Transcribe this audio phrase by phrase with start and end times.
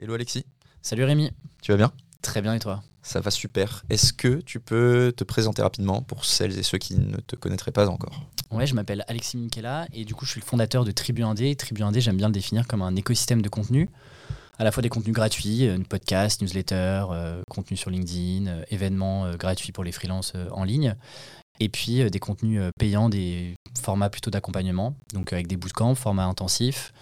[0.00, 0.44] Hello Alexis,
[0.82, 1.30] Salut Rémi,
[1.62, 1.92] tu vas bien?
[2.20, 2.82] Très bien et toi?
[3.02, 3.84] Ça va super.
[3.90, 7.70] Est-ce que tu peux te présenter rapidement pour celles et ceux qui ne te connaîtraient
[7.70, 8.24] pas encore?
[8.50, 11.54] Ouais, je m'appelle Alexis Minkela et du coup je suis le fondateur de Tribu Indé.
[11.54, 13.88] Tribu Indé, j'aime bien le définir comme un écosystème de contenu,
[14.58, 19.26] à la fois des contenus gratuits, euh, podcast, newsletter, euh, contenu sur LinkedIn, euh, événements
[19.26, 20.96] euh, gratuits pour les freelances euh, en ligne,
[21.60, 26.92] et puis des contenus payants, des formats plutôt d'accompagnement, donc avec des bootcamps, formats intensifs,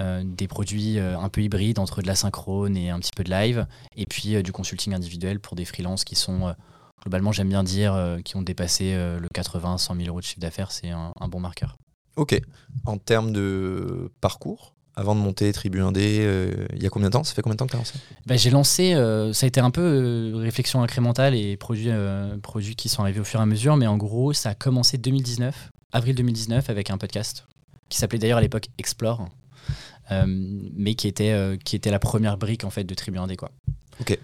[0.00, 3.24] euh, des produits euh, un peu hybrides entre de la synchrone et un petit peu
[3.24, 3.66] de live,
[3.96, 6.54] et puis euh, du consulting individuel pour des freelances qui sont,
[7.02, 10.90] globalement j'aime bien dire, qui ont dépassé le 80-100 000 euros de chiffre d'affaires, c'est
[10.90, 11.76] un, un bon marqueur.
[12.16, 12.40] Ok.
[12.86, 17.12] En termes de parcours, avant de monter Tribu 1D, euh, il y a combien de
[17.12, 17.22] temps?
[17.22, 17.94] Ça fait combien de temps que tu as lancé?
[18.26, 18.92] Bah, j'ai lancé,
[19.32, 21.90] ça a été un peu réflexion incrémentale et produits,
[22.42, 24.98] produits qui sont arrivés au fur et à mesure, mais en gros, ça a commencé
[24.98, 27.46] 2019, avril 2019, avec un podcast
[27.88, 29.28] qui s'appelait d'ailleurs à l'époque Explore,
[30.10, 33.50] mais qui était, euh, qui était la première brique en fait de Tribu 1D, quoi.
[34.00, 34.18] Ok.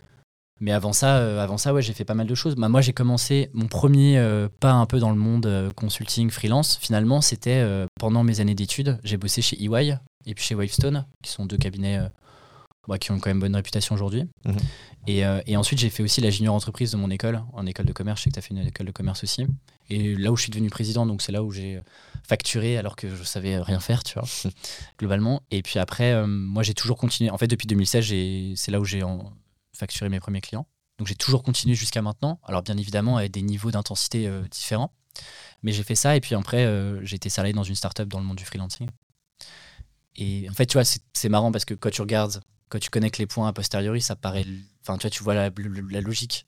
[0.60, 2.54] Mais avant ça, euh, avant ça, ouais, j'ai fait pas mal de choses.
[2.54, 6.30] Bah, moi, j'ai commencé mon premier euh, pas un peu dans le monde euh, consulting
[6.30, 6.78] freelance.
[6.80, 8.98] Finalement, c'était euh, pendant mes années d'études.
[9.02, 12.08] J'ai bossé chez EY et puis chez Wavestone, qui sont deux cabinets euh,
[12.88, 14.24] bah, qui ont quand même bonne réputation aujourd'hui.
[14.44, 14.56] Mhm.
[15.06, 17.86] Et, euh, et ensuite, j'ai fait aussi la junior entreprise de mon école, en école
[17.86, 18.20] de commerce.
[18.20, 19.46] Je sais que tu as fait une école de commerce aussi.
[19.90, 21.80] Et là où je suis devenu président, donc c'est là où j'ai
[22.26, 24.26] facturé alors que je savais rien faire, tu vois,
[24.98, 25.42] globalement.
[25.50, 27.30] Et puis après, euh, moi, j'ai toujours continué.
[27.30, 29.02] En fait, depuis 2016, j'ai- c'est là où j'ai
[29.76, 30.66] facturé mes premiers clients.
[30.98, 32.40] Donc j'ai toujours continué jusqu'à maintenant.
[32.44, 34.92] Alors bien évidemment, avec des niveaux d'intensité euh, différents.
[35.62, 38.20] Mais j'ai fait ça et puis après, euh, j'ai été salarié dans une startup dans
[38.20, 38.88] le monde du freelancing.
[40.16, 43.18] Et en fait, tu vois, c'est marrant parce que quand tu regardes, quand tu connectes
[43.18, 44.44] les points a posteriori, ça paraît.
[44.82, 45.50] Enfin, tu vois, tu vois la,
[45.90, 46.46] la logique.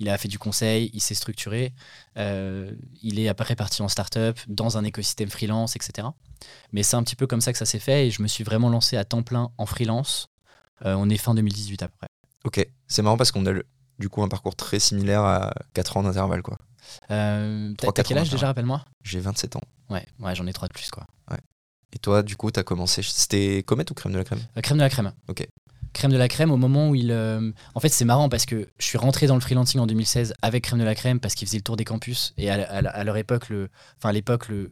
[0.00, 1.72] Il a fait du conseil, il s'est structuré,
[2.16, 2.70] euh,
[3.02, 6.06] il est après parti en startup, dans un écosystème freelance, etc.
[6.72, 8.44] Mais c'est un petit peu comme ça que ça s'est fait et je me suis
[8.44, 10.28] vraiment lancé à temps plein en freelance.
[10.84, 12.08] Euh, on est fin 2018 à peu près.
[12.44, 12.68] Ok.
[12.86, 13.66] C'est marrant parce qu'on a le-
[13.98, 16.42] du coup un parcours très similaire à 4 ans d'intervalle.
[16.42, 16.58] quoi.
[17.10, 18.84] Euh, T'as quel âge déjà, rappelle-moi?
[19.02, 19.62] J'ai 27 ans.
[19.90, 21.04] Ouais, ouais j'en ai trois de plus, quoi.
[21.92, 23.02] Et toi, du coup, tu as commencé.
[23.02, 24.40] C'était Comet ou Crème de la Crème?
[24.54, 25.12] La crème de la crème.
[25.28, 25.46] Ok.
[25.94, 27.10] Crème de la crème au moment où il.
[27.10, 30.34] euh, En fait, c'est marrant parce que je suis rentré dans le freelancing en 2016
[30.42, 32.34] avec Crème de la crème parce qu'il faisait le tour des campus.
[32.36, 33.70] Et à, à- à leur époque, le...
[33.96, 34.70] enfin, à l'époque, le...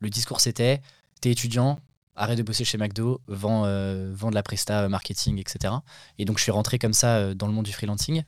[0.00, 0.80] le discours c'était
[1.20, 1.78] t'es étudiant,
[2.16, 5.74] arrête de bosser chez McDo, vends, euh, vends de la presta euh, marketing, etc.
[6.18, 8.22] Et donc, je suis rentré comme ça euh, dans le monde du freelancing.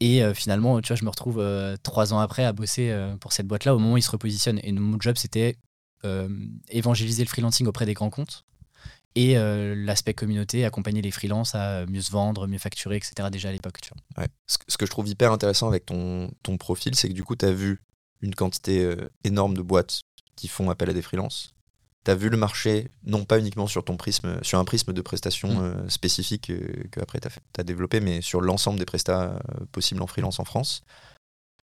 [0.00, 3.16] Et euh, finalement, tu vois, je me retrouve euh, trois ans après à bosser euh,
[3.16, 4.60] pour cette boîte-là au moment où il se repositionne.
[4.62, 5.67] Et mon job, c'était euh,
[6.70, 8.44] évangéliser le freelancing auprès des grands comptes
[9.14, 13.30] et euh, l'aspect communauté, accompagner les freelances à mieux se vendre, mieux facturer, etc.
[13.32, 13.80] déjà à l'époque.
[14.16, 14.28] Ouais.
[14.46, 17.24] Ce, que- ce que je trouve hyper intéressant avec ton, ton profil, c'est que du
[17.24, 17.82] coup, tu as vu
[18.20, 20.00] une quantité euh, énorme de boîtes
[20.36, 21.54] qui font appel à des freelances.
[22.04, 25.00] Tu as vu le marché, non pas uniquement sur, ton prisme, sur un prisme de
[25.02, 25.64] prestations Mm.
[25.64, 30.02] euh, spécifiques euh, que après tu as, développé, mais sur l'ensemble des prestats euh, possibles
[30.02, 30.82] en freelance en France.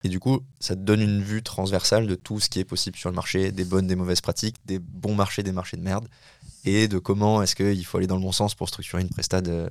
[0.06, 2.96] Et du coup, ça te donne une vue transversale de tout ce qui est possible
[2.96, 6.06] sur le marché, des bonnes, des mauvaises pratiques, des bons marchés, des marchés de merde,
[6.64, 9.40] et de comment est-ce qu'il faut aller dans le bon sens pour structurer une presta
[9.40, 9.68] de,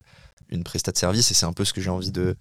[0.49, 1.31] une de service.
[1.31, 2.35] Et c'est un peu ce que j'ai envie de,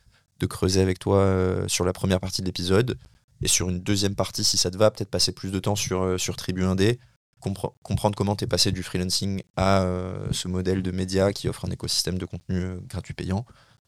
[0.49, 2.99] creuser avec toi euh, sur la première partie de l'épisode.
[3.43, 6.03] Et sur une deuxième partie, si ça te va, peut-être passer plus de temps sur,
[6.03, 6.99] euh, sur Tribu 1D,
[7.41, 11.49] compre- comprendre comment tu es passé du freelancing à euh, ce modèle de média qui
[11.49, 13.47] offre un écosystème de contenu gratuit payant,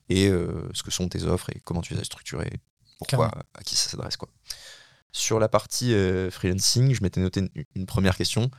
[0.08, 0.30] et
[0.72, 2.52] ce que sont tes offres et comment tu les as structurées,
[2.98, 4.16] pourquoi, à qui ça s'adresse.
[4.16, 4.28] quoi.
[5.12, 8.50] Sur la partie euh, freelancing, je m'étais noté une, une première question.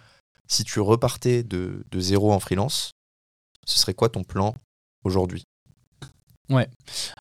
[0.48, 2.92] Si tu repartais de, de zéro en freelance,
[3.66, 4.56] ce serait quoi ton plan
[5.04, 5.44] aujourd'hui?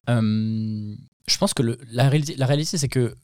[0.09, 0.94] Euh,
[1.27, 3.16] je pense que le- la réalité, la réalité c'est que,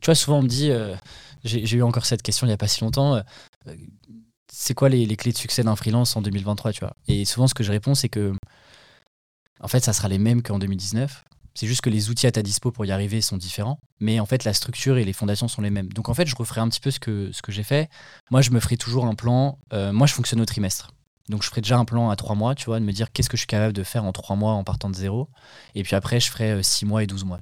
[0.00, 0.96] tu vois, souvent on me dit, euh,
[1.44, 3.74] j'ai eu encore cette question il n'y a pas si longtemps, euh,
[4.52, 6.94] c'est quoi les, les clés de succès d'un freelance en 2023, tu vois?
[7.06, 8.34] Et souvent ce que je réponds c'est que,
[9.60, 11.24] en fait, ça sera les mêmes qu'en 2019.
[11.58, 14.26] C'est juste que les outils à ta dispo pour y arriver sont différents, mais en
[14.26, 15.92] fait la structure et les fondations sont les mêmes.
[15.92, 17.90] Donc en fait, je referai un petit peu ce que, ce que j'ai fait.
[18.30, 19.58] Moi, je me ferai toujours un plan.
[19.72, 20.92] euh, moi, je fonctionne au trimestre.
[21.28, 23.28] Donc je ferai déjà un plan à trois mois, tu vois, de me dire qu'est-ce
[23.28, 25.30] que je suis capable de faire en trois mois en partant de zéro.
[25.74, 27.40] Et puis après, je ferai 6 mois et 12 mois.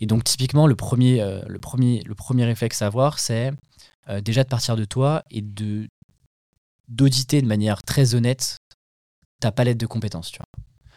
[0.00, 3.52] Et donc, typiquement, le premier, euh, le premier, le réflexe à avoir, c'est
[4.08, 5.44] euh, déjà de partir de toi et
[6.88, 8.56] d'auditer de manière très honnête
[9.38, 10.32] ta palette de compétences.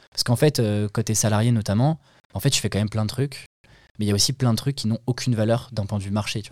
[0.09, 1.99] Parce qu'en fait, euh, salarié notamment,
[2.35, 3.45] en fait, tu fais quand même plein de trucs,
[3.97, 6.03] mais il y a aussi plein de trucs qui n'ont aucune valeur d'un point de
[6.03, 6.41] vue marché.
[6.41, 6.51] Tu.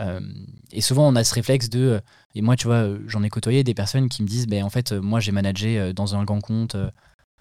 [0.00, 0.20] Euh,
[0.72, 1.78] et souvent, on a ce réflexe de.
[1.80, 2.00] euh,
[2.34, 4.70] Et moi, tu vois, euh, j'en ai côtoyé des personnes qui me disent ben, en
[4.70, 6.90] fait, moi, j'ai managé dans un grand compte euh,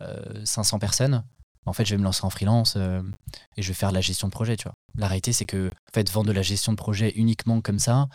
[0.01, 1.23] euh, 500 personnes.
[1.65, 4.27] En fait, je vais me lancer en freelance et je vais faire de la gestion
[4.27, 4.57] de projet.
[4.57, 4.73] Tu vois.
[4.97, 8.09] La réalité, c'est que en vendre de la gestion de projet uniquement comme ça,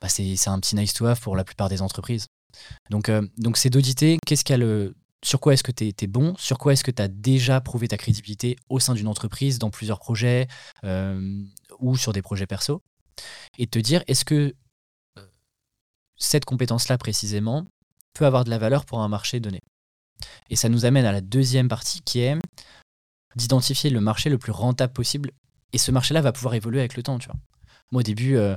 [0.00, 2.26] bah, c'est un petit nice to have pour la plupart des entreprises.
[2.88, 6.34] Donc, donc c'est d'auditer qu'est-ce qui a le sur quoi est-ce que tu es, bon,
[6.36, 9.70] sur quoi est-ce que tu as déjà prouvé ta crédibilité au sein d'une entreprise, dans
[9.70, 10.48] plusieurs projets
[10.84, 11.42] euh,
[11.78, 12.82] ou sur des projets perso,
[13.58, 14.54] et te dire est-ce que
[15.18, 15.26] euh,
[16.16, 17.66] cette compétence-là précisément
[18.14, 19.60] peut avoir de la valeur pour un marché donné?
[20.48, 22.36] Et ça nous amène à la deuxième partie qui est
[23.36, 25.32] d'identifier le marché le plus rentable possible.
[25.72, 27.18] Et ce marché-là va pouvoir évoluer avec le temps.
[27.92, 28.56] Moi, au début, euh,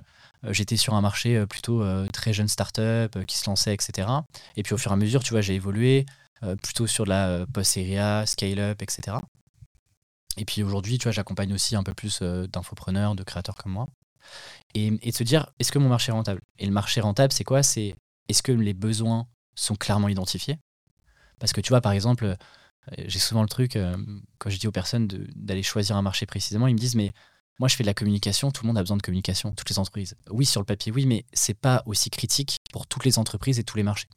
[0.50, 4.08] j'étais sur un marché plutôt très jeune start-up qui se lançait, etc.
[4.58, 6.06] Et puis au fur et à mesure, tu vois, j'ai évolué.
[6.44, 9.18] Euh, plutôt sur la euh, post-série scale-up, etc.
[10.36, 13.72] Et puis aujourd'hui, tu vois, j'accompagne aussi un peu plus euh, d'infopreneurs, de créateurs comme
[13.72, 13.88] moi.
[14.74, 16.42] Et, de se dire, est-ce que mon marché est rentable?
[16.58, 17.64] Et le marché rentable, c'est quoi?
[17.64, 17.96] C'est
[18.30, 20.58] est-ce que les besoins sont clairement identifiés?
[21.40, 22.36] Parce que tu vois, par exemple,
[23.06, 23.78] j'ai souvent le truc,
[24.40, 27.12] quand je dis aux personnes d'aller choisir un marché précisément, ils me disent, mais
[27.60, 29.78] moi, je fais de la communication, tout le monde a besoin de communication, toutes les
[29.78, 30.16] entreprises.
[30.30, 33.64] Oui, sur le papier, oui, mais c'est pas aussi critique pour toutes les entreprises et
[33.64, 34.08] tous les marchés.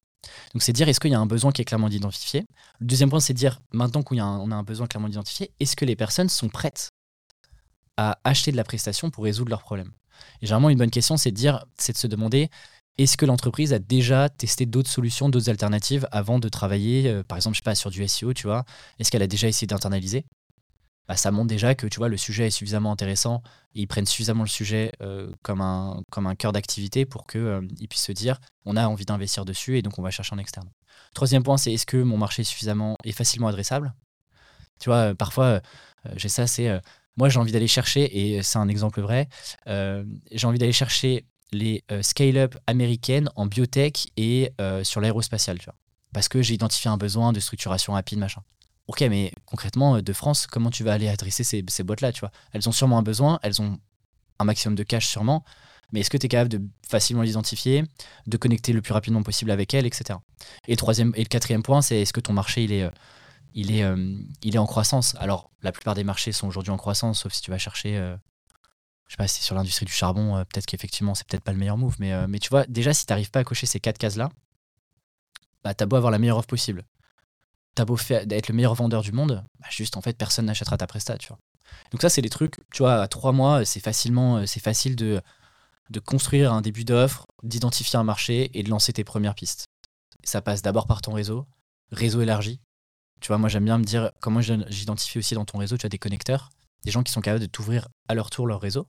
[0.53, 2.45] Donc c'est dire est-ce qu'il y a un besoin qui est clairement identifié?
[2.81, 5.97] Le deuxième point, c'est dire maintenant qu'on a, un besoin clairement identifié, est-ce que les
[5.97, 6.91] personnes sont prêtes
[7.97, 9.93] à acheter de la prestation pour résoudre leurs problèmes?
[10.41, 12.51] Et généralement, une bonne question, c'est de dire, c'est de se demander
[12.99, 17.37] est-ce que l'entreprise a déjà testé d'autres solutions, d'autres alternatives avant de travailler, euh, par
[17.37, 18.65] exemple, je sais pas, sur du SEO, tu vois?
[18.99, 20.25] Est-ce qu'elle a déjà essayé d'internaliser?
[21.09, 23.43] Bah, ça montre déjà que tu vois le sujet est suffisamment intéressant
[23.75, 27.41] et ils prennent suffisamment le sujet euh, comme un comme un cœur d'activité pour qu'ils
[27.41, 30.39] euh, puissent se dire on a envie d'investir dessus et donc on va chercher en
[30.39, 30.69] externe.
[31.15, 33.95] Troisième point, c'est est-ce que mon marché est suffisamment et facilement adressable?
[34.81, 35.61] Tu vois, euh, parfois
[36.15, 36.69] j'ai ça, c'est
[37.17, 39.29] moi j'ai envie d'aller chercher et c'est un exemple vrai.
[39.67, 44.53] j'ai envie d'aller chercher les scale-up américaines en biotech et
[44.85, 45.75] sur l'aérospatial, tu vois,
[46.13, 48.43] parce que j'ai identifié un besoin de structuration rapide, machin.
[48.89, 52.13] Ok, mais concrètement, euh, de France, comment tu vas aller adresser ces, boîtes-là
[52.53, 53.79] Elles ont sûrement un besoin, elles ont
[54.39, 55.45] un maximum de cash sûrement,
[55.93, 57.85] mais est-ce que tu es capable de facilement l'identifier,
[58.27, 60.19] de connecter le plus rapidement possible avec elles, etc.
[60.69, 62.91] Et le, troisième, et quatrième point, c'est est-ce que ton marché, il est, euh,
[63.57, 65.17] euh, il est en croissance?
[65.19, 67.97] Alors, la plupart des marchés sont aujourd'hui en croissance, sauf si tu vas chercher,
[69.09, 71.77] je sais pas, si sur l'industrie du charbon, peut-être qu'effectivement, c'est peut-être pas le meilleur
[71.77, 74.31] move, mais, tu vois, déjà, si tu n'arrives pas à cocher ces quatre cases-là,
[75.65, 76.85] bah, tu as beau avoir la meilleure offre possible
[77.77, 80.87] t'as beau être le meilleur vendeur du monde, bah, juste en fait personne n'achètera ta
[80.89, 81.29] presta, tu.
[81.93, 84.97] Donc ça c'est des trucs, tu vois, à trois mois c'est facilement, euh, c'est facile
[84.97, 85.21] de,
[85.91, 89.67] de construire un début d'offre, d'identifier un marché et de lancer tes premières pistes.
[90.25, 91.47] Ça passe d'abord par ton réseau,
[91.93, 92.61] réseau élargi.
[93.21, 95.91] Tu vois, moi j'aime bien me dire comment j'identifie aussi dans ton réseau, tu as
[95.91, 96.51] des connecteurs,
[96.85, 98.89] des gens qui sont capables de t'ouvrir à leur tour leur réseau.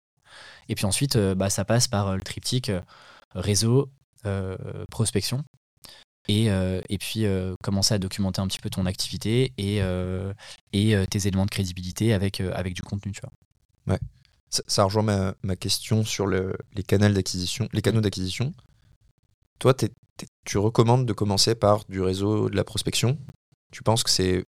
[0.69, 2.71] Et puis ensuite, euh, bah, ça passe par euh, le triptyque
[3.35, 3.91] réseau,
[4.89, 5.45] prospection
[6.27, 10.33] et, euh, et puis euh, commencer à documenter un petit peu ton activité et, euh,
[10.73, 13.11] et tes éléments de crédibilité avec, avec du contenu.
[13.11, 13.93] Tu vois.
[13.93, 13.99] Ouais.
[14.49, 18.53] Ça, rejoint ma, ma, question sur le, les, canaux d'acquisition, les canaux d'acquisition.
[19.59, 19.73] Toi,
[20.45, 23.17] tu recommandes de commencer par du réseau de la prospection?
[23.71, 24.45] Tu penses que c'est.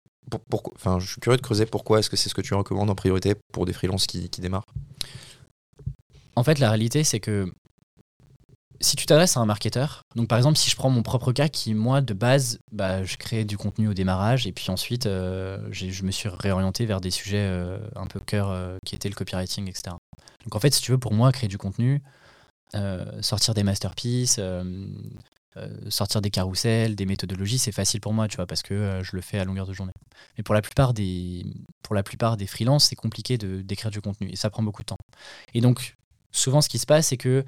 [0.49, 2.89] Pour, enfin, je suis curieux de creuser pourquoi est-ce que c'est ce que tu recommandes
[2.89, 4.67] en priorité pour des freelances qui, qui démarrent?
[6.35, 7.51] En fait, la réalité, c'est que
[8.79, 11.47] si tu t'adresses à un marketeur, donc par exemple si je prends mon propre cas
[11.47, 15.59] qui moi de base bah, je crée du contenu au démarrage et puis ensuite euh,
[15.71, 19.15] je me suis réorienté vers des sujets euh, un peu cœur euh, qui étaient le
[19.15, 19.95] copywriting etc.
[20.43, 22.01] Donc en fait si tu veux pour moi créer du contenu,
[23.21, 24.39] sortir des masterpieces,
[25.89, 29.21] sortir des carousels, des méthodologies c'est facile pour moi tu vois parce que je le
[29.21, 29.93] fais à longueur de journée.
[30.37, 31.45] Mais pour la plupart des
[31.81, 34.87] pour la plupart des freelances c'est compliqué d'écrire du contenu et ça prend beaucoup de
[34.87, 34.97] temps.
[35.53, 35.95] Et donc
[36.31, 37.43] souvent ce qui se passe c'est que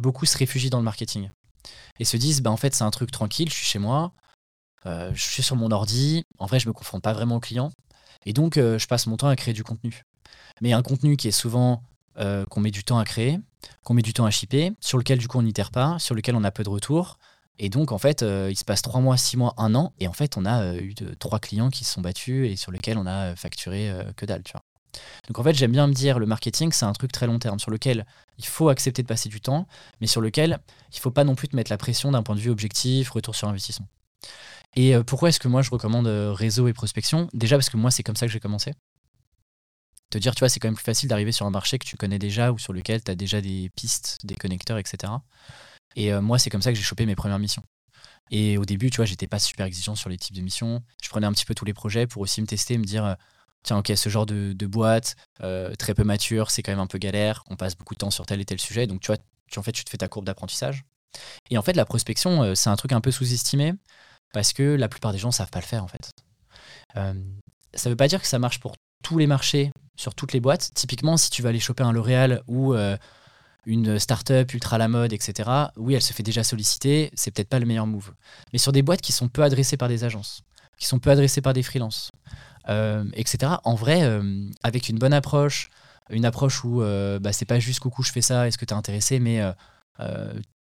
[0.00, 1.28] beaucoup se réfugient dans le marketing
[1.98, 4.12] et se disent bah en fait c'est un truc tranquille, je suis chez moi,
[4.86, 7.70] euh, je suis sur mon ordi, en vrai je me confronte pas vraiment aux clients
[8.26, 10.02] et donc euh, je passe mon temps à créer du contenu.
[10.60, 11.82] Mais un contenu qui est souvent
[12.18, 13.38] euh, qu'on met du temps à créer,
[13.84, 16.34] qu'on met du temps à shipper, sur lequel du coup on n'itère pas, sur lequel
[16.34, 17.18] on a peu de retours.
[17.58, 20.14] Et donc en fait il se passe trois mois, six mois, un an et en
[20.14, 23.36] fait on a eu trois clients qui se sont battus et sur lesquels on a
[23.36, 24.62] facturé que dalle, tu vois.
[25.28, 27.58] Donc en fait, j'aime bien me dire, le marketing, c'est un truc très long terme
[27.58, 28.06] sur lequel
[28.40, 29.66] il faut accepter de passer du temps,
[30.00, 30.58] mais sur lequel
[30.92, 33.10] il ne faut pas non plus te mettre la pression d'un point de vue objectif,
[33.10, 33.86] retour sur investissement.
[34.76, 37.28] Et euh, pourquoi est-ce que moi je recommande euh, réseau et prospection?
[37.34, 38.72] Déjà parce que moi, c'est comme ça que j'ai commencé.
[40.10, 41.96] Te dire, tu vois, c'est quand même plus facile d'arriver sur un marché que tu
[41.96, 45.12] connais déjà ou sur lequel tu as déjà des pistes, des connecteurs, etc.
[45.96, 47.62] Et euh, moi, c'est comme ça que j'ai chopé mes premières missions.
[48.30, 50.82] Et au début, tu vois, j'étais pas super exigeant sur les types de missions.
[51.02, 53.16] Je prenais un petit peu tous les projets pour aussi me tester, me dire
[53.62, 56.98] tiens, ok, ce genre de, boîte, euh, très peu mature, c'est quand même un peu
[56.98, 59.18] galère, on passe beaucoup de temps sur tel et tel sujet, donc tu vois,
[59.50, 60.84] tu, en fait, tu te fais ta courbe d'apprentissage.
[61.50, 63.74] Et en fait, la prospection, euh, c'est un truc un peu sous-estimé,
[64.32, 66.10] parce que la plupart des gens ne savent pas le faire, en fait.
[66.96, 67.14] Euh,
[67.74, 70.40] ça ne veut pas dire que ça marche pour tous les marchés, sur toutes les
[70.40, 70.70] boîtes.
[70.74, 72.74] Typiquement, si tu vas aller choper un L'Oréal ou
[73.66, 77.58] une startup ultra la mode, etc., oui, elle se fait déjà solliciter, c'est peut-être pas
[77.58, 78.12] le meilleur move.
[78.52, 80.42] Mais sur des boîtes qui sont peu adressées par des agences,
[80.78, 82.10] qui sont peu adressés par des freelances,
[82.66, 83.54] etc.
[83.64, 85.70] En vrai, euh, avec une bonne approche,
[86.10, 88.76] une approche où bah, c'est pas juste coucou, je fais ça, est-ce que tu es
[88.76, 89.40] intéressé, mais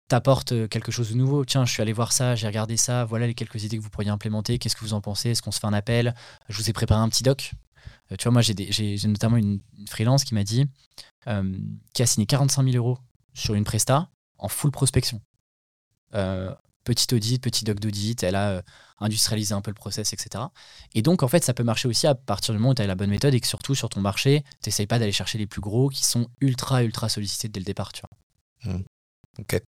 [0.08, 1.44] t'apportes quelque chose de nouveau.
[1.44, 3.90] Tiens, je suis allé voir ça, j'ai regardé ça, voilà les quelques idées que vous
[3.90, 6.16] pourriez implémenter, qu'est-ce que vous en pensez, est-ce qu'on se fait un appel
[6.50, 7.52] Je vous ai préparé un petit doc.
[8.18, 10.66] tu vois, moi j'ai notamment une, freelance qui m'a dit,
[11.94, 12.98] qui a signé 45 000 euros
[13.34, 15.22] sur une presta en full prospection.
[16.16, 16.54] Euh,
[16.84, 18.62] petit audit, petit doc d'audit, elle a
[19.02, 20.46] euh, industrialisé un peu le process, etc.
[20.94, 22.88] Et donc, en fait, ça peut marcher aussi à partir du moment où tu as
[22.88, 25.48] la bonne méthode et que surtout sur ton marché, tu n'essayes pas d'aller chercher les
[25.48, 27.92] plus gros qui sont ultra, ultra sollicités dès le départ.
[27.94, 28.74] Tu vois.
[28.74, 28.84] Mmh.
[29.40, 29.62] Ok.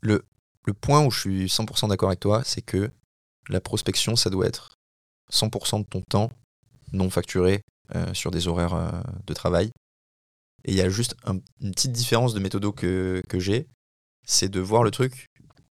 [0.00, 0.24] Le,
[0.66, 2.90] le point où je suis 100% d'accord avec toi, c'est que
[3.48, 4.76] la prospection, ça doit être
[5.32, 6.30] 100% de ton temps
[6.92, 7.62] non facturé
[7.94, 9.70] euh, sur des horaires de travail.
[10.64, 13.66] Et il y a juste une petite différence de méthodo que, que j'ai,
[14.26, 15.29] c'est de voir le truc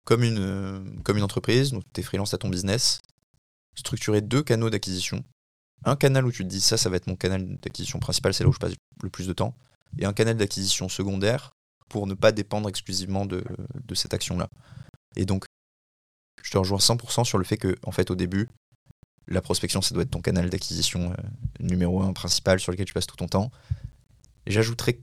[0.07, 3.01] comme une, euh, comme une entreprise, donc tu es freelance à ton business,
[3.75, 5.21] structurer deux canaux d'acquisition.
[5.83, 8.45] Un canal où tu te dis ça, ça va être mon canal d'acquisition principal, c'est
[8.45, 8.71] là où je passe
[9.03, 9.53] le plus de temps,
[9.99, 11.51] et un canal d'acquisition secondaire
[11.89, 13.43] pour ne pas dépendre exclusivement de,
[13.85, 14.47] de cette action-là.
[15.17, 15.43] Et donc,
[16.41, 18.47] je te rejoins 100% sur le fait que, en fait, au début,
[19.27, 21.15] la prospection, ça doit être ton canal d'acquisition euh,
[21.59, 23.51] numéro un principal sur lequel tu passes tout ton temps.
[24.45, 25.01] J'ajouterais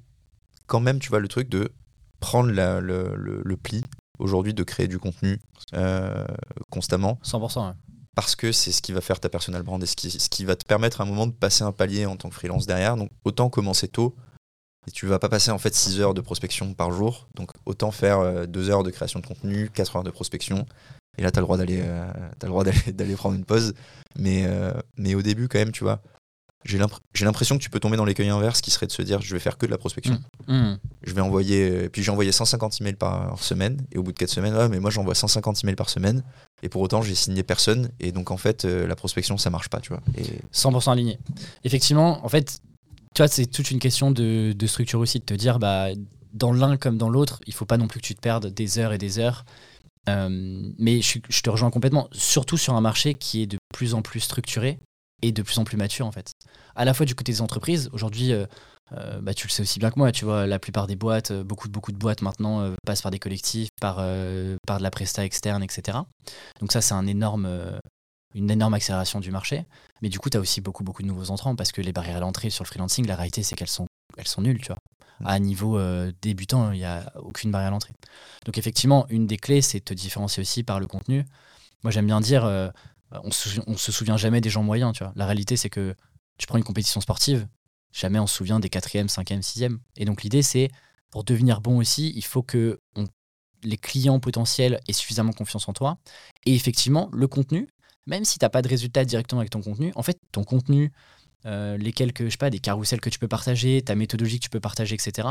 [0.66, 1.72] quand même, tu vois, le truc de
[2.20, 3.84] prendre le, pli
[4.18, 5.40] aujourd'hui de créer du contenu
[5.74, 6.26] euh,
[6.70, 7.18] constamment.
[7.24, 7.74] 100%.
[8.14, 10.44] Parce que c'est ce qui va faire ta personal brand et ce qui, ce qui
[10.44, 12.96] va te permettre à un moment de passer un palier en tant que freelance derrière.
[12.96, 14.14] Donc autant commencer tôt.
[14.86, 17.28] Et tu vas pas passer en fait 6 heures de prospection par jour.
[17.34, 20.66] Donc autant faire 2 euh, heures de création de contenu, 4 heures de prospection.
[21.16, 23.74] Et là, tu as le droit d'aller euh, le droit d'aller prendre une pause.
[24.16, 24.46] Mais,
[24.96, 26.00] mais au début, quand même, tu vois,
[26.64, 26.78] j'ai
[27.24, 29.38] l'impression que tu peux tomber dans l'écueil inverse qui serait de se dire je vais
[29.38, 30.18] faire que de la prospection.
[30.48, 30.54] Mmh.
[30.54, 30.78] Mmh.
[31.02, 31.88] Je vais envoyer.
[31.90, 34.80] Puis j'ai envoyé 150 emails par semaine et au bout de 4 semaines, ouais, mais
[34.80, 36.22] moi j'envoie 150 emails par semaine
[36.62, 39.68] et pour autant j'ai signé personne et donc en fait euh, la prospection ça marche
[39.68, 40.00] pas, tu vois.
[40.16, 40.40] Et...
[40.54, 41.18] 100% aligné.
[41.64, 42.60] Effectivement, en fait,
[43.14, 45.88] tu vois, c'est toute une question de, structure aussi, de te dire bah,
[46.32, 48.78] dans l'un comme dans l'autre, il faut pas non plus que tu te perdes des
[48.78, 49.44] heures et des heures.
[50.08, 50.28] Euh,
[50.78, 54.02] mais je, je te rejoins complètement, surtout sur un marché qui est de plus en
[54.02, 54.78] plus structuré
[55.24, 56.32] et de plus en plus mature en fait.
[56.76, 58.46] À la fois du côté des entreprises, aujourd'hui, euh,
[58.92, 61.30] euh, bah, tu le sais aussi bien que moi, tu vois, la plupart des boîtes,
[61.30, 63.96] euh, beaucoup, beaucoup de boîtes maintenant passent par des collectifs, par,
[64.66, 65.98] par de la presta externe, etc.
[66.60, 67.48] Donc ça, c'est un énorme,
[68.34, 69.64] une énorme accélération du marché.
[70.02, 72.18] Mais du coup, tu as aussi beaucoup, beaucoup de nouveaux entrants parce que les barrières
[72.18, 73.86] à l'entrée sur le freelancing, la réalité, c'est qu'elles sont,
[74.18, 74.78] elles sont nulles, tu vois.
[75.20, 75.26] Mm.
[75.26, 75.80] À niveau
[76.20, 77.92] débutant, il n'y a aucune barrière à l'entrée.
[78.44, 81.24] Donc effectivement, une des clés, c'est de te différencier aussi par le contenu.
[81.82, 82.72] Moi, j'aime bien dire,
[83.22, 85.12] on se, se souvient jamais des gens moyens, tu vois.
[85.16, 85.94] La réalité, c'est que
[86.38, 87.46] tu prends une compétition sportive,
[87.92, 89.78] jamais on se souvient des 4e, 5e, 6e.
[89.96, 90.70] Et donc l'idée, c'est
[91.10, 92.80] pour devenir bon aussi, il faut que
[93.62, 95.98] les clients potentiels aient suffisamment confiance en toi.
[96.44, 97.68] Et effectivement, le contenu,
[98.06, 100.92] même si tu n'as pas de résultat directement avec ton contenu, en fait, ton contenu,
[101.46, 104.44] euh, les quelques, je sais pas, des carousels que tu peux partager, ta méthodologie que
[104.44, 105.28] tu peux partager, etc.,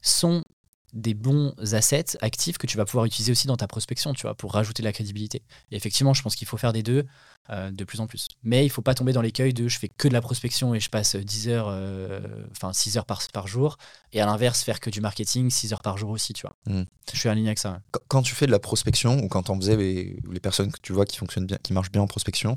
[0.00, 0.44] sont
[0.92, 4.34] des bons assets actifs que tu vas pouvoir utiliser aussi dans ta prospection, tu vois,
[4.34, 5.42] pour rajouter de la crédibilité.
[5.70, 7.04] Et effectivement, je pense qu'il faut faire des deux
[7.50, 8.28] euh, de plus en plus.
[8.42, 10.80] Mais il faut pas tomber dans l'écueil de je fais que de la prospection et
[10.80, 13.78] je passe 10 heures, euh, enfin 6 heures par, par jour,
[14.12, 16.56] et à l'inverse, faire que du marketing 6 heures par jour aussi, tu vois.
[16.66, 16.84] Hmm.
[17.12, 17.80] Je suis aligné avec ça.
[18.08, 20.92] Quand, tu fais de la prospection, ou quand on faisait les, les, personnes que tu
[20.92, 22.56] vois qui fonctionnent bien, qui marchent bien en prospection,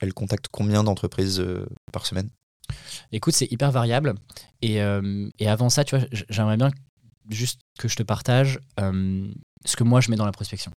[0.00, 2.28] elles contactent combien d'entreprises euh, par semaine?
[3.12, 4.14] Écoute, c'est hyper variable.
[4.62, 6.70] Et, et, avant ça, tu vois, j'aimerais bien
[7.28, 9.28] juste que je te partage euh,
[9.64, 10.72] ce que moi je mets dans la prospection.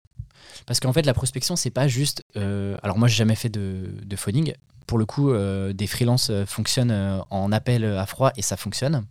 [0.67, 2.23] Parce qu'en fait, la prospection, c'est pas juste.
[2.37, 4.55] Euh, alors, moi, j'ai jamais fait de, de phoning.
[4.87, 9.05] Pour le coup, euh, des freelances fonctionnent en appel à froid et ça fonctionne.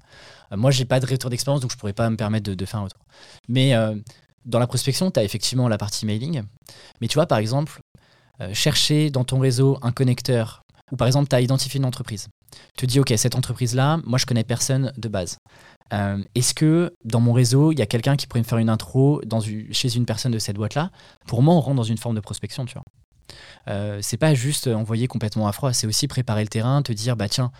[0.51, 2.79] moi, j'ai pas de retour d'expérience, donc je pourrais pas me permettre de, de faire
[2.79, 3.01] un retour.
[3.47, 3.73] Mais
[4.45, 6.43] dans la prospection, tu as effectivement la partie mailing.
[7.01, 7.81] Mais tu vois, par exemple,
[8.53, 10.62] chercher dans ton réseau un connecteur,
[10.93, 12.27] ou par exemple, tu as identifié une entreprise.
[12.77, 15.39] Tu te dis, OK, cette entreprise-là, moi, je connais personne de base.
[15.91, 18.69] Euh, est-ce que dans mon réseau, il y a quelqu'un qui pourrait me faire une
[18.69, 19.19] intro
[19.71, 20.91] chez une personne de cette boîte-là?
[21.25, 22.83] Pour moi, on rentre dans une forme de prospection, tu vois.
[23.69, 27.15] Euh, c'est pas juste envoyer complètement à froid, c'est aussi préparer le terrain, te dire,
[27.15, 27.51] bah tiens,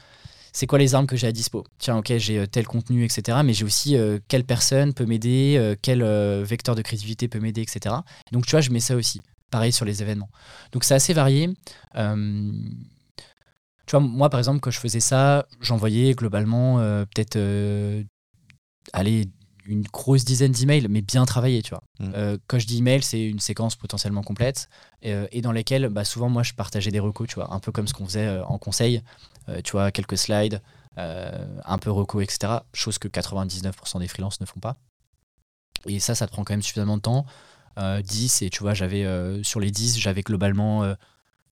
[0.52, 1.64] c'est quoi les armes que j'ai à dispo?
[1.80, 3.40] Tiens, ok, j'ai euh, tel contenu, etc.
[3.44, 3.98] Mais j'ai aussi
[4.28, 6.04] quelle personne peut m'aider, quel
[6.44, 7.96] vecteur de créativité peut m'aider, etc.
[8.32, 9.22] Donc, tu vois, je mets ça aussi.
[9.50, 10.30] Pareil sur les événements.
[10.72, 11.50] Donc, c'est assez varié.
[13.94, 17.38] Tu vois, moi, par exemple, quand je faisais ça, j'envoyais globalement peut-être
[18.92, 19.30] allez,
[19.66, 21.84] une grosse dizaine d'emails, mais bien travaillés, tu vois.
[22.00, 22.12] Mm.
[22.16, 24.68] Euh, quand je dis email, c'est une séquence potentiellement complète
[25.06, 27.72] euh, et dans lesquelles, bah, souvent, moi, je partageais des recos, tu vois, un peu
[27.72, 29.02] comme ce qu'on faisait euh, en conseil,
[29.66, 30.62] tu vois, quelques slides,
[30.96, 32.60] un peu recos, etc.
[32.74, 34.78] Chose que 99% des freelances ne font pas.
[35.86, 37.26] Et ça, ça te prend quand même suffisamment de temps.
[37.78, 40.94] euh, 10 et tu vois, j'avais euh, sur les 10, j'avais globalement euh,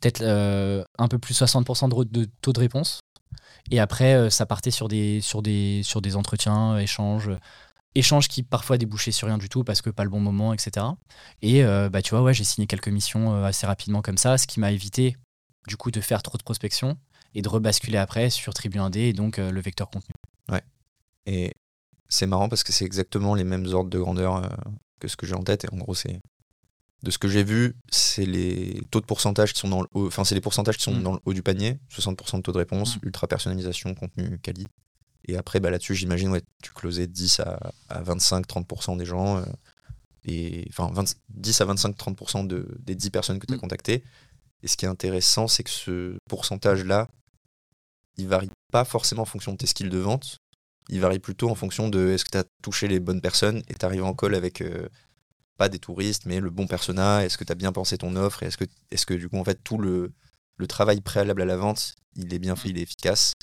[0.01, 2.99] peut-être euh, un peu plus 60% de, taux de réponse.
[3.69, 5.21] Et après, euh, ça partait sur des,
[6.15, 7.29] entretiens, échanges,
[7.95, 10.85] échanges qui parfois débouchaient sur rien du tout parce que pas le bon moment, etc.
[11.41, 14.37] Et euh, bah, tu vois, ouais, j'ai signé quelques missions euh, assez rapidement comme ça,
[14.37, 15.15] ce qui m'a évité
[15.67, 16.97] du coup de faire trop de prospection
[17.33, 20.13] et de rebasculer après sur Tribu 1D et donc euh, le vecteur contenu.
[21.27, 21.53] Et
[22.09, 24.47] c'est marrant parce que c'est exactement les mêmes ordres de grandeur euh,
[24.99, 25.65] que ce que j'ai en tête.
[25.65, 26.19] Et en gros, c'est.
[27.03, 30.05] De ce que j'ai vu, c'est les taux de pourcentage qui sont dans le haut.
[30.07, 31.03] Enfin, c'est les pourcentages qui sont Mm.
[31.03, 31.79] dans le haut du panier.
[31.89, 32.99] 60% de taux de réponse, Mm.
[33.07, 34.67] ultra personnalisation, contenu quali.
[35.27, 39.37] Et après, bah, là-dessus, j'imagine, ouais, tu closais 10 à, à 25-30% des gens.
[39.37, 39.45] euh,
[40.25, 43.61] et enfin, 20 10 à 25-30% de, des 10 personnes que tu as Mm.
[43.61, 44.03] contactées.
[44.61, 47.07] Et ce qui est intéressant, c'est que ce pourcentage-là,
[48.17, 50.37] il varie pas forcément en fonction de tes skills de vente.
[50.89, 53.73] Il varie plutôt en fonction de est-ce que tu as touché les bonnes personnes et
[53.73, 54.87] tu arrives en call avec euh,
[55.61, 57.23] pas des touristes, mais le bon persona.
[57.23, 58.41] Est-ce que tu as bien pensé ton offre?
[58.41, 60.11] Et est-ce que, est que du coup, en fait, tout le,
[60.57, 63.33] le travail préalable à la vente, il est bien fait, il est efficace?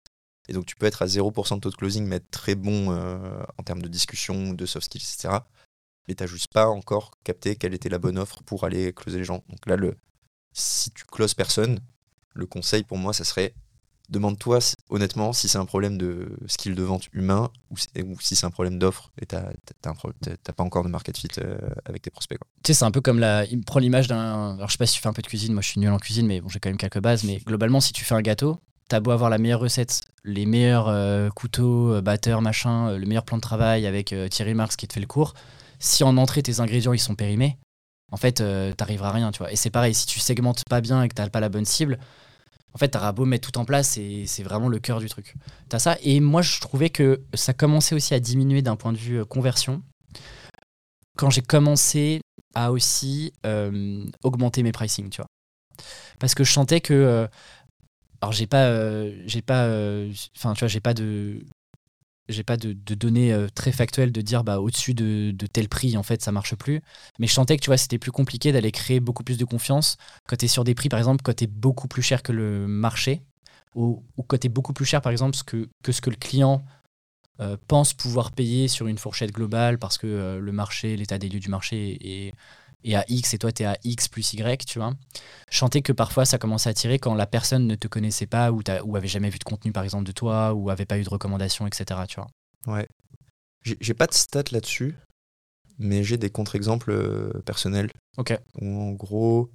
[0.49, 2.91] Et donc, tu peux être à 0% de taux de closing, mais être très bon
[2.91, 5.45] euh, en termes de discussion, de soft skills, etc.
[6.09, 9.25] Mais tu juste pas encore capté quelle était la bonne offre pour aller closer les
[9.25, 9.45] gens.
[9.49, 9.97] Donc là, le,
[10.53, 11.79] si tu closes personne,
[12.35, 13.55] le conseil pour moi, ça serait
[14.09, 14.59] demande-toi
[14.91, 17.77] honnêtement si c'est un problème de skill de vente humain ou
[18.21, 19.43] si, c'est un problème d'offre et t'as
[19.77, 22.39] pas encore de market fit euh, avec tes prospects.
[22.63, 23.45] Tu sais, c'est un peu comme la.
[23.47, 24.55] Il prend l'image d'un.
[24.55, 25.91] Alors, je sais pas si tu fais un peu de cuisine, moi je suis nul
[25.91, 27.25] en cuisine, mais bon, j'ai quand même quelques bases.
[27.25, 30.89] Mais globalement, si tu fais un gâteau, t'as beau avoir la meilleure recette, les meilleurs
[30.89, 34.95] euh, couteaux, euh, batteurs, machin, le meilleur plan de travail avec Thierry Marx qui te
[34.95, 35.35] fait le cours.
[35.79, 37.59] Si en entrée, tes ingrédients ils sont périmés,
[38.11, 38.43] en fait,
[38.77, 39.53] t'arriveras à rien, tu vois.
[39.53, 41.99] Et c'est pareil, si tu segmentes pas bien et que t'as pas la bonne cible,
[42.75, 45.35] en fait, t'auras beau mettre tout en place et c'est vraiment le cœur du truc.
[45.69, 45.97] T'as ça.
[46.03, 49.25] Et moi, je trouvais que ça commençait aussi à diminuer d'un point de vue euh,
[49.25, 49.83] conversion.
[51.17, 52.21] Quand j'ai commencé
[52.55, 55.27] à aussi euh, augmenter mes pricing, tu vois.
[56.19, 56.95] Parce que je sentais que.
[56.95, 57.27] euh,
[58.21, 58.71] alors, j'ai pas.
[59.27, 59.69] j'ai pas.
[60.37, 61.41] Enfin, tu vois, j'ai pas de.
[62.29, 66.03] J'ai pas de, données euh, très factuelles de dire bah, au-dessus de, tel prix, en
[66.03, 66.81] fait, ça marche plus.
[67.19, 69.97] Mais je sentais que tu vois, c'était plus compliqué d'aller créer beaucoup plus de confiance
[70.27, 73.23] quand tu sur des prix, par exemple, quand tu beaucoup plus cher que le marché,
[73.75, 76.65] ou, ou quand tu beaucoup plus cher, par exemple, que ce que le client
[77.41, 81.29] euh, pense pouvoir payer sur une fourchette globale parce que euh, le marché, l'état des
[81.29, 82.33] lieux du marché est,
[82.85, 84.95] est à X et toi, tu es à X plus Y, tu vois.
[85.51, 88.63] Sentais que parfois, ça commençait à tirer quand la personne ne te connaissait pas ou,
[88.85, 91.09] ou avait jamais vu de contenu, par exemple, de toi, ou avait pas eu de
[91.11, 92.29] recommandations, etc., tu vois.
[92.67, 92.87] Ouais.
[93.65, 94.97] J'ai pas de stats là-dessus,
[95.79, 97.91] mais j'ai des contre-exemples euh, personnels.
[98.17, 98.39] Ok.
[98.61, 99.51] Où en gros,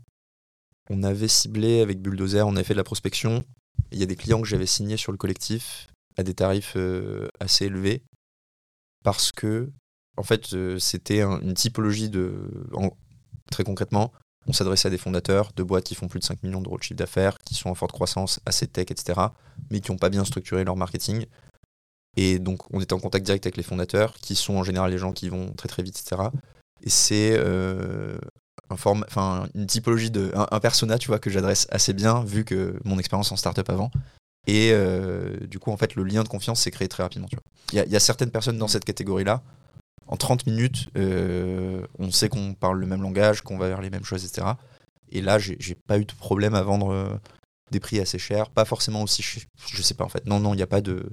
[0.90, 3.44] on avait ciblé avec Bulldozer, on avait fait de la prospection.
[3.92, 7.28] Il y a des clients que j'avais signés sur le collectif à des tarifs euh,
[7.40, 8.04] assez élevés
[9.04, 9.72] parce que,
[10.18, 12.68] en fait, euh, c'était un- une typologie de.
[12.74, 12.96] en-
[13.52, 14.12] très concrètement,
[14.48, 16.84] on s'adressait à des fondateurs de boîtes qui font plus de 5 millions d'euros de
[16.84, 19.20] chiffre d'affaires, qui sont en forte croissance, assez tech, etc.,
[19.70, 21.26] mais qui n'ont pas bien structuré leur marketing.
[22.16, 24.98] Et donc, on était en contact direct avec les fondateurs, qui sont en général les
[24.98, 26.30] gens qui vont très très vite, etc.
[26.84, 28.18] Et c'est euh,
[28.70, 30.32] un une typologie de.
[30.36, 33.92] un, persona, tu vois, que j'adresse assez bien, vu que mon expérience en startup avant.
[34.46, 37.30] Et euh, du coup, en fait, le lien de confiance s'est créé très rapidement.
[37.72, 39.42] il y a certaines personnes dans cette catégorie-là.
[40.08, 43.90] En 30 minutes, euh, on sait qu'on parle le même langage, qu'on va vers les
[43.90, 44.48] mêmes choses, etc.
[45.12, 47.08] Et là, j'ai pas eu de problème à vendre euh,
[47.72, 49.44] des prix assez chers, pas forcément aussi chers.
[49.72, 50.26] Je sais pas en fait.
[50.26, 51.06] Non, non, il n'y a pas de.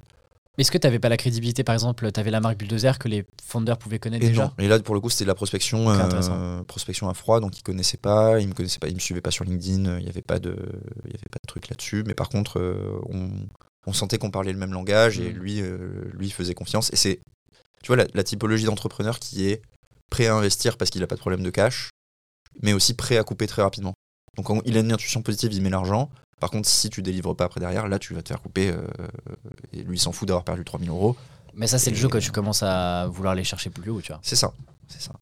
[0.59, 3.09] Est-ce que tu n'avais pas la crédibilité, par exemple, tu avais la marque Bulldozer que
[3.09, 4.53] les founders pouvaient connaître Et déjà non.
[4.59, 7.63] Et là, pour le coup, c'était de la prospection, euh, prospection à froid, donc ils
[7.63, 10.21] connaissaient pas, ils me connaissaient pas, ils me suivaient pas sur LinkedIn, il y avait
[10.21, 10.57] pas de,
[11.07, 12.03] il y avait pas de truc là-dessus.
[12.07, 12.61] Mais par contre,
[13.09, 13.31] on,
[13.87, 15.39] on sentait qu'on parlait le même langage et Mhm.
[15.39, 15.79] lui, euh,
[16.13, 16.93] lui faisait confiance.
[16.93, 17.21] Et c'est,
[17.83, 19.63] tu vois, la, la typologie d'entrepreneur qui est
[20.11, 21.91] prêt à investir parce qu'il a pas de problème de cash,
[22.63, 23.95] mais aussi prêt à couper très rapidement.
[24.37, 26.11] Donc il a une intuition positive, il met l'argent.
[26.41, 28.71] Par contre, si tu délivres pas après derrière, là, tu vas te faire couper.
[28.71, 28.87] euh,
[29.73, 31.17] et lui, il s'en fout d'avoir perdu 3000 euros.
[31.55, 34.13] Mais ça, c'est le jeu quand tu commences à vouloir les chercher plus haut, tu
[34.13, 34.21] vois.
[34.23, 34.53] C'est ça,
[34.89, 35.13] c'est ça.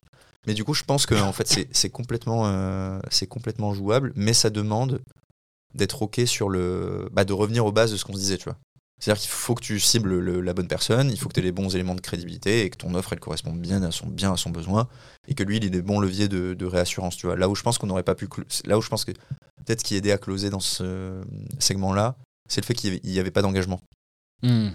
[0.46, 4.12] Mais du coup, je pense que en fait, c'est- c'est complètement, euh, c'est complètement jouable,
[4.14, 5.00] mais ça demande
[5.74, 8.44] d'être ok sur le, bah, de revenir aux bases de ce qu'on se disait, tu
[8.44, 8.56] vois.
[9.00, 11.44] C'est-à-dire qu'il faut que tu cibles le- la bonne personne, il faut que tu aies
[11.44, 14.32] les bons éléments de crédibilité et que ton offre elle corresponde bien à son, bien
[14.32, 14.88] à son besoin
[15.28, 17.36] et que lui il ait des bons leviers de, de réassurance, tu vois.
[17.36, 18.28] Là où je pense qu'on n'aurait pas pu,
[18.64, 21.20] là où je pense que peut-être qui aidait à closer dans ce
[21.60, 22.16] segment-là,
[22.48, 23.80] c'est le fait qu'il n'y avait, pas d'engagement.
[24.42, 24.70] Hmm.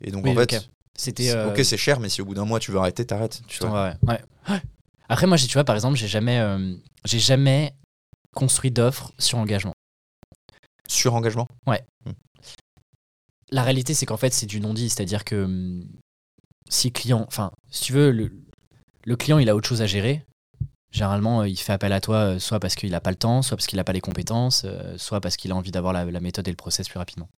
[0.00, 0.62] Et donc Oui, en fait, ok.
[0.98, 1.22] C'était.
[1.24, 3.40] c'est- euh, ok c'est cher, mais si au bout d'un mois tu veux arrêter, t'arrêtes.
[3.46, 3.84] Tu Putain, vois.
[3.88, 4.20] ouais, ouais.
[4.50, 4.60] Ouais.
[5.08, 7.74] Après, moi, tu vois, par exemple, j'ai jamais, euh, j'ai jamais
[8.34, 9.72] construit d'offre sur engagement.
[10.88, 11.46] Sur engagement?
[13.52, 14.88] La réalité, c'est qu'en fait, c'est du non-dit.
[14.88, 15.86] C'est-à-dire que hum,
[16.68, 18.32] si le client, enfin, si tu veux, le,
[19.04, 20.24] le client, il a autre chose à gérer.
[20.90, 23.42] Généralement, euh, il fait appel à toi euh, soit parce qu'il n'a pas le temps,
[23.42, 26.20] soit parce qu'il n'a pas les compétences, euh, soit parce qu'il a envie d'avoir la,
[26.20, 27.28] méthode et le process plus rapidement.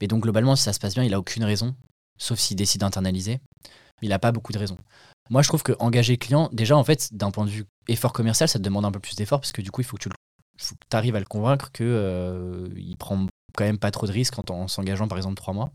[0.00, 1.74] Et donc, globalement, si ça se passe bien, il a aucune raison,
[2.18, 3.38] sauf s'il décide d'internaliser.
[4.02, 4.78] Il n'a pas beaucoup de raisons.
[5.30, 8.48] Moi, je trouve que engager client, déjà, en fait, d'un point de vue effort commercial,
[8.48, 10.10] ça te demande un peu plus d'effort parce que du coup, il faut que tu
[10.92, 11.86] arrives à le convaincre qu'il
[12.76, 15.70] il prend quand même pas trop de risques en, en s'engageant, par exemple, trois mois.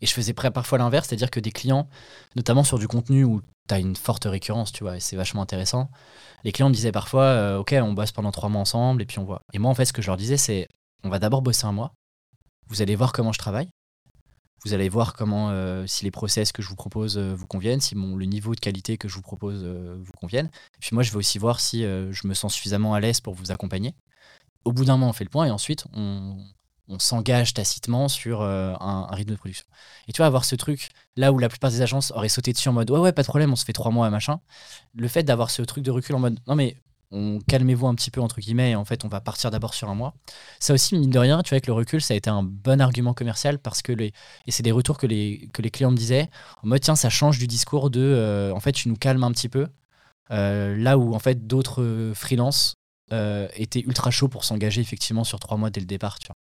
[0.00, 1.88] Et je faisais parfois l'inverse, c'est-à-dire que des clients,
[2.36, 5.42] notamment sur du contenu où tu as une forte récurrence, tu vois, et c'est vachement
[5.42, 5.90] intéressant.
[6.44, 9.18] Les clients me disaient parfois, euh, OK, on bosse pendant trois mois ensemble, et puis
[9.18, 9.42] on voit.
[9.52, 10.68] Et moi, en fait, ce que je leur disais, c'est,
[11.04, 11.92] on va d'abord bosser un mois,
[12.68, 13.68] vous allez voir comment je travaille,
[14.64, 17.80] vous allez voir comment, euh, si les process que je vous propose euh, vous conviennent,
[17.80, 20.50] si le niveau de qualité que je vous propose vous convienne.
[20.80, 23.50] puis moi, je vais aussi voir si je me sens suffisamment à l'aise pour vous
[23.52, 23.94] accompagner.
[24.64, 26.36] Au bout d'un mois, on fait le point, et ensuite, on,
[26.98, 29.64] s'engage tacitement sur euh, un, rythme de production.
[30.08, 32.68] Et tu vois, avoir ce truc, là où la plupart des agences auraient sauté dessus
[32.68, 34.40] en mode ouais, ouais, pas de problème, on se fait trois mois, machin.
[34.94, 36.76] Le fait d'avoir ce truc de recul en mode non, mais
[37.12, 39.88] on calmez-vous un petit peu, entre guillemets, et en fait, on va partir d'abord sur
[39.90, 40.14] un mois.
[40.58, 42.80] Ça aussi, mine de rien, tu vois, avec le recul, ça a été un bon
[42.80, 44.12] argument commercial parce que les.
[44.46, 46.28] Et c'est des retours que les, que les clients me disaient
[46.62, 49.32] en mode tiens, ça change du discours de euh, en fait, tu nous calmes un
[49.32, 49.68] petit peu.
[50.30, 52.76] Euh, là où en fait d'autres freelances
[53.54, 56.18] étaient ultra chauds pour s'engager effectivement sur trois mois dès le départ.
[56.18, 56.34] Tu vois.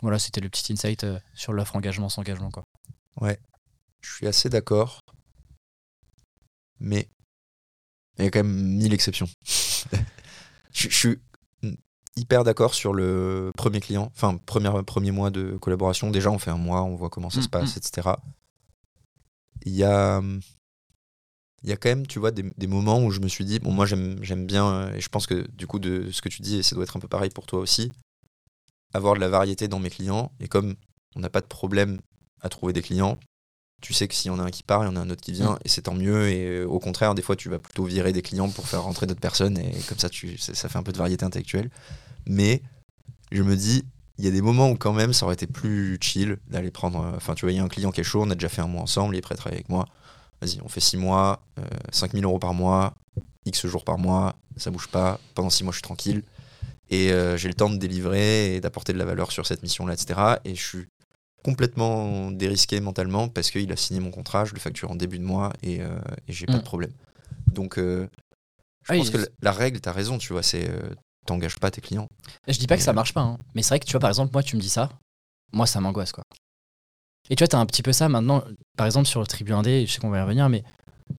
[0.00, 2.50] Voilà, c'était le petit insight euh, sur l'offre engagement sans engagement.
[2.50, 2.64] Quoi.
[3.20, 3.38] Ouais,
[4.00, 5.00] je suis assez d'accord.
[6.80, 7.08] Mais
[8.18, 9.28] il y a quand même mille exceptions.
[10.72, 11.18] je, suis
[12.14, 16.10] hyper d'accord sur le premier client, enfin, premier, premier mois de collaboration.
[16.10, 17.78] Déjà, on fait un mois, on voit comment ça se mm, passe, mm.
[17.78, 18.08] etc.
[19.64, 20.22] Il y a,
[21.62, 23.58] il y a quand même, tu vois, des, des moments où je me suis dit,
[23.58, 26.42] bon, moi j'aime bien, euh, et je pense que du coup, de ce que tu
[26.42, 27.90] dis, et ça doit être un peu pareil pour toi aussi,
[28.94, 30.30] avoir de la variété dans mes clients.
[30.40, 30.76] Et comme
[31.16, 32.00] on n'a pas de problème
[32.40, 33.18] à trouver des clients,
[33.80, 35.10] tu sais que s'il y en a un qui part, il y en a un
[35.10, 35.58] autre qui vient, mm.
[35.64, 36.28] et c'est tant mieux.
[36.28, 39.06] Et euh, au contraire, des fois, tu vas plutôt virer des clients pour faire rentrer
[39.06, 41.70] d'autres personnes, et comme ça, tu, ça, fait un peu de variété intellectuelle.
[42.26, 42.62] Mais
[43.32, 43.84] je me dis,
[44.18, 47.00] il y a des moments où quand même, ça aurait été plus chill d'aller prendre.
[47.00, 48.48] Euh, enfin, tu vois, il y a un client qui est chaud, on a déjà
[48.48, 49.86] fait un mois ensemble, il est prêt à travailler avec moi.
[50.40, 51.42] Vas-y, on fait 6 mois,
[51.90, 52.94] 5000 euh, euros par mois,
[53.44, 55.18] X jours par mois, ça bouge pas.
[55.34, 56.22] Pendant 6 mois, je suis tranquille.
[56.90, 59.94] Et euh, j'ai le temps de délivrer et d'apporter de la valeur sur cette mission-là,
[59.94, 60.36] etc.
[60.44, 60.86] Et je suis
[61.44, 65.24] complètement dérisqué mentalement parce qu'il a signé mon contrat, je le facture en début de
[65.24, 66.64] mois et, euh, et j'ai pas de mm.
[66.64, 66.92] problème.
[67.52, 68.08] Donc, euh,
[68.88, 70.70] je pense que la, règle, tu as raison, tu vois, c'est
[71.26, 72.08] t'engages pas tes clients.
[72.46, 73.38] Je dis pas que ça marche pas, hein.
[73.54, 74.88] mais c'est vrai que tu vois, par exemple, moi, tu me dis ça,
[75.52, 76.24] moi, ça m'angoisse, quoi.
[77.30, 78.42] Et tu vois, tu as un petit peu ça maintenant,
[78.76, 80.64] par exemple, sur le Tribu Indé, je sais qu'on va y revenir, mais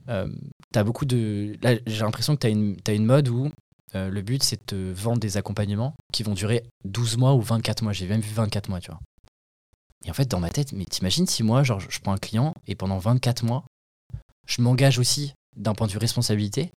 [0.06, 1.56] tu as beaucoup de.
[1.62, 3.50] Là, j'ai l'impression que tu as une, as une mode où
[3.94, 7.82] euh, le but, c'est de vendre des accompagnements qui vont durer 12 mois ou 24
[7.82, 7.92] mois.
[7.92, 9.00] J'ai même vu 24 mois, tu vois.
[10.04, 12.54] Et en fait, dans ma tête, mais t'imagines si moi, genre, je prends un client
[12.66, 13.64] et pendant 24 mois,
[14.46, 16.70] je m'engage aussi d'un point de vue responsabilité.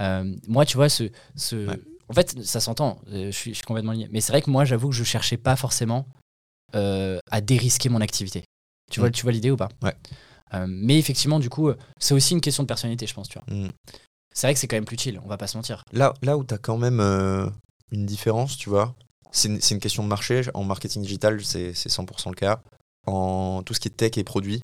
[0.00, 1.10] Euh, moi, tu vois, ce.
[1.36, 1.68] ce...
[2.08, 4.08] En fait, ça s'entend, euh, je, suis, complètement lié.
[4.10, 6.06] Mais c'est vrai que moi, j'avoue que je cherchais pas forcément
[6.74, 8.44] à dérisquer mon activité.
[8.92, 9.12] Tu vois, mm.
[9.12, 9.94] tu vois l'idée ou pas Ouais.
[10.68, 13.56] mais effectivement, du coup, c'est aussi une question de personnalité, je pense, tu vois.
[13.56, 13.70] Mm.
[14.34, 15.84] C'est vrai que c'est quand même plus chill, on va pas se mentir.
[15.92, 17.46] Là, là où tu as quand même euh,
[17.90, 18.94] une différence, tu vois,
[19.30, 20.42] c'est une, une, question de marché.
[20.54, 22.62] En marketing digital, c'est 100% le cas.
[23.06, 24.62] En tout ce qui est tech et produits,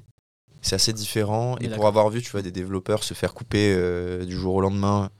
[0.62, 1.56] c'est assez différent.
[1.58, 4.60] Et pour avoir vu, tu vois, des développeurs se faire couper euh, du jour au
[4.60, 5.10] lendemain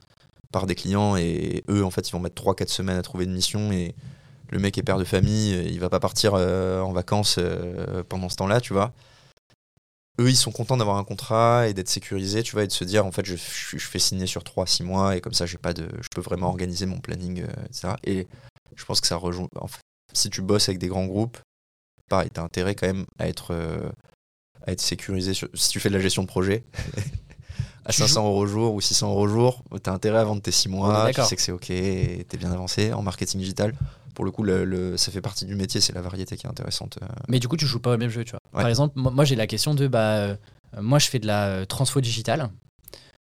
[0.51, 3.35] par des clients et eux, en fait, ils vont mettre 3-4 semaines à trouver une
[3.35, 3.95] mission et
[4.51, 7.39] le mec est père de famille, il va pas partir euh, en vacances
[8.09, 8.93] pendant ce temps-là, tu vois
[10.21, 12.85] eux, ils sont contents d'avoir un contrat et d'être sécurisés, tu vois, et de se
[12.85, 15.89] dire, en fait, je, fais signer sur 3-6 mois et comme ça, j'ai pas de,
[16.01, 17.95] je peux vraiment organiser mon planning, euh, etc.
[18.05, 18.27] Et
[18.75, 19.49] je pense que ça rejoint.
[19.57, 19.81] En fait,
[20.13, 21.39] si tu bosses avec des grands groupes,
[22.09, 23.91] pareil, t'as intérêt quand même à être, euh,
[24.67, 25.35] à être sécurisé.
[25.35, 26.65] si tu fais de la gestion de projet,
[27.89, 31.11] à 500 euros jour ou 600 euros jour, t'as intérêt à vendre tes 6 mois,
[31.13, 32.93] tu sais que c'est ok, t'es bien avancé.
[32.93, 33.75] En marketing digital,
[34.15, 36.99] pour le coup, le, ça fait partie du métier, c'est la variété qui est intéressante.
[37.03, 37.07] Euh.
[37.29, 38.41] Mais du coup, tu joues pas au même jeu, tu vois.
[38.53, 40.37] Par exemple, moi, j'ai la question de, bah, euh,
[40.81, 42.51] moi, je fais de la euh, transfo digitale.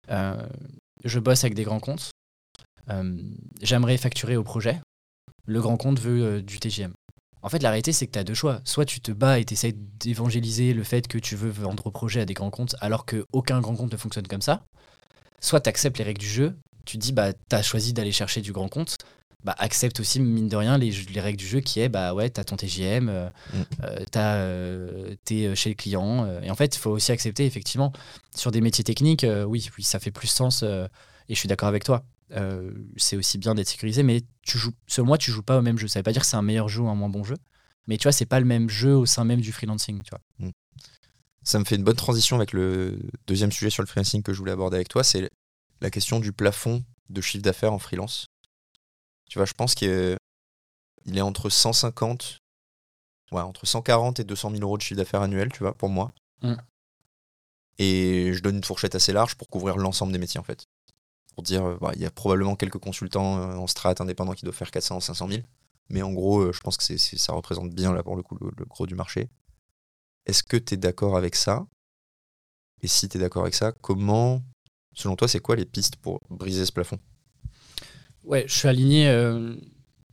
[0.08, 2.10] je bosse avec des grands comptes.
[3.62, 4.80] J'aimerais facturer au projet.
[5.46, 6.92] Le grand compte veut du TGM.
[7.42, 8.60] En fait, la réalité, c'est que tu as deux choix.
[8.64, 11.90] Soit tu te bats et tu essaies d'évangéliser le fait que tu veux vendre au
[11.90, 14.64] projet à des grands comptes alors qu'aucun grand compte ne fonctionne comme ça.
[15.40, 16.56] Soit tu acceptes les règles du jeu.
[16.84, 18.98] Tu te dis, bah, tu as choisi d'aller chercher du grand compte
[19.44, 22.28] bah, accepte aussi, mine de rien, les, les, règles du jeu qui est bah ouais,
[22.28, 23.62] t'as ton TGM, euh, mm.
[23.84, 26.28] euh, euh, t'es chez le client.
[26.42, 27.92] et en fait, il faut aussi accepter, effectivement,
[28.34, 31.84] sur des métiers techniques, oui, oui, ça fait plus sens, et je suis d'accord avec
[31.84, 32.02] toi.
[32.96, 35.78] C'est aussi bien d'être sécurisé, mais tu joues, selon moi, tu joues pas au même
[35.78, 35.88] jeu.
[35.88, 37.36] Ça veut pas dire que c'est un meilleur jeu ou un moins bon jeu,
[37.86, 40.20] mais tu vois, c'est pas le même jeu au sein même du freelancing, tu vois.
[40.38, 40.52] Mm.
[41.42, 44.38] Ça me fait une bonne transition avec le deuxième sujet sur le freelancing que je
[44.38, 45.30] voulais aborder avec toi, c'est
[45.80, 48.26] la question du plafond de chiffre d'affaires en freelance.
[49.30, 50.16] Tu vois, je pense qu'il est,
[51.06, 52.38] il est entre 150,
[53.32, 56.12] ouais, entre 140 et 200 000 euros de chiffre d'affaires annuel, tu vois, pour moi.
[56.42, 56.54] Mm.
[57.78, 60.66] Et je donne une fourchette assez large pour couvrir l'ensemble des métiers, en fait.
[61.38, 64.44] Pour dire, euh, bah, il y a probablement quelques consultants euh, en strat indépendants qui
[64.44, 65.42] doivent faire 400 ou 500 000.
[65.88, 68.36] Mais en gros, euh, je pense que c'est- ça représente bien, là, pour le coup,
[68.40, 69.30] le, gros du marché.
[70.26, 71.64] Est-ce que tu es d'accord avec ça?
[72.82, 74.42] Et si tu es d'accord avec ça, comment,
[74.94, 76.98] selon toi, c'est quoi les pistes pour briser ce plafond?
[78.24, 79.04] Ouais, je suis aligné.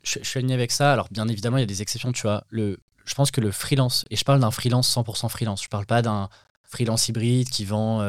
[0.04, 0.92] je, suis aligné avec ça.
[0.92, 2.44] Alors, bien évidemment, il y a des exceptions, tu vois.
[2.50, 5.86] Le, je pense que le freelance, et je parle d'un freelance 100% freelance, je parle
[5.86, 6.28] pas d'un
[6.62, 8.00] freelance hybride qui vend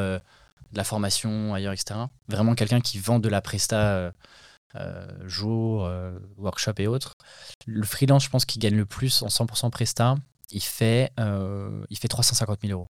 [0.72, 2.00] de la formation ailleurs, etc.
[2.28, 4.10] Vraiment quelqu'un qui vend de la presta euh,
[4.76, 7.14] euh, jour, euh, workshop et autres.
[7.66, 10.16] Le freelance, je pense qu'il gagne le plus en 100% presta.
[10.50, 12.86] Il fait, euh, il fait 350 000 euros.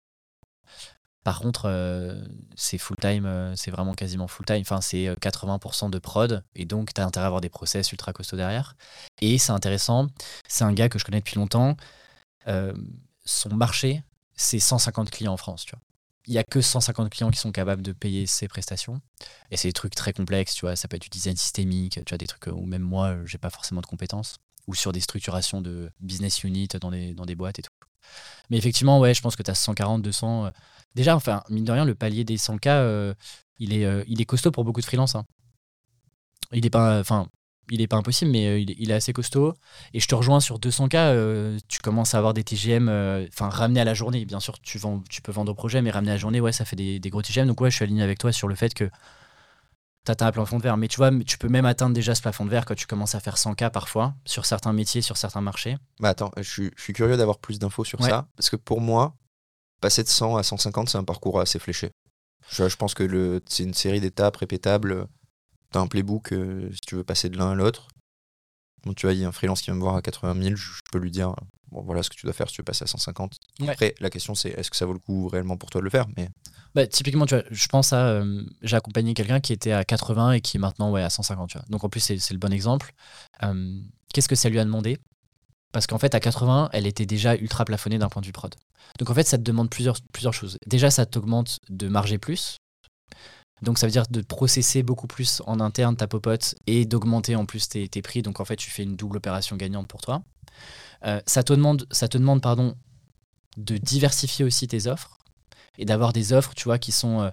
[1.24, 2.24] Par contre,
[2.56, 4.62] c'est full time, euh, c'est vraiment quasiment full time.
[4.62, 7.92] Enfin, c'est euh, 80% de prod, et donc tu as intérêt à avoir des process
[7.92, 8.76] ultra costauds derrière.
[9.22, 10.06] Et c'est intéressant,
[10.48, 11.76] c'est un gars que je connais depuis longtemps.
[13.26, 14.04] Son marché,
[14.36, 15.82] c'est 150 clients en France, tu vois.
[16.28, 19.00] Il y a que 150 clients qui sont capables de payer ses prestations.
[19.52, 20.76] Et c'est des trucs très complexes, tu vois.
[20.76, 23.38] Ça peut être du design systémique, tu vois, des trucs où même moi, euh, j'ai
[23.38, 24.38] pas forcément de compétences.
[24.68, 27.72] Ou sur des structurations de business unit dans des, boîtes et tout.
[28.50, 30.46] Mais effectivement, ouais, je pense que tu as 140, 200.
[30.48, 30.50] euh,
[30.96, 33.14] Déjà, enfin, mine de rien, le palier des 100K, euh,
[33.60, 35.16] il, est, euh, il est costaud pour beaucoup de freelance.
[35.16, 35.26] hein.
[36.52, 37.28] Il n'est pas, enfin,
[37.72, 39.54] il est pas impossible, mais euh, il, est, il est assez costaud.
[39.94, 43.50] Et je te rejoins sur 200K, euh, tu commences à avoir des TGM, euh, enfin,
[43.50, 44.26] ramenés à la journée.
[44.26, 46.52] Bien sûr, tu, vends, tu peux vendre au projet, mais ramener à la journée, ouais,
[46.52, 47.48] ça fait des, des gros TGM.
[47.48, 48.86] Donc, ouais, je suis aligné avec toi sur le fait que
[50.06, 50.78] tu atteins un plafond de verre.
[50.78, 53.16] Mais tu vois, tu peux même atteindre déjà ce plafond de verre quand tu commences
[53.16, 55.78] à faire 100K parfois, sur certains métiers, sur certains marchés.
[56.00, 58.10] Bah attends, je suis, je suis curieux d'avoir plus d'infos sur Ouais.
[58.10, 59.16] ça, parce que pour moi,
[59.82, 61.90] passer de 100 à 150, c'est un parcours assez fléché.
[62.52, 65.08] Je, je pense que c'est une série d'étapes répétables.
[65.72, 67.88] T'as un playbook euh, si tu veux passer de l'un à l'autre.
[68.86, 70.56] Bon, tu vois, il y a un freelance qui va me voir à 80 000,
[70.56, 71.34] je, peux lui dire,
[71.72, 73.38] bon, voilà ce que tu dois faire si tu veux passer à 150.
[73.62, 73.70] Ouais.
[73.70, 75.90] Après, la question c'est, est-ce que ça vaut le coup réellement pour toi de le
[75.90, 76.30] faire Mais
[76.76, 78.08] Bah, typiquement, tu vois, je pense à.
[78.10, 81.50] euh, j'ai accompagné quelqu'un qui était à 80 et qui est maintenant ouais, à 150.
[81.50, 81.66] Tu vois.
[81.70, 82.94] Donc en plus, c'est c'est le bon exemple.
[83.44, 83.82] Euh,
[84.14, 85.00] Qu'est-ce que ça lui a demandé?
[85.74, 88.56] Parce qu'en fait, à 80, elle était déjà ultra plafonnée d'un point de vue prod.
[89.00, 90.58] Donc en fait, ça te demande plusieurs, plusieurs choses.
[90.68, 92.56] Déjà, ça t'augmente de marger plus.
[93.66, 97.46] Donc ça veut dire de processer beaucoup plus en interne ta popote et d'augmenter en
[97.46, 98.22] plus tes, prix.
[98.22, 100.22] Donc en fait, tu fais une double opération gagnante pour toi.
[101.04, 102.76] Euh, ça te demande, ça te demande pardon,
[103.58, 105.18] de diversifier aussi tes offres
[105.80, 107.32] et d'avoir des offres, tu vois, qui sont euh,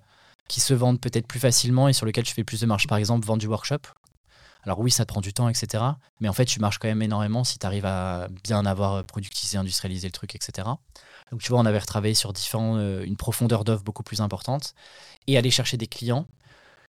[0.49, 2.87] qui se vendent peut-être plus facilement et sur lesquelles tu fais plus de marge.
[2.87, 3.81] Par exemple, vendre du workshop.
[4.63, 5.85] Alors oui, ça te prend du temps, etc.
[6.21, 9.59] Mais en fait, tu marches quand même énormément si tu arrives à bien avoir productisé,
[9.59, 10.69] industrialisé le truc, etc.
[11.31, 14.75] Donc tu vois, on avait retravaillé sur différents, euh, une profondeur d'offre beaucoup plus importante
[15.27, 16.27] et aller chercher des clients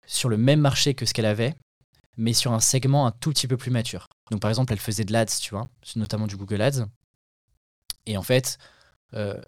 [0.06, 1.54] sur le même marché que ce qu'elle avait,
[2.16, 4.08] mais sur un segment un tout petit peu plus mature.
[4.30, 6.86] Donc par exemple, elle faisait de l'ADS, tu vois, notamment du Google Ads.
[8.06, 8.58] Et en fait,
[9.14, 9.40] euh,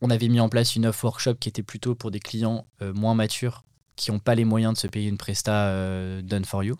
[0.00, 2.92] on avait mis en place une offre workshop qui était plutôt pour des clients euh,
[2.92, 3.64] moins matures
[3.96, 6.76] qui n'ont pas les moyens de se payer une presta done for you.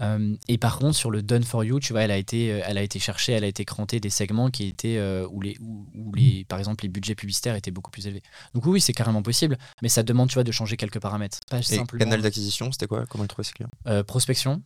[0.00, 2.60] Euh, et par contre, sur le done for you, tu vois, elle a été, euh,
[2.66, 5.56] elle a été cherchée, elle a été crantée des segments qui étaient euh, où les,
[5.60, 8.22] où, où les, par exemple, les budgets publicitaires étaient beaucoup plus élevés.
[8.54, 11.38] Donc oui, c'est carrément possible, mais ça demande, tu vois, de changer quelques paramètres.
[11.48, 13.06] Pas et simplement canal d'acquisition, c'était quoi?
[13.06, 13.70] Comment il trouvait ses clients?
[13.86, 14.62] Euh, prospection,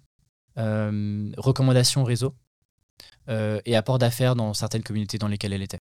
[0.56, 2.34] euh, recommandation réseau
[3.28, 5.78] euh, et apport d'affaires dans certaines communautés dans lesquelles elle était.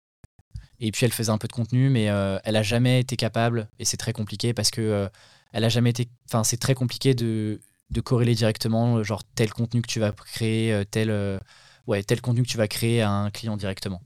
[0.79, 3.67] Et puis elle faisait un peu de contenu, mais euh, elle a jamais été capable,
[3.79, 5.09] et c'est très compliqué parce que euh,
[5.51, 9.81] elle a jamais été, enfin c'est très compliqué de, de corréler directement, genre tel contenu
[9.81, 11.39] que tu vas créer, euh, tel, euh,
[11.87, 14.01] ouais, tel contenu que tu vas créer à un client directement.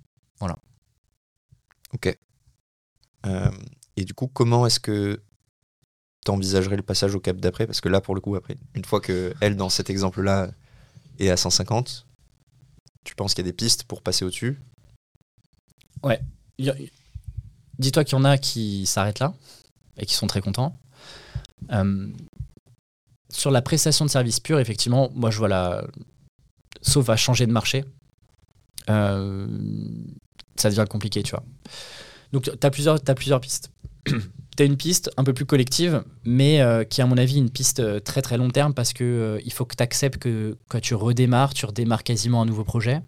[1.94, 2.18] Ok.
[3.26, 3.52] Euh,
[3.98, 5.22] et du coup, comment est-ce que
[6.26, 7.66] tu envisagerais le passage au cap d'après?
[7.66, 10.52] Parce que là, pour le coup, après, une fois que elle, dans cet exemple-là,
[11.20, 12.08] est à 150,
[13.04, 14.60] tu penses qu'il y a des pistes pour passer au-dessus?
[16.04, 16.18] A-
[17.80, 19.34] Dis-toi qu'il y en a qui s'arrêtent là
[19.98, 20.78] et qui sont très contents.
[21.72, 22.08] Euh,
[23.32, 25.86] sur la prestation de service pur, effectivement, moi je vois la.
[26.82, 27.86] Sauf à changer de marché,
[28.90, 29.48] euh,
[30.56, 31.44] ça devient compliqué, tu vois.
[32.34, 33.72] Donc tu as plusieurs, pistes.
[34.06, 34.14] tu
[34.60, 37.82] as une piste un peu plus collective, mais euh, qui à mon avis une piste
[37.82, 40.96] euh, très très long terme parce que il faut que tu acceptes que quand tu
[40.96, 43.02] redémarres, tu redémarres quasiment un nouveau projet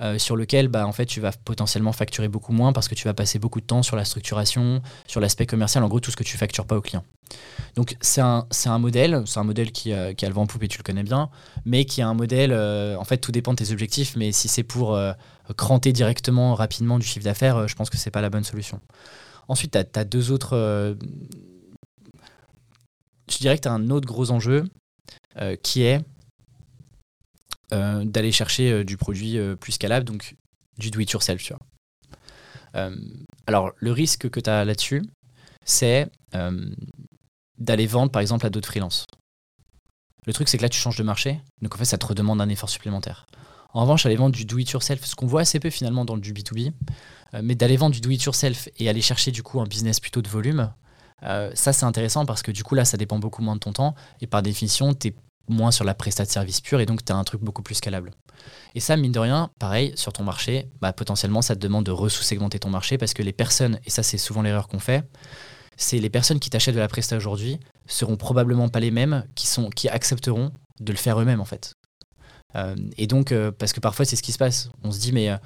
[0.00, 3.06] euh, sur lequel bah, en fait, tu vas potentiellement facturer beaucoup moins parce que tu
[3.06, 6.16] vas passer beaucoup de temps sur la structuration, sur l'aspect commercial, en gros tout ce
[6.16, 7.04] que tu factures pas au client.
[7.76, 10.46] Donc c'est un, un modèle, c'est un modèle qui, euh, qui a le vent en
[10.46, 11.30] poupe et tu le connais bien,
[11.64, 14.48] mais qui est un modèle, euh, en fait tout dépend de tes objectifs, mais si
[14.48, 14.98] c'est pour
[15.56, 18.80] cranter directement, rapidement du chiffre d'affaires, je pense que c'est pas la bonne solution.
[19.46, 20.96] Ensuite, tu as, deux autres...
[23.30, 24.64] je dirais que tu as un autre gros enjeu
[25.62, 26.00] qui est
[27.72, 30.36] euh, d'aller chercher euh, du produit euh, plus scalable, donc
[30.78, 31.42] du do-it-yourself.
[31.42, 31.60] Tu vois.
[32.76, 32.96] Euh,
[33.46, 35.02] alors, le risque que tu as là-dessus,
[35.64, 36.10] c'est
[37.58, 39.06] d'aller vendre, par exemple, à d'autres freelances.
[40.26, 42.40] Le truc, c'est que là, tu changes de marché, donc en fait, ça te redemande
[42.40, 43.26] un effort supplémentaire.
[43.72, 46.32] En revanche, aller vendre du do-it-yourself, ce qu'on voit assez peu finalement dans le du
[46.32, 46.72] B2B,
[47.34, 50.28] euh, mais d'aller vendre du do-it-yourself et aller chercher du coup un business plutôt de
[50.28, 50.72] volume,
[51.54, 53.94] ça c'est intéressant parce que du coup là, ça dépend beaucoup moins de ton temps
[54.20, 55.14] et par définition, tu
[55.48, 57.74] moins sur la prestat de service pure et donc tu as un truc beaucoup plus
[57.76, 58.12] scalable.
[58.74, 61.90] Et ça, mine de rien, pareil, sur ton marché, bah, potentiellement, ça te demande de
[61.90, 65.08] resous-segmenter ton marché parce que les personnes, et ça c'est souvent l'erreur qu'on fait,
[65.76, 69.46] c'est les personnes qui t'achètent de la presta aujourd'hui seront probablement pas les mêmes qui,
[69.46, 71.74] sont, qui accepteront de le faire eux-mêmes en fait.
[72.56, 75.12] Euh, et donc, euh, parce que parfois c'est ce qui se passe, on se dit
[75.12, 75.36] mais euh,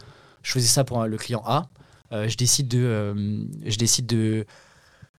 [0.43, 1.69] je faisais ça pour le client A,
[2.11, 4.47] je décide de, je décide de,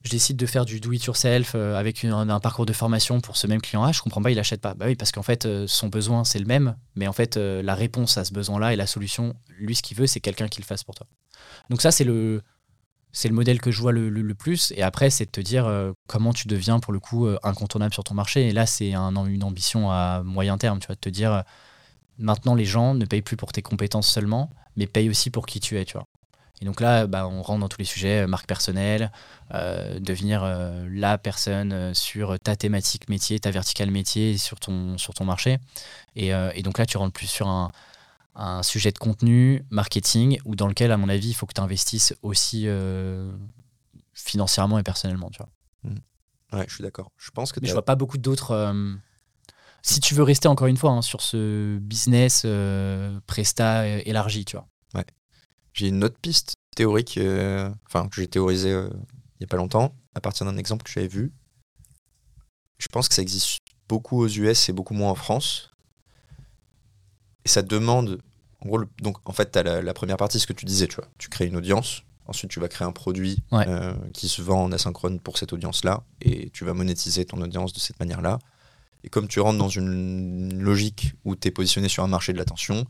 [0.04, 3.36] je décide de faire du do it yourself avec une- un, parcours de formation pour
[3.38, 4.74] ce même client A, je comprends pas, il achète pas.
[4.74, 7.62] Bah oui, parce qu'en fait euh, son besoin c'est le même, mais en fait euh,
[7.62, 10.62] la réponse à ce besoin-là et la solution, lui ce qu'il veut c'est quelqu'un qui
[10.62, 11.06] le fasse pour toi.
[11.70, 12.42] Donc ça c'est le
[13.12, 14.72] c'est le modèle que je vois le, plus.
[14.76, 17.94] Et après, c'est de te dire euh, comment tu deviens pour le coup euh, incontournable
[17.94, 18.48] sur ton marché.
[18.48, 21.42] Et là, c'est un- une ambition à moyen terme, tu vois, de te dire euh,
[22.20, 25.60] maintenant les gens ne payent plus pour tes compétences seulement, mais payent aussi pour qui
[25.60, 26.06] tu es, tu vois.
[26.62, 29.12] Et donc là, bah, on rentre dans tous les sujets, euh, marque personnelle,
[29.54, 35.14] euh, devenir euh, la personne sur ta thématique métier, ta verticale métier sur ton, sur
[35.14, 35.58] ton marché.
[36.16, 37.72] Et, euh, et donc là, tu rentres plus sur un,
[38.36, 41.62] un sujet de contenu, marketing, ou dans lequel, à mon avis, il faut que tu
[41.62, 42.68] investisses aussi
[44.14, 45.30] financièrement et personnellement.
[45.30, 45.50] Tu vois.
[46.52, 47.12] Ouais, je suis d'accord.
[47.18, 48.74] Je pense que Mais je vois pas beaucoup d'autres.
[49.82, 52.46] si tu veux rester encore une fois hein, sur ce business
[53.28, 54.68] presta élargi, tu vois.
[55.74, 58.90] J'ai une autre piste théorique, euh, enfin que j'ai théorisé euh,
[59.40, 61.32] il y a pas longtemps, à partir d'un exemple que j'avais vu.
[62.78, 65.72] Je pense que ça existe beaucoup aux US et beaucoup moins en France.
[67.46, 68.22] Et ça demande,
[68.62, 70.66] en gros, le- donc en fait, tu as la, la première partie, ce que tu
[70.66, 71.08] disais, tu vois.
[71.18, 73.66] Tu crées une audience, ensuite tu vas créer un produit Ouais.
[73.68, 77.74] euh, qui se vend en asynchrone pour cette audience-là, et tu vas monétiser ton audience
[77.74, 78.40] de cette manière-là.
[79.04, 82.38] Et comme tu rentres dans une logique où tu es positionné sur un marché de
[82.38, 82.86] l'attention,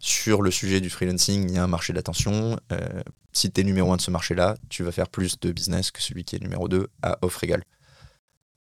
[0.00, 2.58] sur le sujet du freelancing, il y a un marché d'attention.
[2.72, 5.90] Euh, si tu es numéro un de ce marché-là, tu vas faire plus de business
[5.90, 7.62] que celui qui est numéro 2 à offre égale.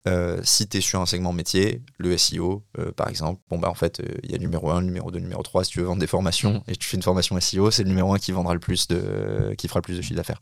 [0.07, 3.69] Euh, si tu es sur un segment métier, le SEO, euh, par exemple, bon bah
[3.69, 5.65] en fait, il y a numéro 1, numéro 2, numéro 3.
[5.65, 8.13] Si tu veux vendre des formations et tu fais une formation SEO, c'est le numéro
[8.13, 10.39] 1 qui vendra le plus de, qui fera le plus de chiffre d'affaires.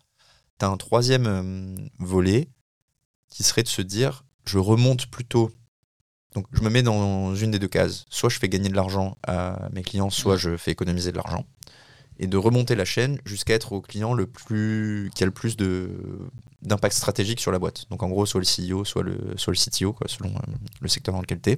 [0.59, 2.47] Tu as un troisième volet
[3.29, 5.51] qui serait de se dire je remonte plutôt.
[6.35, 8.05] Donc je me mets dans une des deux cases.
[8.09, 11.45] Soit je fais gagner de l'argent à mes clients, soit je fais économiser de l'argent.
[12.19, 15.55] Et de remonter la chaîne jusqu'à être au client le plus qui a le plus
[16.61, 17.89] d'impact stratégique sur la boîte.
[17.89, 20.39] Donc en gros, soit le CEO, soit le, soit CTO, selon euh,
[20.81, 21.57] le secteur dans lequel tu es.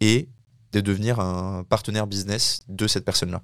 [0.00, 0.28] Et
[0.72, 3.42] de devenir un partenaire business de cette personne-là.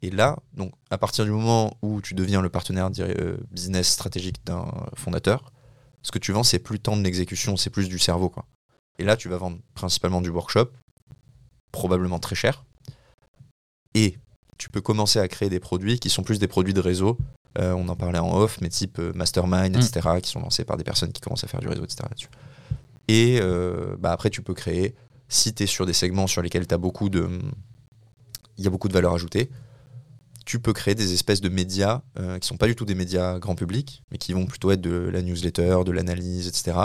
[0.00, 4.44] Et là, donc, à partir du moment où tu deviens le partenaire euh, business stratégique
[4.44, 4.66] d'un
[4.96, 5.52] fondateur,
[6.02, 8.28] ce que tu vends, c'est plus tant de l'exécution, c'est plus du cerveau.
[8.28, 8.44] Quoi.
[8.98, 10.70] Et là, tu vas vendre principalement du workshop,
[11.72, 12.64] probablement très cher.
[13.94, 14.16] Et
[14.58, 17.18] tu peux commencer à créer des produits qui sont plus des produits de réseau.
[17.58, 19.80] Euh, on en parlait en off, mais type euh, Mastermind, Mm.
[19.80, 22.04] etc., qui sont lancés par des personnes qui commencent à faire du réseau, etc.
[22.08, 22.28] là-dessus.
[23.08, 24.94] Et euh, bah, après, tu peux créer,
[25.28, 27.28] si tu es sur des segments sur lesquels tu as beaucoup de.
[28.58, 29.50] Il y a beaucoup de valeur ajoutée,
[30.44, 32.02] tu peux créer des espèces de médias
[32.40, 35.08] qui sont pas du tout des médias grand public, mais qui vont plutôt être de
[35.10, 36.76] la newsletter, de l'analyse, etc.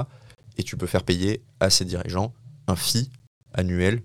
[0.58, 2.34] Et tu peux faire payer à ces dirigeants
[2.68, 3.10] un fee
[3.54, 4.02] annuel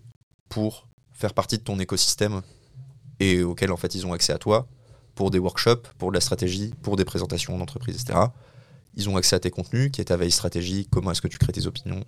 [0.49, 2.43] pour faire partie de ton écosystème
[3.21, 4.69] et auquel en fait ils ont accès à toi
[5.15, 8.19] pour des workshops, pour de la stratégie, pour des présentations d'entreprise, etc.
[8.95, 11.39] Ils ont accès à tes contenus, qui est ta veille stratégique, comment est-ce que tu
[11.39, 12.05] crées tes opinions,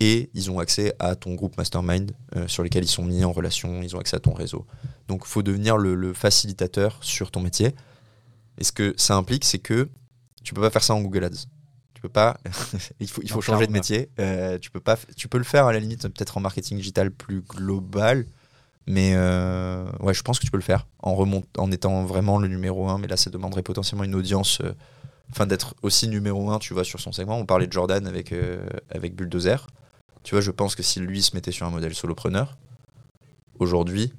[0.00, 3.32] et ils ont accès à ton groupe mastermind euh, sur lesquels ils sont mis en
[3.32, 4.66] relation, ils ont accès à ton réseau.
[5.08, 7.74] Donc il faut devenir le, le facilitateur sur ton métier.
[8.58, 9.88] Et ce que ça implique, c'est que
[10.44, 11.46] tu peux pas faire ça en Google Ads.
[11.98, 12.38] Tu peux pas.
[13.00, 14.08] il faut, il faut changer de métier.
[14.20, 14.96] Euh, tu peux pas.
[15.16, 18.24] Tu peux le faire à la limite peut-être en marketing digital plus global,
[18.86, 22.38] mais euh, ouais, je pense que tu peux le faire en remont, en étant vraiment
[22.38, 22.98] le numéro un.
[22.98, 24.60] Mais là, ça demanderait potentiellement une audience.
[24.62, 24.74] euh,
[25.32, 27.36] Enfin, d'être aussi numéro un, tu vois, sur son segment.
[27.36, 28.32] On parlait de Jordan avec
[28.90, 29.66] avec Bulldozer.
[30.22, 32.56] Tu vois, je pense que si lui se mettait sur un modèle solopreneur,
[33.58, 34.12] aujourd'hui,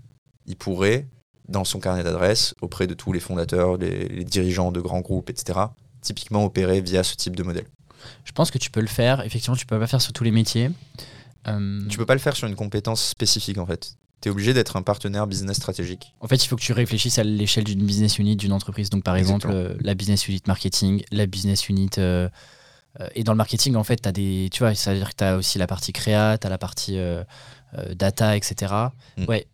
[0.46, 1.08] il pourrait,
[1.48, 5.30] dans son carnet d'adresses, auprès de tous les fondateurs, les, les dirigeants de grands groupes,
[5.30, 5.60] etc.,
[6.02, 7.66] typiquement opérer via ce type de modèle.
[8.24, 9.22] Je pense que tu peux le faire.
[9.26, 10.70] Effectivement, tu peux pas faire sur tous les métiers.
[11.48, 13.94] Euh, Tu peux pas le faire sur une compétence spécifique, en fait.
[14.22, 16.14] Tu es obligé d'être un partenaire business stratégique.
[16.20, 18.90] En fait, il faut que tu réfléchisses à l'échelle d'une business unit d'une entreprise.
[18.90, 19.76] Donc, par exemple, Exactement.
[19.76, 22.30] euh, la business unit marketing, la business unit euh,
[23.00, 24.50] Euh, et dans le marketing, en fait, tu as des.
[24.52, 26.58] Tu vois, ça veut dire que tu as aussi la partie créa, tu as la
[26.58, 27.24] partie euh,
[27.94, 28.74] data, etc.
[29.18, 29.26] Mm.
[29.26, 29.46] Ouais.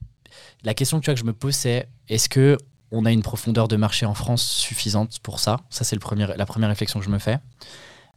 [0.63, 2.57] La question tu vois, que je me pose, c'est est-ce que
[2.95, 6.69] on a une profondeur de marché en France suffisante pour ça Ça, c'est la première
[6.69, 7.39] réflexion que je me fais.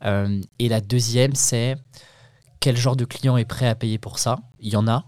[0.05, 1.77] Euh, et la deuxième, c'est
[2.61, 4.39] quel genre de client est prêt à payer pour ça?
[4.61, 5.05] Il y en a.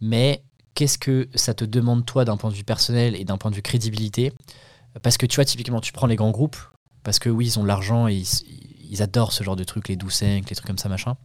[0.00, 0.42] Mais
[0.74, 3.56] qu'est-ce que ça te demande, toi, d'un point de vue personnel et d'un point de
[3.56, 4.32] vue crédibilité?
[5.02, 6.56] Parce que tu vois, typiquement, tu prends les grands groupes,
[7.02, 8.26] parce que oui, ils ont de l'argent et ils,
[8.90, 11.16] ils adorent ce genre de trucs, les 12-5, les trucs comme ça, machin.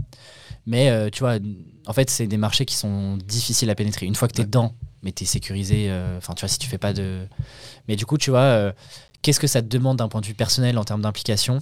[0.66, 1.38] Mais euh, tu vois,
[1.86, 4.06] en fait, c'est des marchés qui sont difficiles à pénétrer.
[4.06, 4.48] Une fois que tu es Ouais.
[4.48, 4.74] dedans,
[5.04, 7.28] mais tu es sécurisé, euh, enfin, tu vois, si tu fais pas de.
[7.88, 8.72] Mais du coup, tu vois, euh,
[9.22, 11.60] qu'est-ce que ça te demande d'un point de vue personnel en termes d'implication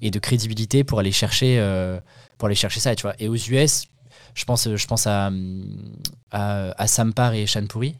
[0.00, 2.00] et de crédibilité pour aller chercher, euh,
[2.68, 2.92] ça.
[3.18, 3.86] Et aux US,
[4.34, 4.66] je pense,
[5.06, 7.96] à, Sampar et Shanpuri,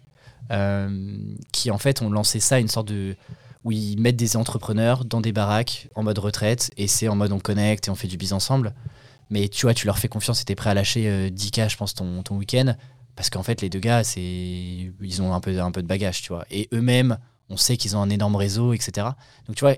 [1.53, 3.17] qui en fait ont lancé ça, une sorte de
[3.65, 7.33] où ils mettent des entrepreneurs dans des baraques en mode retraite et c'est en mode
[7.33, 8.73] on connecte et on fait du biz ensemble.
[9.31, 11.77] Mais tu vois, tu leur fais confiance et t'es prêt à lâcher euh, 10K, je
[11.77, 12.75] pense, ton week-end.
[13.19, 16.23] Parce qu'en fait, les deux gars, c'est ils ont un peu, un peu de bagage,
[16.23, 16.45] tu vois.
[16.53, 17.19] Et eux-mêmes,
[17.51, 19.09] on sait qu'ils ont un énorme réseau, etc.
[19.49, 19.75] Donc, tu vois,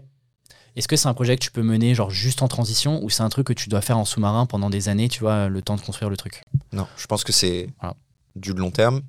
[0.77, 3.23] est-ce que c'est un projet que tu peux mener genre juste en transition ou c'est
[3.23, 5.77] un truc que tu dois faire en sous-marin pendant des années, tu vois, le temps
[5.77, 6.43] de construire le truc?
[6.75, 7.97] Non, je pense que c'est Voilà.
[8.37, 9.01] du long terme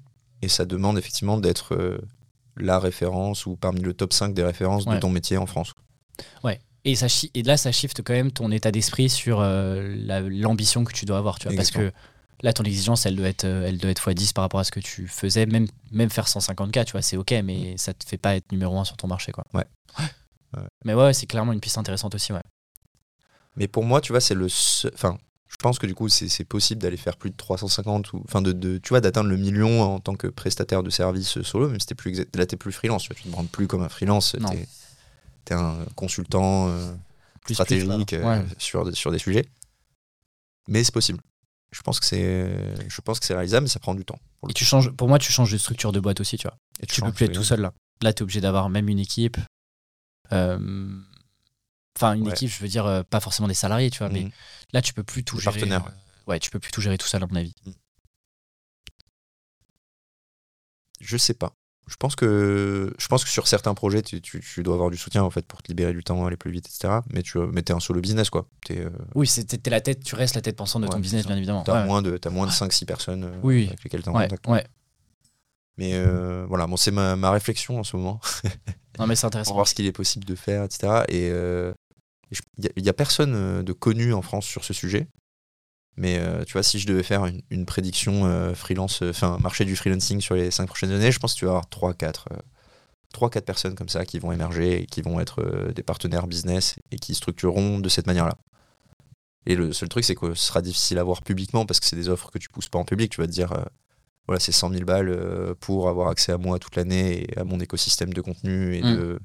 [0.42, 1.98] et ça demande effectivement d'être euh,
[2.56, 4.96] la référence ou parmi le top 5 des références Ouais.
[4.96, 5.74] de ton métier en France.
[6.84, 7.06] Et, ça,
[7.36, 11.06] et là, ça shift quand même ton état d'esprit sur euh, la- l'ambition que tu
[11.06, 11.56] dois avoir, tu vois.
[11.56, 11.92] Parce que
[12.42, 14.72] là, ton exigence, elle doit être, euh, elle doit être x10 par rapport à ce
[14.72, 15.46] que tu faisais.
[15.46, 18.78] Même, même faire 150K, tu vois, c'est OK, mais ça te fait pas être numéro
[18.80, 19.44] un sur ton marché, quoi.
[19.54, 19.66] Ouais.
[20.00, 20.64] Ouais.
[20.86, 22.42] Mais ouais, c'est clairement une piste intéressante aussi, ouais.
[23.58, 25.18] Mais pour moi, tu vois, c'est le seul- Enfin,
[25.50, 28.22] je pense que du coup, c'est c'est possible d'aller faire plus de 350 ou.
[28.26, 31.70] Enfin, de, de- tu vois, d'atteindre le million en tant que prestataire de service solo,
[31.70, 33.04] même si t'es plus, exact- là, t'es plus freelance.
[33.04, 34.36] Tu, tu te branles plus comme un freelance.
[34.36, 34.50] Non.
[35.46, 36.94] T'es es un consultant euh,
[37.44, 38.46] Plus, stratégique plus, euh, ouais.
[38.58, 39.46] sur, des- sur des sujets.
[40.68, 41.20] Mais c'est possible.
[41.72, 44.20] Je pense que c'est, je pense que c'est réalisable, mais ça prend du temps.
[44.40, 46.58] pour Et tu changes, pour moi, tu changes de structure de boîte aussi, tu vois.
[46.82, 47.74] Et Tu peux plus être tout seul là.
[48.02, 49.38] Là, tu es obligé d'avoir même une équipe.
[50.32, 51.00] Euh,
[51.98, 52.32] Enfin, une Ouais.
[52.32, 54.32] équipe, je veux dire, euh, pas forcément des salariés, tu vois, mais Mhm.
[54.74, 55.60] là, tu peux plus tout Des gérer.
[55.60, 55.92] partenaires, euh,
[56.32, 57.54] ouais, tu peux plus tout gérer tout seul, à mon avis.
[61.00, 61.54] Je sais pas.
[61.92, 64.98] Je pense que je pense que sur certains projets, tu, tu- tu dois avoir du
[64.98, 67.02] soutien en fait pour te libérer du temps, aller plus vite, etc.
[67.14, 68.48] Mais tu mais t'es un solo business quoi.
[68.72, 71.36] Euh, Oui, t'es la tête, tu restes la tête pensante de Ouais, ton business, bien
[71.36, 71.64] évidemment.
[71.64, 74.16] t'as Ouais, moins de t'as moins de 5-6 personnes euh, Oui, avec lesquelles t'es en
[74.16, 74.48] ouais, contact.
[74.48, 74.66] ouais.
[75.78, 78.20] Mais euh, voilà, bon, c'est ma, ma réflexion en ce moment
[79.00, 79.54] Non, mais c'est pour intéressant.
[79.54, 81.04] voir ce qu'il est possible de faire, etc.
[81.10, 81.28] Et
[82.78, 85.08] il y, a personne de connu en France sur ce sujet.
[85.98, 89.66] Mais euh, tu vois, si je devais faire une, une prédiction euh, freelance, enfin marché
[89.66, 92.26] du freelancing sur les 5 prochaines années, je pense que tu vas avoir 3-4
[93.12, 96.76] 3-4 personnes comme ça qui vont émerger et qui vont être euh, des partenaires business
[96.92, 98.38] et qui structureront de cette manière-là.
[99.46, 101.96] Et le seul truc, c'est que ce sera difficile à voir publiquement parce que c'est
[101.96, 103.12] des offres que tu pousses pas en public.
[103.12, 103.64] Tu vas te dire, euh,
[104.28, 107.44] voilà, c'est 100 000 balles euh, pour avoir accès à moi toute l'année et à
[107.44, 108.96] mon écosystème de contenu et, Mm.
[108.96, 109.20] de,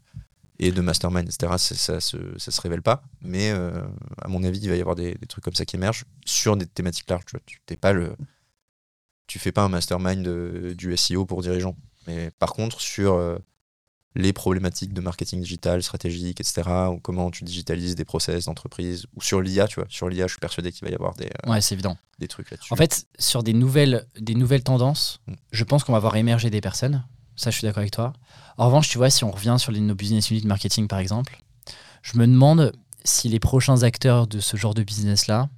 [0.58, 1.52] et de mastermind, etc.
[1.58, 3.02] Ça se, ça se révèle pas.
[3.20, 3.82] Mais euh,
[4.22, 6.56] à mon avis, il va y avoir des, des trucs comme ça qui émergent sur
[6.56, 7.24] des thématiques larges.
[7.26, 7.42] Tu vois.
[7.46, 8.16] Tu t'es pas le,
[9.26, 11.76] tu fais pas un mastermind de- du SEO pour dirigeants.
[12.06, 13.36] Mais par contre, sur euh,
[14.14, 19.20] les problématiques de marketing digital, stratégique, etc., ou comment tu digitalises des process d'entreprise, ou
[19.20, 19.86] sur l'IA, tu vois.
[19.90, 21.98] Sur l'IA, je suis persuadé qu'il va y avoir des, euh, Ouais, c'est évident.
[22.18, 22.72] des trucs là-dessus.
[22.72, 25.34] En fait, sur des nouvelles, des nouvelles tendances, Mm.
[25.50, 27.04] je pense qu'on va voir émerger des personnes.
[27.36, 28.12] Ça, je suis d'accord avec toi.
[28.58, 31.42] En revanche, tu vois, si on revient sur les, nos business units marketing, par exemple,
[32.02, 32.72] je me demande
[33.04, 35.48] si les prochains acteurs de ce genre de business-là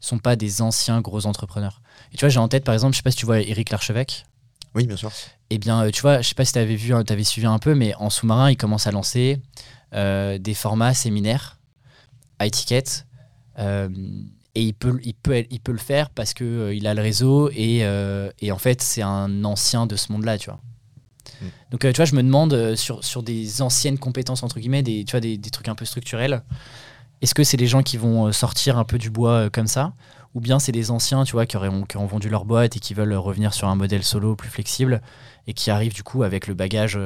[0.00, 1.80] sont pas des anciens gros entrepreneurs.
[2.12, 3.70] Et tu vois, j'ai en tête, par exemple, je sais pas si tu vois Eric
[3.70, 4.26] Larchevêque.
[4.74, 5.12] oui, bien sûr.
[5.50, 7.46] Eh bien, euh, tu vois, je sais pas si tu avais vu, tu avais suivi
[7.46, 9.40] un peu, mais en sous-marin, il commence à lancer
[9.94, 11.58] euh, des formats séminaires
[12.38, 13.06] à étiquette.
[13.58, 13.88] euh,
[14.54, 17.48] et il peut, il, peut, il peut le faire parce qu'il il a le réseau
[17.54, 17.86] et,
[18.40, 20.60] et en fait, c'est un ancien de ce monde-là, tu vois.
[21.40, 21.46] Mm.
[21.70, 24.82] Donc, euh, tu vois, je me demande euh, sur, sur des anciennes compétences, entre guillemets,
[24.82, 26.42] des, tu vois, des, des trucs un peu structurels,
[27.20, 29.92] est-ce que c'est des gens qui vont euh, sortir un peu du bois comme ça?
[30.34, 32.80] Ou bien c'est des anciens, tu vois, qui, auraient, qui ont vendu leur boîte et
[32.80, 35.02] qui veulent revenir sur un modèle solo plus flexible
[35.46, 36.98] et qui arrivent du coup avec le bagage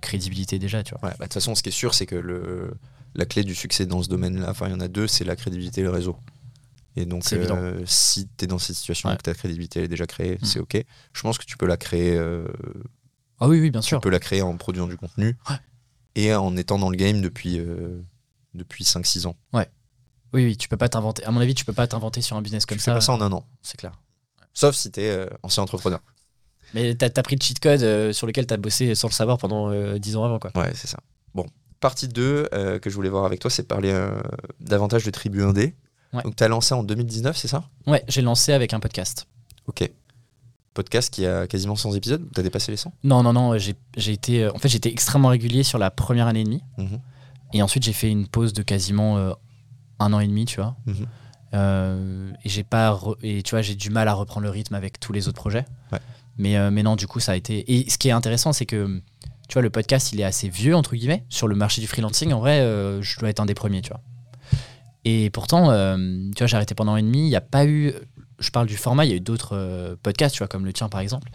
[0.00, 1.08] crédibilité déjà, tu vois?
[1.08, 2.72] Ouais, bah, de toute façon, ce qui est sûr, c'est que le,
[3.16, 5.34] la clé du succès dans ce domaine-là, enfin, il y en a deux, c'est la
[5.34, 6.16] crédibilité et le réseau.
[6.96, 9.14] Et donc, euh, si tu es dans cette situation Ouais.
[9.14, 10.44] et que ta crédibilité elle est déjà créée, Mm.
[10.44, 10.84] c'est OK.
[11.12, 12.46] Je pense que tu peux la créer, euh,
[13.40, 14.00] Ah oui, oui, bien tu sûr.
[14.00, 15.56] peux la créer en produisant du contenu Ouais.
[16.16, 18.00] et en étant dans le game depuis, euh,
[18.54, 19.36] depuis 5-6 ans.
[20.34, 21.24] Oui, oui, tu peux pas t'inventer.
[21.24, 22.92] À mon avis, tu peux pas t'inventer sur un business comme tu ça.
[22.92, 23.92] fais pas ça en un an, C'est clair.
[24.52, 26.00] sauf si tu es ancien entrepreneur.
[26.74, 29.38] Mais t'as as pris le cheat code euh, sur lequel t'as bossé sans le savoir
[29.38, 30.50] pendant euh, 10 ans avant, quoi.
[30.54, 30.98] Ouais, c'est ça.
[31.34, 31.46] Bon,
[31.80, 34.20] partie 2 euh, que je voulais voir avec toi, c'est parler euh,
[34.60, 35.74] davantage de tribu indé.
[36.12, 36.22] Ouais.
[36.24, 37.64] Donc, tu as lancé en 2019, c'est ça?
[37.86, 39.26] Ouais, j'ai lancé avec un podcast.
[39.66, 39.90] Ok.
[40.78, 43.74] Podcast qui a quasiment 100 épisodes Tu as dépassé les 100 Non, non, non, j'ai
[43.96, 44.44] j'ai été.
[44.44, 46.62] euh, En fait, j'étais extrêmement régulier sur la première année et demie.
[46.78, 47.00] Mhm.
[47.54, 49.32] Et ensuite, j'ai fait une pause de quasiment euh,
[49.98, 50.76] un an et demi, tu vois.
[50.86, 50.94] Mhm.
[51.54, 52.90] Euh, et j'ai pas.
[52.92, 55.40] re- Et tu vois, j'ai du mal à reprendre le rythme avec tous les autres
[55.40, 55.64] projets.
[55.92, 55.98] Ouais.
[56.36, 57.64] Mais, euh, mais non, du coup, ça a été.
[57.72, 59.00] Et ce qui est intéressant, c'est que.
[59.48, 61.24] Tu vois, le podcast, il est assez vieux, entre guillemets.
[61.30, 63.88] Sur le marché du freelancing, en vrai, euh, je dois être un des premiers, tu
[63.90, 64.02] vois.
[65.04, 65.96] Et pourtant, euh,
[66.36, 67.20] tu vois, j'ai arrêté pendant un an et demi.
[67.26, 67.94] Il n'y a pas eu.
[68.38, 70.72] Je parle du format, il y a eu d'autres euh, podcasts, tu vois, comme le
[70.72, 71.30] tien, par exemple.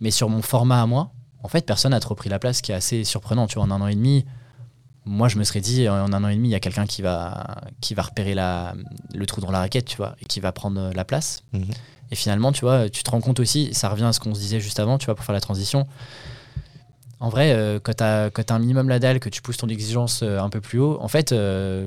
[0.00, 1.10] Mais sur mon format à moi,
[1.42, 3.46] en fait, personne n'a trop pris la place, ce qui est assez surprenant.
[3.46, 4.24] Tu vois, en un an et demi,
[5.04, 7.02] moi, je me serais dit, en un an et demi, il y a quelqu'un qui
[7.02, 8.74] va, qui va repérer la,
[9.14, 11.42] le trou dans la raquette, tu vois, et qui va prendre euh, la place.
[11.52, 11.66] Mhm.
[12.10, 14.40] Et finalement, tu vois, tu te rends compte aussi, ça revient à ce qu'on se
[14.40, 15.86] disait juste avant, tu vois, pour faire la transition.
[17.24, 20.20] En vrai, euh, quand tu as, un minimum la dalle, que tu pousses ton exigence
[20.22, 21.86] euh, un peu plus haut, en fait, euh,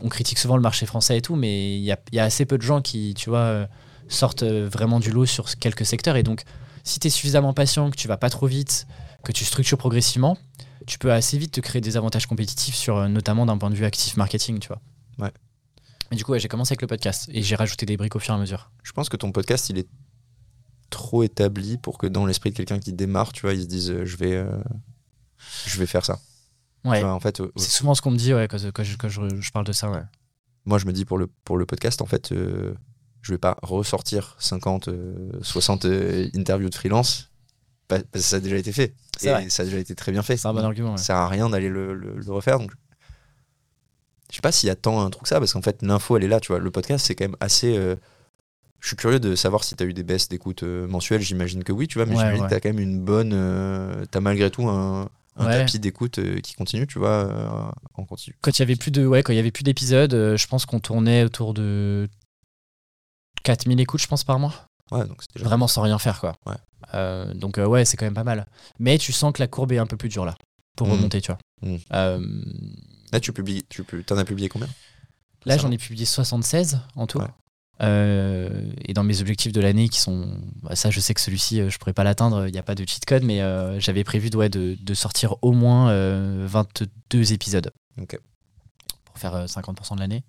[0.00, 2.46] on critique souvent le marché français et tout, mais il y a, y a assez
[2.46, 3.68] peu de gens qui, tu vois,
[4.14, 6.16] sortent euh, vraiment du lot sur quelques secteurs.
[6.16, 6.42] Et donc,
[6.84, 8.86] si tu es suffisamment patient, que tu vas pas trop vite,
[9.24, 10.36] que tu structures progressivement,
[10.86, 13.74] tu peux assez vite te créer des avantages compétitifs, sur, euh, notamment d'un point de
[13.76, 14.80] vue actif marketing, tu vois.
[15.18, 15.32] Ouais.
[16.10, 18.18] Et du coup, ouais, j'ai commencé avec le podcast et j'ai rajouté des briques au
[18.18, 18.70] fur et à mesure.
[18.82, 19.88] Je pense que ton podcast, il est
[20.90, 23.90] trop établi pour que dans l'esprit de quelqu'un qui démarre, tu vois, il se dise
[23.90, 24.60] euh, je vais, euh,
[25.66, 26.18] je vais faire ça.
[26.84, 27.00] Ouais.
[27.00, 29.08] Vois, en fait, euh, C'est souvent ce qu'on me dit ouais, quand, quand je, quand
[29.08, 29.90] je- je parle de ça.
[29.90, 30.02] Ouais.
[30.66, 32.32] moi, je me dis pour le, pour le podcast, en fait,
[33.22, 37.30] je vais pas ressortir 50, euh, 60 euh, interviews de freelance
[37.88, 38.94] pa- parce que ça a déjà été fait.
[39.22, 39.48] Et vrai.
[39.48, 40.36] ça a déjà été très bien fait.
[40.36, 40.92] C'est un bon argument.
[40.92, 40.96] ouais.
[40.98, 42.58] Ça sert à rien d'aller le, le- le refaire.
[42.58, 42.72] Donc,
[44.30, 46.16] je sais pas s'il y a tant un truc que ça, parce qu'en fait, l'info,
[46.16, 46.58] elle est là, tu vois.
[46.58, 47.76] Le podcast, c'est quand même assez.
[47.76, 47.96] euh,
[48.80, 51.20] Je suis curieux de savoir si tu as eu des baisses d'écoute euh, mensuelles.
[51.20, 52.46] J'imagine que oui, tu vois, mais Ouais, j'imagine ouais.
[52.48, 53.32] que tu as quand même une bonne.
[53.34, 58.04] euh, tu as malgré tout un, tapis d'écoute euh, qui continue, tu vois, euh, en
[58.04, 58.34] continu.
[58.40, 60.46] Quand il y avait plus de, ouais, quand il y avait plus d'épisodes, euh, je
[60.46, 62.08] pense qu'on tournait autour de
[63.42, 64.54] 4000 écoutes, je pense, par mois.
[64.90, 65.46] Ouais, donc c'est déjà.
[65.48, 66.34] Vraiment sans rien faire, quoi.
[66.46, 66.54] Ouais.
[66.94, 68.46] Euh, donc, euh, ouais, c'est quand même pas mal.
[68.78, 70.34] Mais tu sens que la courbe est un peu plus dure, là,
[70.76, 70.92] pour Mhm.
[70.94, 71.38] remonter, tu vois.
[71.62, 71.78] Mhm.
[71.92, 72.26] Euh,
[73.12, 73.62] Là, tu publies.
[73.68, 74.68] Tu en as publié combien?
[75.44, 77.18] Là, j'en ai publié 76 en tout.
[77.18, 77.26] Ouais.
[78.84, 80.38] Et dans mes objectifs de l'année, qui sont.
[80.62, 82.84] bah, ça, je sais que celui-ci, je pourrais pas l'atteindre, il n'y a pas de
[82.88, 83.40] cheat code, mais
[83.80, 87.70] j'avais prévu de, ouais, de, de sortir au moins euh, 22 épisodes.
[88.00, 88.18] Ok.
[89.22, 90.24] Pour faire euh, 50% de l'année.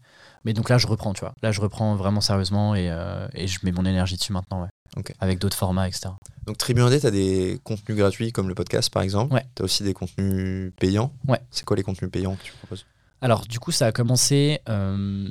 [0.45, 1.33] Mais donc là, je reprends, tu vois.
[1.41, 4.69] Là, je reprends vraiment sérieusement et, euh, et je mets mon énergie dessus maintenant, ouais.
[4.97, 5.13] Ok.
[5.19, 6.09] Avec d'autres formats, etc.
[6.45, 9.33] Donc, Tribu Indé, tu as des contenus gratuits comme le podcast, par exemple.
[9.33, 9.45] Ouais.
[9.55, 11.11] Tu as aussi des contenus payants.
[11.27, 11.39] Ouais.
[11.49, 12.85] C'est quoi les contenus payants que tu proposes?
[13.21, 14.59] Alors, du coup, ça a commencé.
[14.69, 15.29] euh,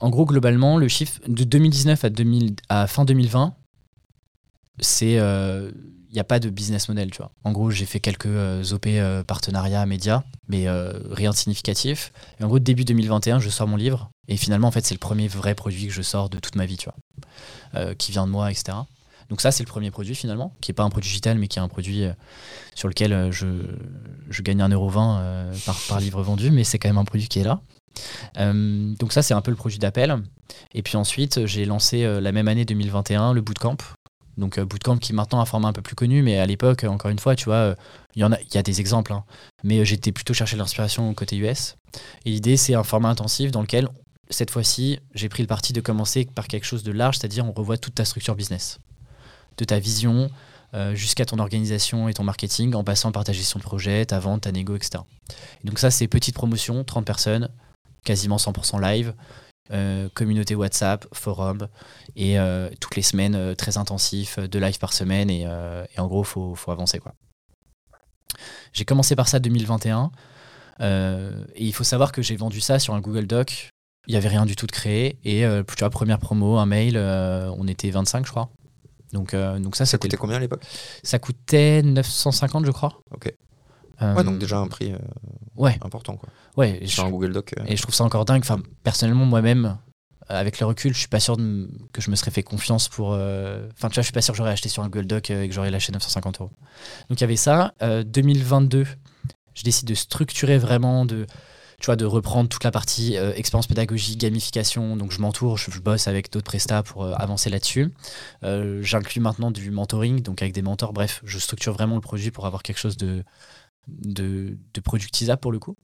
[0.00, 3.54] en gros, globalement, le chiffre de 2019 à, 2000, à fin 2020,
[4.80, 5.18] c'est.
[6.12, 7.32] Il n'y a pas de business model, tu vois.
[7.42, 12.12] En gros, j'ai fait quelques euh, OP euh, partenariats médias, mais euh, rien de significatif.
[12.38, 14.10] Et en gros, début 2021, je sors mon livre.
[14.28, 16.66] Et finalement, en fait, c'est le premier vrai produit que je sors de toute ma
[16.66, 17.94] vie, tu vois.
[17.94, 18.76] Qui vient de moi, etc.
[19.30, 21.58] Donc, ça, c'est le premier produit finalement, qui n'est pas un produit digital, mais qui
[21.58, 22.04] est un produit
[22.74, 23.46] sur lequel je,
[24.28, 27.38] je gagne 1,20€ euh, par, par livre vendu, mais c'est quand même un produit qui
[27.38, 27.62] est là.
[28.36, 30.22] Donc ça, c'est un peu le produit d'appel.
[30.74, 33.78] Et puis ensuite, j'ai lancé la même année 2021 le bootcamp.
[34.38, 36.84] Donc euh, bootcamp qui est maintenant un format un peu plus connu, mais à l'époque,
[36.84, 37.74] encore une fois, tu vois, euh,
[38.14, 39.24] il y a, des exemples, hein.
[39.62, 41.76] mais euh, j'étais plutôt chercher l'inspiration côté US.
[42.24, 43.88] Et l'idée, c'est un format intensif dans lequel,
[44.30, 47.52] cette fois-ci, j'ai pris le parti de commencer par quelque chose de large, c'est-à-dire on
[47.52, 48.78] revoit toute ta structure business,
[49.58, 50.30] de ta vision
[50.94, 54.40] jusqu'à ton organisation et ton marketing, en passant par ta gestion de projet, ta vente,
[54.42, 55.04] ta négo, etc.
[55.62, 57.50] Et donc ça, c'est petite promotion, 30 personnes,
[58.04, 59.12] quasiment 100% live,
[59.70, 61.68] euh, communauté WhatsApp, forum,
[62.16, 66.00] et euh, toutes les semaines euh, très intensifs, euh, deux lives par semaine, et, et
[66.00, 66.98] en gros, faut, faut avancer.
[66.98, 67.14] quoi.
[68.72, 70.10] J'ai commencé par ça 2021,
[70.80, 73.68] euh, et il faut savoir que j'ai vendu ça sur un Google Doc.
[74.08, 76.96] Il n'y avait rien du tout de créé, et tu vois, première promo, un mail,
[76.98, 78.50] on était 25, je crois.
[79.12, 80.64] Donc, donc ça, Ça coûtait le- combien à l'époque?
[81.04, 83.00] Ça coûtait 950, je crois.
[83.12, 83.32] Ok.
[84.02, 84.98] Euh, Ouais, donc déjà un prix euh,
[85.56, 86.28] Ouais, important, quoi.
[86.56, 86.78] ouais.
[86.82, 87.54] et Sur je- un Google Doc.
[87.58, 88.42] euh, Et je trouve ça encore dingue.
[88.42, 89.78] Enfin, personnellement, moi-même,
[90.28, 93.12] avec le recul, je suis pas sûr de que je me serais fait confiance pour.
[93.12, 95.30] euh, Enfin, tu vois, je suis pas sûr que j'aurais acheté sur un Google Doc
[95.30, 96.50] et que j'aurais lâché 950 euros.
[97.10, 97.74] Donc il y avait ça.
[97.82, 98.86] Euh, 2022,
[99.54, 101.26] je décide de structurer vraiment, de,
[101.80, 104.96] tu vois, de reprendre toute la partie euh, expérience pédagogique, gamification.
[104.96, 107.92] Donc je m'entoure, je, je bosse avec d'autres prestats pour avancer là-dessus.
[108.80, 110.92] J'inclus maintenant du mentoring, donc avec des mentors.
[110.92, 113.22] Bref, je structure vraiment le produit pour avoir quelque chose de,
[113.88, 115.76] de, de pour le coup.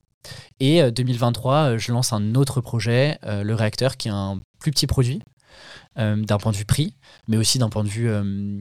[0.61, 4.40] Et euh, 2023, euh, je lance un autre projet, euh, le réacteur, qui est un
[4.59, 5.22] plus petit produit
[5.99, 6.94] euh, d'un point de vue prix,
[7.28, 8.61] mais aussi d'un point de vue euh,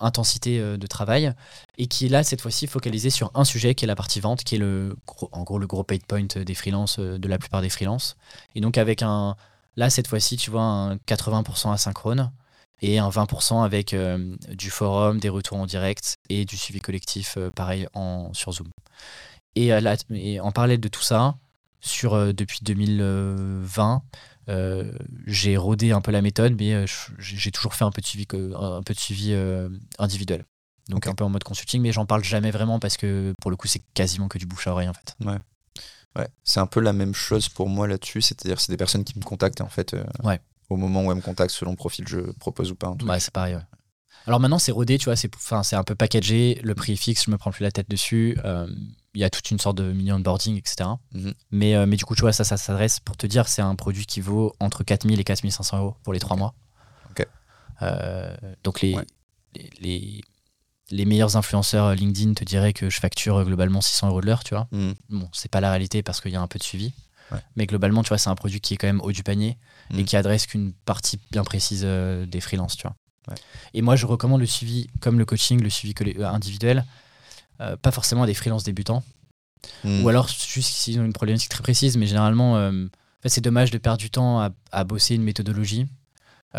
[0.00, 1.32] intensité euh, de travail,
[1.78, 4.44] et qui est là cette fois-ci focalisé sur un sujet qui est la partie vente,
[4.44, 7.38] qui est le gros- en gros le gros paid point des freelances, euh, de la
[7.38, 8.16] plupart des freelances.
[8.54, 9.36] Et donc avec un,
[9.76, 12.30] Là, cette fois-ci, tu vois un 80% asynchrone
[12.82, 17.36] et un 20% avec euh, du forum, des retours en direct et du suivi collectif,
[17.36, 18.68] euh, pareil, en, sur Zoom.
[19.56, 21.36] Et, euh, là- et en parallèle de tout ça,
[21.80, 24.02] sur, euh, depuis 2020,
[24.48, 24.92] euh,
[25.26, 26.84] j'ai rodé un peu la méthode, mais
[27.18, 29.34] j'ai toujours fait un peu de suivi, un peu de suivi
[29.98, 30.44] individuel.
[30.90, 33.56] Donc un peu en mode consulting, mais j'en parle jamais vraiment parce que pour le
[33.56, 35.16] coup, c'est quasiment que du bouche à oreille en fait.
[36.16, 39.18] Ouais, c'est un peu la même chose pour moi là-dessus, c'est-à-dire c'est des personnes qui
[39.18, 40.40] me contactent en fait Ouais.
[40.70, 42.88] Au moment où elles me contactent selon le profil que je propose ou pas.
[42.88, 43.08] un truc.
[43.10, 43.54] Ouais, c'est pareil.
[43.56, 43.62] ouais.
[44.26, 47.30] Alors maintenant, c'est rodé, tu vois, c'est un peu packagé, le prix est fixe, je
[47.30, 48.38] me prends plus la tête dessus.
[48.44, 48.66] euh,
[49.14, 50.88] Il y a toute une sorte de mini onboarding, etc.
[51.12, 51.34] Mhm.
[51.50, 53.74] mais, euh, mais du coup, tu vois, ça, ça s'adresse, pour te dire, c'est un
[53.76, 56.54] produit qui vaut entre 4000 et 4500 euros pour les trois mois.
[57.82, 59.04] Euh, donc les, Ouais.
[59.56, 60.20] les, les,
[60.90, 64.54] les meilleurs influenceurs LinkedIn te diraient que je facture globalement 600 euros de l'heure, tu
[64.54, 64.68] vois.
[64.70, 64.94] Mhm.
[65.10, 66.92] Bon, c'est pas la réalité parce qu'il y a un peu de suivi.
[67.32, 67.40] Ouais.
[67.56, 69.58] Mais globalement, tu vois, c'est un produit qui est quand même haut du panier
[69.90, 70.04] et Mhm.
[70.04, 72.96] qui adresse qu'une partie bien précise euh, des freelances, tu vois.
[73.28, 73.34] Ouais.
[73.74, 76.84] Et moi, je recommande le suivi, comme le coaching, le suivi euh, individuel,
[77.60, 79.02] euh, pas forcément à des freelances débutants,
[79.84, 80.04] Mhm.
[80.04, 83.40] ou alors juste s'ils ont une problématique très précise, mais généralement, euh, en fait, c'est
[83.40, 85.86] dommage de perdre du temps à, à bosser une méthodologie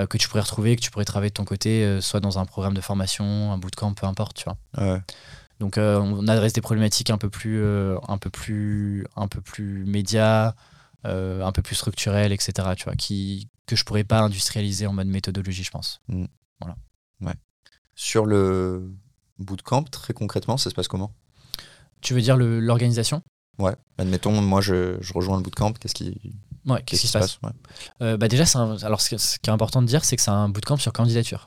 [0.10, 2.74] que tu pourrais retrouver, que tu pourrais travailler de ton côté, soit dans un programme
[2.74, 4.58] de formation, un bootcamp, peu importe, tu vois.
[4.78, 5.02] Ouais.
[5.62, 9.40] Donc euh, on adresse des problématiques un peu plus, euh, un peu plus, un peu
[9.40, 10.54] plus médias,
[11.06, 12.70] un peu plus structurelles, etc.
[12.76, 16.02] Tu vois, qui que je pourrais pas industrialiser en mode méthodologie, je pense.
[17.96, 18.92] Sur le
[19.40, 21.12] bootcamp, très concrètement, ça se passe comment?
[22.02, 23.22] Tu veux dire l'organisation?
[23.58, 23.76] Ouais.
[23.98, 26.20] Admettons, moi je, je rejoins le bootcamp, qu'est-ce qui,
[26.66, 27.40] Ouais, qu'est-ce qui se passe?
[27.44, 27.52] Ouais.
[28.02, 30.50] Euh, bah déjà, un- alors ce, qui est important de dire, c'est que c'est un
[30.50, 31.46] bootcamp sur candidature.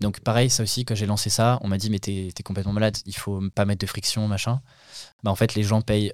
[0.00, 2.72] Donc pareil, ça aussi, quand j'ai lancé ça, on m'a dit mais t'es t'es complètement
[2.72, 4.60] malade, il faut pas mettre de friction, machin.
[5.22, 6.12] Bah en fait, les gens payent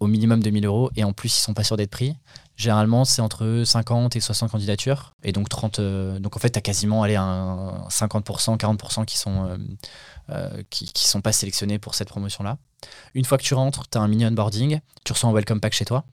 [0.00, 2.16] au minimum 2000 euros et en plus ils sont pas sûrs d'être pris.
[2.56, 5.80] Généralement, c'est entre 50 et 60 candidatures et donc 30.
[5.80, 9.56] euh, donc en fait, t'as quasiment allez, un 50%, 40% qui sont euh,
[10.30, 12.58] euh, qui, sont pas sélectionnés pour cette promotion-là.
[13.14, 15.72] Une fois que tu rentres, tu as un mini onboarding, tu reçois un welcome pack
[15.72, 16.04] chez toi,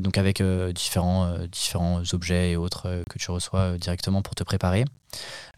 [0.00, 0.42] donc avec
[0.74, 4.84] différents, différents objets et autres que tu reçois directement pour te préparer,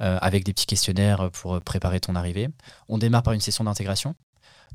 [0.00, 2.50] avec des petits questionnaires pour préparer ton arrivée.
[2.90, 4.14] On démarre par une session d'intégration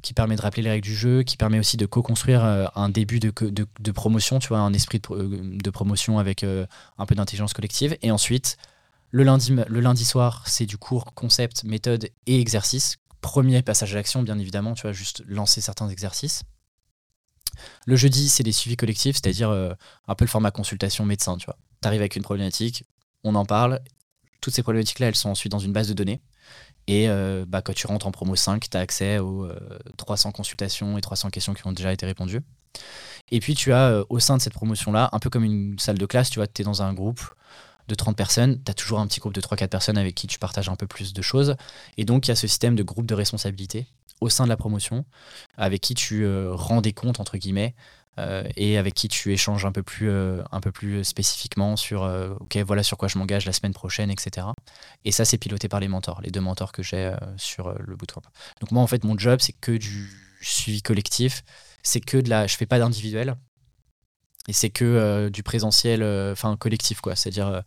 [0.02, 2.90] qui permet de rappeler les règles du jeu, qui permet aussi de co-construire euh, un
[2.90, 6.66] début de, promotion, tu vois, un esprit de, euh, promotion avec euh,
[6.98, 7.98] un peu d'intelligence collective.
[8.02, 8.58] Et ensuite,
[9.12, 12.98] le lundi, le lundi soir, c'est du cours concept, méthode et exercice.
[13.22, 16.44] Premier passage à l'action, bien évidemment, tu vois, juste lancer certains exercices.
[17.86, 21.58] Le jeudi, c'est des suivis collectifs, c'est-à-dire un peu le format consultation médecin, tu vois.
[21.82, 22.86] Tu arrives avec une problématique,
[23.26, 23.82] on en parle.
[24.40, 26.22] Toutes ces problématiques-là, elles sont ensuite dans une base de données.
[26.90, 29.60] Et euh, bah, quand tu rentres en promo 5, tu as accès aux euh,
[29.98, 32.42] 300 consultations et 300 questions qui ont déjà été répondues.
[33.30, 36.00] Et puis, tu as euh, au sein de cette promotion-là, un peu comme une salle
[36.00, 37.22] de classe, tu vois, tu es dans un groupe
[37.88, 40.40] de 30 personnes, tu as toujours un petit groupe de 3-4 personnes avec qui tu
[40.40, 41.56] partages un peu plus de choses.
[41.98, 43.86] Et donc, il y a ce système de groupe de responsabilité
[44.22, 45.06] au sein de la promotion,
[45.58, 47.99] avec qui tu euh, rends des comptes, entre guillemets, euh,
[48.56, 52.34] et avec qui tu échanges un peu plus, euh, un peu plus spécifiquement sur euh,
[52.42, 54.48] OK, voilà sur quoi je m'engage la semaine prochaine, etc.
[55.06, 57.76] Et ça, c'est piloté par les mentors, les deux mentors que j'ai euh, sur euh,
[57.80, 58.22] le bootcamp.
[58.60, 60.10] Donc, moi, en fait, mon job, c'est que du
[60.42, 61.44] suivi collectif,
[61.84, 62.46] c'est que de la.
[62.48, 63.36] Je fais pas d'individuel,
[64.48, 67.16] et c'est que euh, du présentiel, euh, enfin collectif, quoi.
[67.16, 67.48] C'est-à-dire.
[67.48, 67.62] euh,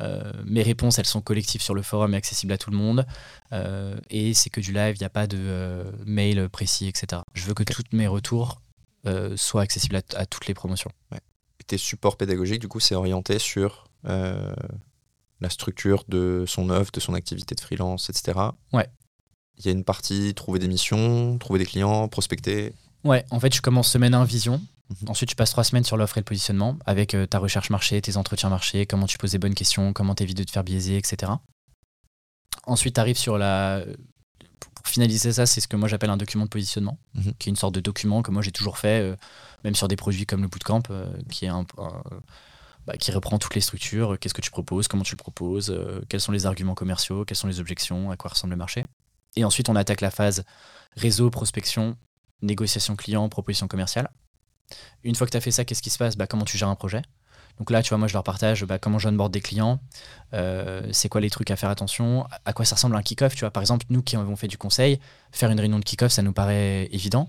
[0.00, 3.04] euh, mes réponses, elles sont collectives sur le forum et accessibles à tout le monde.
[3.52, 7.22] Euh, et c'est que du live, il n'y a pas de euh, mail précis, etc.
[7.34, 8.60] Je veux que tous mes retours
[9.08, 10.90] euh, soient accessibles à, à toutes les promotions.
[11.12, 14.54] Et tes supports pédagogiques, du coup, c'est orienté sur euh,
[15.40, 18.38] la structure de son œuvre, de son activité de freelance, etc.
[18.72, 18.88] Ouais.
[19.58, 22.74] Il y a une partie trouver des missions, trouver des clients, prospecter.
[23.04, 24.60] Ouais, en fait, je commence semaine 1 vision.
[24.90, 25.10] Mhm.
[25.10, 28.00] Ensuite, tu passes trois semaines sur l'offre et le positionnement avec euh, ta recherche marché,
[28.00, 30.96] tes entretiens marché, comment tu poses des bonnes questions, comment t'évites de te faire biaiser,
[30.96, 31.32] etc.
[32.64, 33.82] Ensuite, tu arrives sur la.
[34.88, 37.34] Pour finaliser ça, c'est ce que moi j'appelle un document de positionnement, Mhm.
[37.38, 39.16] qui est une sorte de document que moi j'ai toujours fait, euh,
[39.62, 42.02] même sur des produits comme le bootcamp, euh, qui est un, un-
[42.86, 44.14] bah, qui reprend toutes les structures.
[44.14, 45.76] euh, Qu'est-ce que tu proposes, comment tu le proposes,
[46.08, 48.86] quels sont les arguments commerciaux, quelles sont les objections, à quoi ressemble le marché.
[49.36, 50.42] Et ensuite, on attaque la phase
[50.96, 51.98] réseau, prospection,
[52.40, 54.08] négociation client, proposition commerciale.
[55.04, 56.16] Une fois que tu as fait ça, qu'est-ce qui se passe?
[56.16, 57.02] Bah, Comment tu gères un projet?
[57.58, 59.80] Donc là, tu vois, moi, je leur partage bah, comment j'onboard des clients,
[60.34, 63.34] euh, c'est quoi les trucs à faire attention, à quoi ça ressemble un kick-off.
[63.34, 65.00] Tu vois, par exemple, nous qui avons fait du conseil,
[65.32, 67.28] faire une réunion de kick-off, ça nous paraît évident.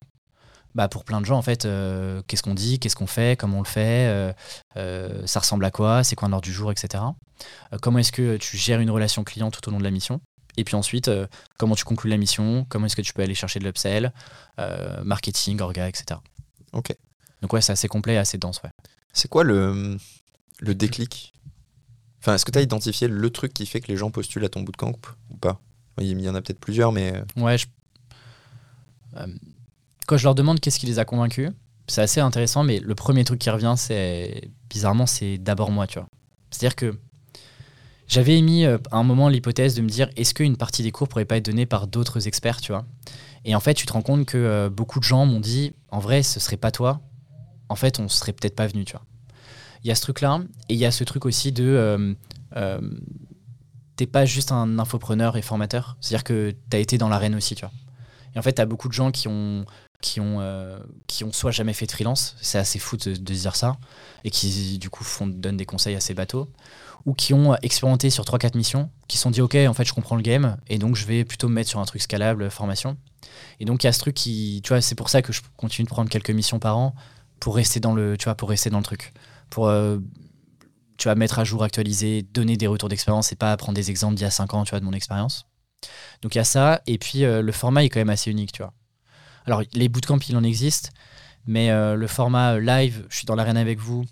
[0.75, 3.57] Bah, pour plein de gens, en fait, euh, qu'est-ce qu'on dit, qu'est-ce qu'on fait, comment
[3.57, 4.34] on le fait,
[4.77, 7.03] euh, ça ressemble à quoi, c'est quoi un ordre du jour, etc.
[7.82, 10.21] Comment est-ce que tu gères une relation client tout au long de la mission?
[10.59, 11.25] Et puis ensuite, euh,
[11.57, 14.11] comment tu conclus la mission, comment est-ce que tu peux aller chercher de l'upsell,
[14.59, 16.19] euh, marketing, orga, etc.
[16.73, 16.93] Ok.
[17.41, 18.71] Donc ouais, c'est assez complet et assez dense, ouais.
[19.14, 19.97] C'est quoi le,
[20.60, 21.34] le déclic?
[22.22, 24.49] Enfin, est-ce que tu as identifié le truc qui fait que les gens postulent à
[24.49, 24.93] ton bootcamp
[25.30, 25.60] ou pas?
[25.99, 27.14] Il y en a peut-être plusieurs, mais.
[27.16, 27.66] euh, je-
[29.18, 29.26] Euh,
[30.07, 31.49] quand je leur demande qu'est-ce qui les a convaincus,
[31.88, 35.97] c'est assez intéressant, mais le premier truc qui revient, c'est bizarrement, c'est d'abord moi, tu
[35.99, 36.07] vois.
[36.51, 36.95] C'est-à-dire que
[38.07, 41.07] j'avais émis euh, à un moment l'hypothèse de me dire est-ce qu'une partie des cours
[41.07, 42.86] pourrait pas être donnée par d'autres experts, tu vois?
[43.45, 46.24] Et en fait, tu te rends compte que beaucoup de gens m'ont dit en vrai,
[46.24, 47.01] ce serait pas toi.
[47.70, 49.05] En fait, on serait peut-être pas venu, tu vois.
[49.84, 51.63] Il y a ce truc-là, et il y a ce truc aussi de.
[51.63, 52.13] euh,
[52.55, 52.82] euh,
[53.95, 55.97] T'es pas juste un infopreneur et formateur.
[55.99, 57.74] C'est-à-dire que tu as été dans l'arène aussi, tu vois.
[58.34, 59.65] Et en fait, tu as beaucoup de gens qui ont,
[60.01, 63.15] qui, ont, euh, qui ont soit jamais fait de freelance, c'est assez fou de, de
[63.34, 63.76] dire ça,
[64.24, 66.49] et qui du coup font, donnent des conseils à ces bateaux,
[67.05, 69.93] ou qui ont expérimenté sur 3-4 missions, qui se sont dit, ok, en fait, je
[69.93, 72.95] comprends le game, et donc je vais plutôt me mettre sur un truc scalable, formation.
[73.59, 75.41] Et donc, il y a ce truc qui, tu vois, c'est pour ça que je
[75.57, 76.95] continue de prendre quelques missions par an
[77.39, 79.13] pour rester dans le, tu vois, pour rester dans le truc.
[79.49, 79.97] Pour, euh,
[80.97, 84.15] tu vas mettre à jour, actualiser, donner des retours d'expérience et pas prendre des exemples
[84.15, 85.45] d'il y a 5 ans, tu vois, de mon expérience.
[86.21, 88.51] Donc il y a ça, et puis euh, le format est quand même assez unique,
[88.51, 88.73] tu vois.
[89.45, 90.91] Alors les bootcamps, il en existe,
[91.45, 94.05] mais euh, le format live, je suis dans l'arène avec vous,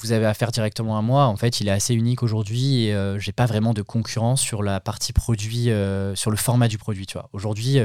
[0.00, 3.32] vous avez affaire directement à moi, en fait, il est assez unique aujourd'hui et j'ai
[3.32, 5.70] pas vraiment de concurrence sur la partie produit,
[6.14, 7.28] sur le format du produit, tu vois.
[7.32, 7.80] Aujourd'hui,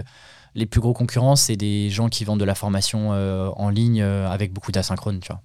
[0.56, 4.02] les plus gros concurrents, c'est des gens qui vendent de la formation euh, en ligne
[4.02, 5.42] euh, avec beaucoup d'asynchrone, tu vois.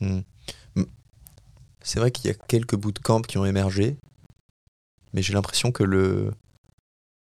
[0.00, 0.22] Hmm.
[1.84, 3.96] C'est vrai qu'il y a quelques bootcamps qui ont émergé,
[5.12, 6.32] mais j'ai l'impression que le,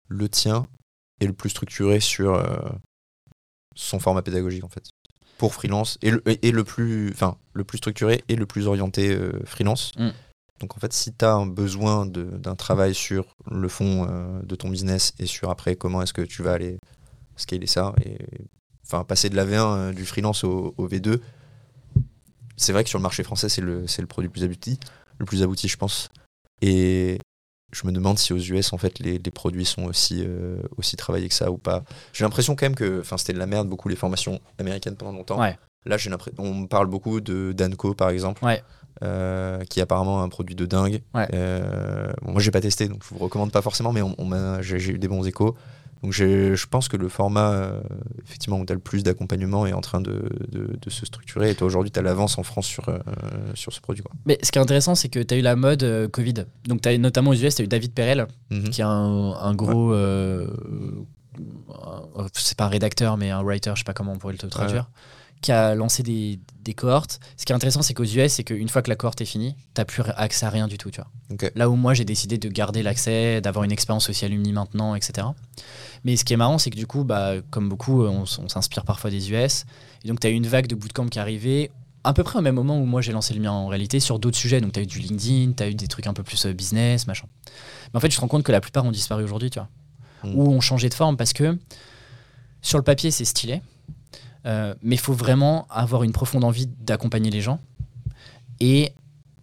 [0.08, 0.66] le tien
[1.20, 2.68] est le plus structuré sur euh,
[3.74, 4.90] son format pédagogique en fait.
[5.38, 9.18] Pour freelance, et le, et- le plus, enfin, le plus structuré et le plus orienté
[9.44, 9.92] freelance.
[9.96, 10.10] Hmm.
[10.62, 14.54] Donc en fait, si tu as un besoin d'un travail sur le fond euh, de
[14.54, 16.78] ton business et sur après comment est-ce que tu vas aller
[17.36, 18.16] scaler ça et
[18.84, 21.20] enfin passer de la V1 euh, du freelance au, au V2,
[22.56, 24.78] c'est vrai que sur le marché français, c'est le, le produit le plus abouti,
[25.18, 26.08] le plus abouti, je pense.
[26.60, 27.18] Et
[27.72, 30.96] je me demande si aux US, en fait, les, les produits sont aussi, euh, aussi
[30.96, 31.82] travaillés que ça ou pas.
[32.12, 35.12] J'ai l'impression quand même que enfin, c'était de la merde, beaucoup les formations américaines pendant
[35.12, 35.40] longtemps.
[35.40, 35.58] Ouais.
[35.84, 38.62] Là, j'ai on parle beaucoup de Danco, par exemple, Ouais.
[39.02, 41.00] Euh, qui est apparemment un produit de dingue.
[41.14, 41.28] Ouais.
[41.34, 44.14] Euh, bon, moi, j'ai pas testé, donc je vous le recommande pas forcément, mais on,
[44.18, 45.56] on m'a- j'ai eu des bons échos.
[46.02, 47.80] Donc je pense que le format, euh,
[48.24, 51.50] effectivement, où tu as le plus d'accompagnement est en train de, de- de se structurer.
[51.50, 52.98] Et toi, aujourd'hui, tu as l'avance en France sur, euh,
[53.54, 54.02] sur ce produit.
[54.02, 54.10] Quoi.
[54.26, 56.34] Mais ce qui est intéressant, c'est que tu as eu la mode euh, Covid.
[56.66, 58.70] Donc, notamment aux US, tu as eu David Perel, Mhm.
[58.70, 58.90] qui est un,
[59.40, 59.92] un gros.
[59.94, 60.48] euh,
[62.32, 64.90] c'est pas un rédacteur, mais un writer, je sais pas comment on pourrait le traduire,
[65.40, 67.18] qui a lancé des, des cohortes.
[67.36, 69.56] Ce qui est intéressant, c'est qu'aux US, c'est qu'une fois que la cohorte est finie,
[69.74, 71.10] t'as plus accès à rien du tout, tu vois.
[71.56, 75.26] Là où moi, j'ai décidé de garder l'accès, d'avoir une expérience aussi alumni maintenant, etc.
[76.04, 78.48] Mais ce qui est marrant, c'est que du coup, bah, comme beaucoup, on, s- on
[78.48, 79.64] s'inspire parfois des US.
[80.04, 81.70] Et donc, tu as eu une vague de bootcamp qui est arrivée
[82.04, 84.18] à peu près au même moment où moi j'ai lancé le mien en réalité sur
[84.18, 84.60] d'autres sujets.
[84.60, 86.52] Donc, tu as eu du LinkedIn, tu as eu des trucs un peu plus euh,
[86.52, 87.26] business, machin.
[87.92, 89.68] Mais en fait, je te rends compte que la plupart ont disparu aujourd'hui, tu vois.
[90.30, 90.36] Mm.
[90.36, 91.56] Ou ont changé de forme parce que
[92.60, 93.60] sur le papier, c'est stylé.
[94.46, 97.60] Euh, mais il faut vraiment avoir une profonde envie d'accompagner les gens
[98.60, 98.92] et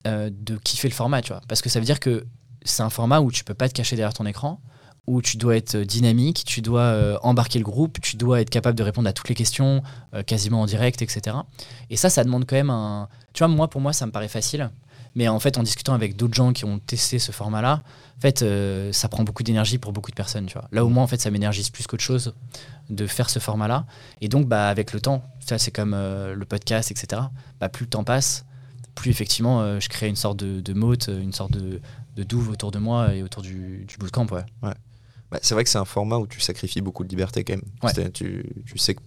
[0.07, 1.41] euh, de kiffer le format, tu vois.
[1.47, 2.25] Parce que ça veut dire que
[2.63, 4.61] c'est un format où tu peux pas te cacher derrière ton écran,
[5.07, 8.77] où tu dois être dynamique, tu dois euh, embarquer le groupe, tu dois être capable
[8.77, 9.83] de répondre à toutes les questions
[10.13, 11.35] euh, quasiment en direct, etc.
[11.89, 13.09] Et ça, ça demande quand même un.
[13.33, 14.69] Tu vois, moi, pour moi, ça me paraît facile.
[15.15, 17.81] Mais en fait, en discutant avec d'autres gens qui ont testé ce format-là,
[18.20, 20.67] en fait, euh, ça prend beaucoup d'énergie pour beaucoup de personnes, tu vois.
[20.74, 22.34] Là où moi, en fait, ça m'énergise plus qu'autre chose
[22.89, 23.86] de faire ce format-là.
[24.20, 27.22] Et donc, bah, avec le temps, ça, c'est comme euh, le podcast, etc.
[27.61, 28.43] Bah, plus le temps passe,
[28.93, 31.80] plus effectivement, euh, je crée une sorte de, de motte, une sorte de,
[32.17, 34.43] de douve autour de moi et autour du, du bootcamp, ouais.
[35.32, 37.63] Bah, c'est vrai que c'est un format où tu sacrifies beaucoup de liberté quand même.
[37.84, 38.11] Ouais.
[38.11, 39.01] Tu, tu sais que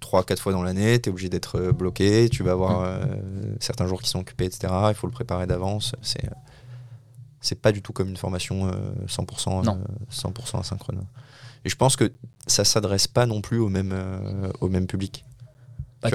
[0.00, 2.98] 3-4 fois dans l'année, tu es obligé d'être bloqué, tu vas avoir
[3.60, 4.72] certains jours qui sont occupés, etc.
[4.88, 5.94] Il faut le préparer d'avance.
[6.02, 6.28] C'est
[7.46, 8.72] c'est pas du tout comme une formation euh,
[9.06, 9.78] 100%, euh, Non.
[10.10, 11.02] 100% asynchrone.
[11.64, 12.12] Et je pense que
[12.46, 15.24] ça s'adresse pas non plus au même, euh, au même public.
[16.02, 16.10] Bah,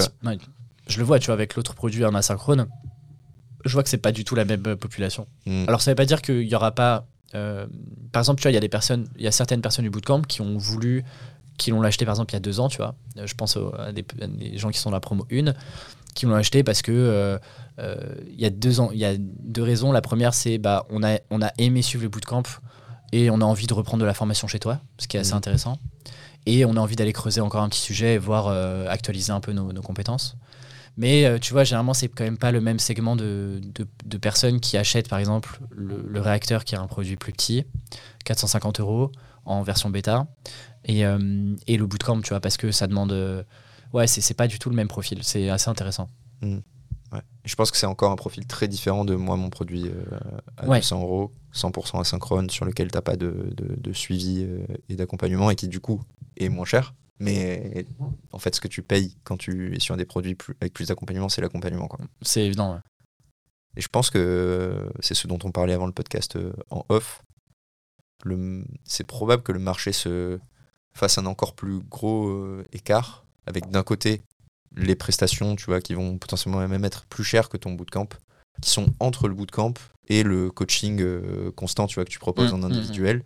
[0.88, 2.68] je le vois, tu vois, avec l'autre produit en asynchrone,
[3.66, 5.28] je vois que c'est pas du tout la même euh, population.
[5.46, 5.66] Mm.
[5.68, 7.06] Alors, ça veut pas dire qu'il y aura pas.
[7.36, 7.66] euh,
[8.12, 9.90] par exemple, tu vois, il y a des personnes, il y a certaines personnes du
[9.92, 11.04] bootcamp qui ont voulu,
[11.58, 12.96] qui l'ont acheté par exemple il y a deux ans, tu vois.
[13.18, 15.54] Euh, Je pense au- à des, à des gens qui sont dans la promo 1,
[16.14, 17.38] qui l'ont acheté parce que euh,
[17.80, 17.96] euh,
[18.28, 19.92] il y a deux ans, il y a deux raisons.
[19.92, 22.44] La première, c'est bah on a on a aimé suivre le bootcamp
[23.12, 25.32] et on a envie de reprendre de la formation chez toi, ce qui est assez
[25.32, 25.38] Mhm.
[25.38, 25.78] intéressant.
[26.46, 29.40] Et on a envie d'aller creuser encore un petit sujet et voir euh, actualiser un
[29.42, 30.36] peu nos, nos compétences.
[30.98, 34.18] Mais euh, tu vois, généralement, c'est quand même pas le même segment de, de- de
[34.18, 37.64] personnes qui achètent, par exemple, le, le réacteur qui est un produit plus petit,
[38.26, 39.12] 450 euros
[39.46, 40.28] en version bêta,
[40.86, 43.14] et, et le bootcamp, tu vois, parce que ça demande.
[43.94, 45.24] Euh, ouais, c'est pas du tout le même profil.
[45.24, 46.10] C'est assez intéressant.
[46.44, 47.22] Ouais.
[47.44, 50.04] Je pense que c'est encore un profil très différent de moi, mon produit euh,
[50.58, 50.78] à Ouais.
[50.80, 54.96] 200 euros, 100% asynchrone, sur lequel tu n'as pas de, de- de suivi euh, et
[54.96, 56.02] d'accompagnement et qui, du coup,
[56.38, 56.94] est moins cher.
[57.20, 57.86] Mais
[58.32, 60.88] en fait, ce que tu payes quand tu es sur des produits plus- avec plus
[60.88, 61.88] d'accompagnement, c'est l'accompagnement.
[62.22, 62.74] C'est évident.
[62.74, 62.80] ouais.
[63.78, 67.22] Et je pense que c'est ce dont on parlait avant le podcast euh, en off.
[68.86, 70.40] C'est probable que le marché se
[70.94, 74.22] fasse un encore plus gros euh, écart avec d'un côté
[74.76, 78.08] les prestations, tu vois, qui vont potentiellement même être plus chères que ton bootcamp,
[78.62, 79.74] qui sont entre le bootcamp
[80.08, 83.24] et le coaching euh, constant, tu vois, que tu proposes Mm, en mm, individuel.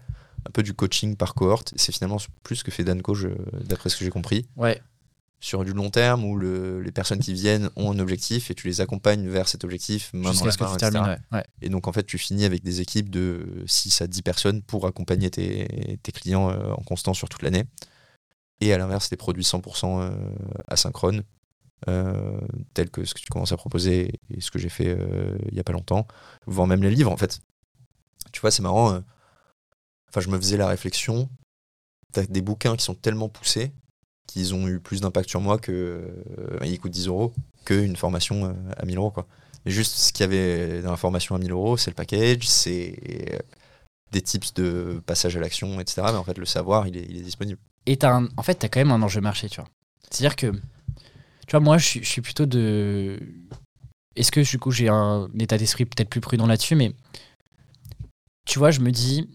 [0.48, 1.74] Un peu du coaching par cohorte.
[1.76, 3.16] C'est finalement plus ce que fait Danco,
[3.64, 4.80] d'après ce que j'ai compris Ouais.
[5.40, 8.68] sur du long terme où le- les personnes qui viennent ont un objectif et tu
[8.68, 10.92] les accompagnes vers cet objectif main dans Jusqu'à la ce que main, tu etc.
[10.92, 11.12] termines.
[11.32, 11.38] Ouais.
[11.40, 11.46] Ouais.
[11.62, 14.86] Et donc en fait tu finis avec des équipes de 6 à 10 personnes pour
[14.88, 17.64] accompagner tes, tes clients euh, en constant sur toute l'année.
[18.66, 20.10] Et à l'inverse des produits 100% euh,
[20.68, 21.22] asynchrones
[21.88, 22.40] euh,
[22.74, 25.56] tels que ce que tu commences à proposer et ce que j'ai fait euh, il
[25.56, 26.08] y a pas longtemps,
[26.48, 27.42] voire même les livres en fait.
[28.32, 29.02] Tu vois c'est marrant.
[30.10, 31.30] Enfin je me faisais la réflexion.
[32.12, 33.72] T'as des bouquins qui sont tellement poussés
[34.26, 36.12] qu'ils ont eu plus d'impact sur moi que
[36.64, 37.34] ils coûtent 10 euros
[37.66, 39.28] qu'une formation à 1000 euros quoi.
[39.64, 42.48] Mais juste ce qu'il y avait dans la formation à 1000 euros, c'est le package,
[42.48, 43.44] c'est
[44.12, 46.02] des tips de passage à l'action, etc.
[46.06, 47.60] Mais en fait, le savoir, il est disponible.
[47.86, 49.70] Et en fait, tu as quand même un enjeu marché, tu vois.
[50.10, 53.20] C'est-à-dire que, tu vois, moi, je suis, plutôt de.
[54.16, 56.94] Est-ce que du coup, j'ai un état d'esprit peut-être plus prudent là-dessus, mais
[58.46, 59.28] tu vois, je me dis,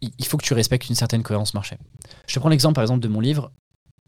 [0.00, 1.78] il faut que tu respectes une certaine cohérence marché.
[2.26, 3.50] Je te prends l'exemple, par exemple, de mon livre,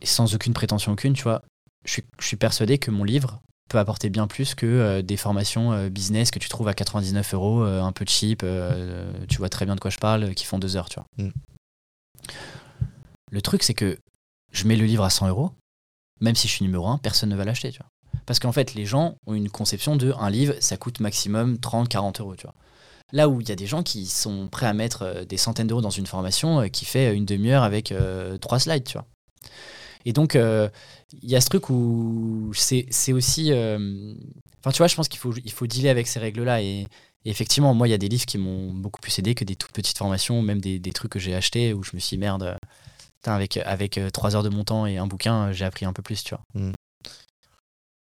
[0.00, 1.42] et sans aucune prétention aucune, tu vois.
[1.86, 5.88] Je suis, persuadé que mon livre peut apporter bien plus que euh, des formations euh,
[5.90, 8.44] business que tu trouves à 99 euros, euh, un peu cheap,
[9.28, 11.06] tu vois très bien de quoi je parle, qui font deux heures, tu vois.
[11.18, 11.32] Mm.
[13.34, 13.98] Le truc, c'est que
[14.52, 15.50] je mets le livre à 100 euros,
[16.20, 17.72] même si je suis numéro 1, personne ne va l'acheter.
[18.26, 21.88] Parce qu'en fait, les gens ont une conception de un livre, ça coûte maximum 30,
[21.88, 22.36] 40 euros.
[23.10, 25.66] Là où il y a des gens qui sont prêts à mettre euh, des centaines
[25.66, 29.06] d'euros dans une formation euh, qui fait une demi-heure avec euh, trois slides, tu vois.
[30.04, 33.50] Et donc, il y a ce truc où c'est aussi.
[33.52, 36.62] Enfin, tu vois, je pense qu'il faut, il dealer avec ces règles-là.
[36.62, 36.86] Et,
[37.24, 39.56] et effectivement, moi, il y a des livres qui m'ont beaucoup plus aidé que des
[39.56, 42.58] toutes petites formations, même des, trucs que j'ai achetés où je me suis merde,
[43.24, 45.86] putain, avec, avec euh, trois heures de mon temps et un bouquin, euh, j'ai appris
[45.86, 46.44] un peu plus, tu vois.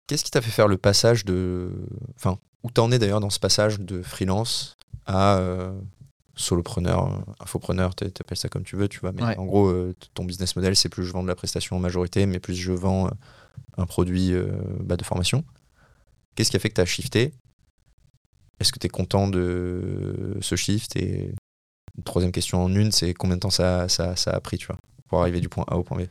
[0.07, 1.71] Qu'est-ce qui t'a fait faire le passage de.
[2.17, 5.73] Enfin, où t'en es d'ailleurs dans ce passage de freelance à euh,
[6.35, 9.13] solopreneur, euh, infopreneur, t'a- t'appelles ça comme tu veux, tu vois.
[9.13, 9.37] Mais Ouais.
[9.37, 12.25] en gros, euh, ton business model, c'est plus je vends de la prestation en majorité,
[12.25, 13.11] mais plus je vends euh,
[13.77, 14.51] un produit euh,
[14.81, 15.43] bah, de formation.
[16.35, 17.33] Qu'est-ce qui a fait que t'as shifté?
[18.59, 20.95] Est-ce que t'es content de ce shift?
[20.97, 21.33] Et
[21.97, 24.67] une troisième question en une, c'est combien de temps ça, ça, ça a pris, tu
[24.67, 24.77] vois,
[25.09, 26.07] pour arriver du point A au point B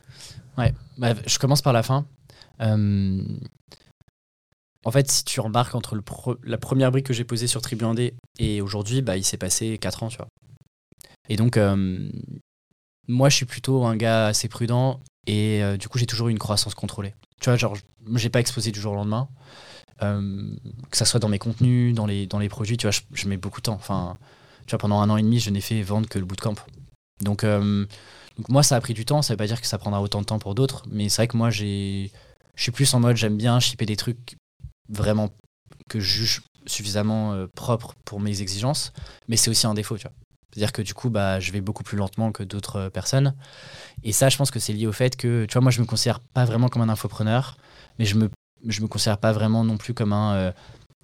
[0.99, 2.07] Bah, je commence par la fin.
[2.61, 3.23] Euh,
[4.85, 6.01] En fait, si tu remarques entre
[6.45, 9.79] la première brique que j'ai posée sur Tribu Indé et aujourd'hui, bah, il s'est passé
[9.79, 10.29] 4 ans, tu vois.
[11.29, 12.09] Et donc, euh,
[13.09, 16.31] moi, je suis plutôt un gars assez prudent et euh, du coup, j'ai toujours eu
[16.31, 17.15] une croissance contrôlée.
[17.41, 17.77] Tu vois, genre,
[18.15, 19.29] j'ai pas explosé du jour au lendemain.
[20.01, 23.65] Que ça soit dans mes contenus, dans les, produits, tu vois, je, mets beaucoup de
[23.65, 23.75] temps.
[23.75, 24.19] Enfin,
[24.67, 26.57] tu vois, pendant un an et demi, je n'ai fait vendre que le bootcamp.
[27.23, 27.43] Donc,
[28.37, 29.23] donc moi, ça a pris du temps.
[29.23, 31.29] Ça veut pas dire que ça prendra autant de temps pour d'autres, mais c'est vrai
[31.29, 32.11] que moi, j'ai,
[32.55, 34.37] je suis plus en mode, j'aime bien shipper des trucs
[34.89, 35.31] vraiment
[35.89, 38.93] que je juge suffisamment euh, propres pour mes exigences,
[39.29, 40.13] mais c'est aussi un défaut, tu vois.
[40.55, 43.35] C'est-à-dire que du coup, bah, je vais beaucoup plus lentement que d'autres euh, personnes.
[44.03, 45.87] Et ça, je pense que c'est lié au fait que, tu vois, moi, je me
[45.87, 47.57] considère pas vraiment comme un infopreneur,
[47.99, 48.31] mais je me,
[48.67, 50.53] je me considère pas vraiment non plus comme un, euh,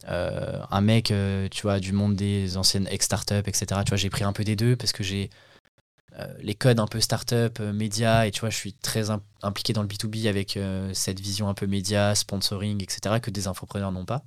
[0.09, 1.13] euh, un mec,
[1.51, 3.67] tu vois, du monde des anciennes ex-startup, etc.
[3.85, 5.31] Tu vois, j'ai pris un peu des deux parce que j'ai
[6.41, 9.73] les codes un peu startup, euh, média, et tu vois, je suis très im- impliqué
[9.73, 13.93] dans le B2B avec euh, cette vision un peu média, sponsoring, etc., que des infopreneurs
[13.93, 14.23] n'ont pas.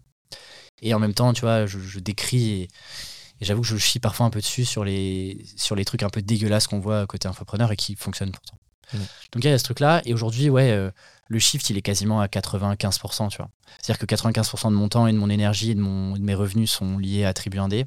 [0.82, 4.00] Et en même temps, tu vois, je, je décris et, et j'avoue que je chie
[4.00, 7.28] parfois un peu dessus sur les, sur les trucs un peu dégueulasses qu'on voit côté
[7.28, 8.58] infopreneur et qui fonctionnent pourtant.
[8.94, 9.00] Mhm.
[9.34, 10.92] Donc il y a ce truc-là, et aujourd'hui, ouais, euh,
[11.28, 13.50] le shift, il est quasiment à 95%, tu vois.
[13.82, 16.36] C'est-à-dire que 95% de mon temps et de mon énergie et de, mon, de mes
[16.36, 17.86] revenus sont liés à Tribu Indé.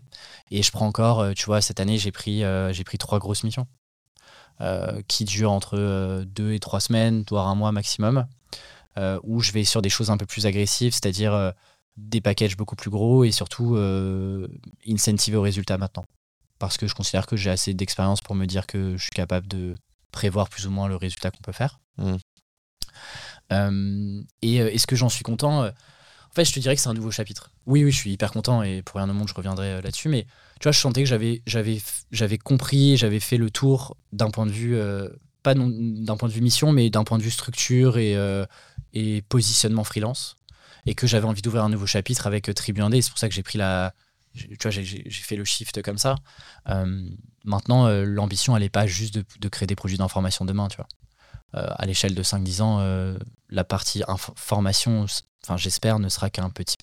[0.51, 3.19] Et je prends encore, euh, tu vois, cette année, j'ai pris, euh, j'ai pris trois
[3.19, 3.86] grosses missions euh,
[5.07, 8.27] qui durent entre euh, deux et trois semaines, voire un mois maximum,
[8.99, 11.51] euh, où je vais sur des choses un peu plus agressives, c'est-à-dire euh,
[11.97, 14.49] des packages beaucoup plus gros et surtout euh,
[14.89, 16.05] incentiver au résultat maintenant.
[16.59, 19.47] Parce que je considère que j'ai assez d'expérience pour me dire que je suis capable
[19.47, 19.75] de
[20.11, 21.81] prévoir plus ou moins le résultat qu'on peut faire.
[23.53, 25.65] Euh, et euh, est-ce que j'en suis content?
[25.65, 25.71] Euh,
[26.31, 27.51] En fait, je te dirais que c'est un nouveau chapitre.
[27.67, 30.09] Oui, oui, je suis hyper content et pour rien au monde, je reviendrai euh, là-dessus.
[30.09, 30.27] Mais
[30.61, 31.81] tu vois, je sentais que j'avais, j'avais,
[32.11, 35.09] j'avais compris, j'avais fait le tour d'un point de vue, euh,
[35.43, 38.47] pas d'un point de vue mission, mais d'un point de vue structure et, euh,
[39.29, 40.39] positionnement freelance.
[40.87, 43.03] et que j'avais envie d'ouvrir un nouveau chapitre avec Tribu Indé.
[43.03, 43.93] C'est pour ça que j'ai pris la.
[44.35, 46.17] Tu vois, j'ai fait le shift comme ça.
[47.45, 50.89] maintenant, l'ambition, elle n'est pas juste de, de, créer des produits d'information demain, tu vois.
[51.53, 53.17] à l'échelle de 5-10 ans,
[53.49, 54.03] la partie
[54.37, 55.07] formation,
[55.43, 56.77] enfin, j'espère, ne sera qu'un petit,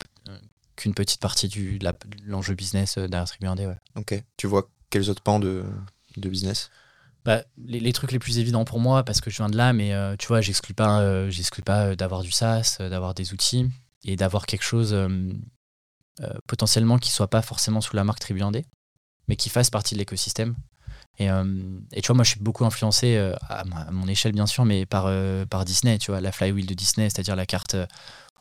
[0.75, 1.79] qu'une petite partie de
[2.25, 3.67] l'enjeu business derrière Tribu Indé.
[3.67, 3.77] Ouais.
[3.95, 4.23] Ok.
[4.37, 5.63] Tu vois quels autres pans de,
[6.17, 6.69] de business?
[7.25, 9.93] Bah, les, trucs les plus évidents pour moi, parce que je viens de là, mais
[9.93, 11.31] euh, tu vois, j'exclus pas, euh,
[11.63, 13.69] pas euh, d'avoir du SaaS, d'avoir des outils
[14.03, 14.95] et d'avoir quelque chose
[16.45, 18.65] potentiellement qui soit pas forcément sous la marque Tribuandé,
[19.27, 20.55] mais qui fasse partie de l'écosystème.
[21.19, 23.17] Et, et, tu vois, moi, je suis beaucoup influencé,
[23.49, 25.09] à, mon échelle bien sûr, mais par,
[25.47, 27.75] par Disney, tu vois, la flywheel de Disney, c'est-à-dire la carte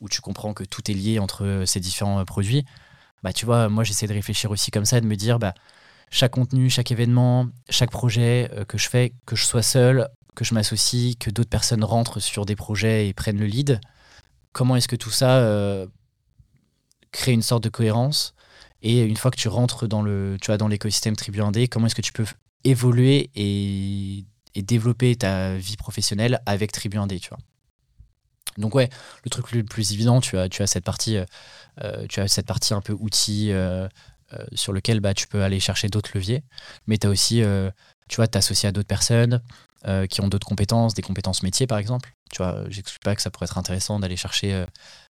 [0.00, 2.64] où tu comprends que tout est lié entre ces différents produits.
[3.22, 5.54] Bah, tu vois, moi, j'essaie de réfléchir aussi comme ça, de me dire, bah,
[6.12, 10.44] chaque contenu, chaque événement, chaque projet euh, que je fais, que je sois seul, que
[10.44, 13.80] je m'associe, que d'autres personnes rentrent sur des projets et prennent le lead,
[14.52, 15.86] comment est-ce que tout ça euh,
[17.12, 18.34] crée une sorte de cohérence?
[18.82, 21.86] Et une fois que tu rentres dans le, tu vois, dans l'écosystème Tribu 1D, comment
[21.86, 22.26] est-ce que tu peux
[22.64, 27.38] évoluer et, développer ta vie professionnelle avec Tribu 1D, tu vois
[28.58, 28.90] donc ouais,
[29.24, 31.16] le truc le plus évident, tu as, tu as cette partie,
[31.82, 33.50] euh, tu as cette partie un peu outil,
[34.34, 36.42] euh, sur lequel bah, tu peux aller chercher d'autres leviers.
[36.86, 37.70] Mais tu as aussi, euh,
[38.08, 39.42] tu vois, t'associer à d'autres personnes
[39.86, 42.14] euh, qui ont d'autres compétences, des compétences métiers par exemple.
[42.30, 44.64] Tu vois, j'exclus pas que ça pourrait être intéressant d'aller chercher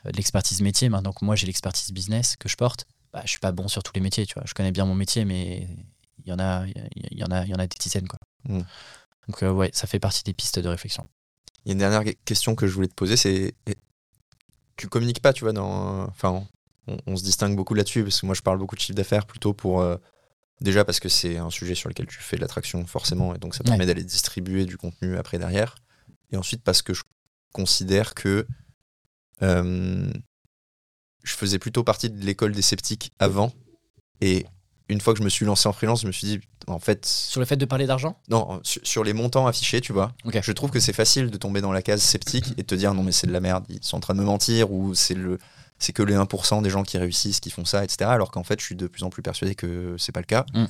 [0.04, 0.88] de l'expertise métier.
[0.88, 3.82] Maintenant que moi j'ai l'expertise business que je porte, bah, je suis pas bon sur
[3.84, 4.26] tous les métiers.
[4.26, 5.68] Tu vois, je connais bien mon métier, mais
[6.24, 8.18] il y en a, il y en a, il y en a des dizaines quoi.
[8.48, 8.62] Hmm.
[9.28, 11.06] Donc ouais, ça fait partie des pistes de réflexion.
[11.64, 13.54] Il y a une dernière question que je voulais te poser, c'est
[14.76, 16.46] tu communiques pas, tu vois, dans, enfin,
[17.06, 19.52] on, se distingue beaucoup là-dessus, parce que moi je parle beaucoup de chiffre d'affaires plutôt
[19.54, 19.80] pour.
[19.80, 19.96] Euh,
[20.60, 23.54] déjà parce que c'est un sujet sur lequel tu fais de l'attraction forcément, et donc
[23.54, 25.76] ça permet d'aller distribuer du contenu après derrière.
[26.30, 27.02] Et ensuite parce que je
[27.52, 28.46] considère que
[29.42, 30.12] euh,
[31.22, 33.52] je faisais plutôt partie de l'école des sceptiques avant,
[34.20, 34.46] et
[34.88, 37.06] une fois que je me suis lancé en freelance, je me suis dit, en fait.
[37.06, 40.12] Sur le fait de parler d'argent Non, sur, les montants affichés, tu vois.
[40.24, 42.92] Je trouve que c'est facile de tomber dans la case sceptique et de te dire,
[42.94, 45.14] non, mais c'est de la merde, ils sont en train de me mentir, ou c'est
[45.14, 45.38] le,
[45.78, 48.10] c'est que les 1% des gens qui réussissent, qui font ça, etc.
[48.10, 50.44] Alors qu'en fait, je suis de plus en plus persuadé que c'est pas le cas,
[50.54, 50.66] mm.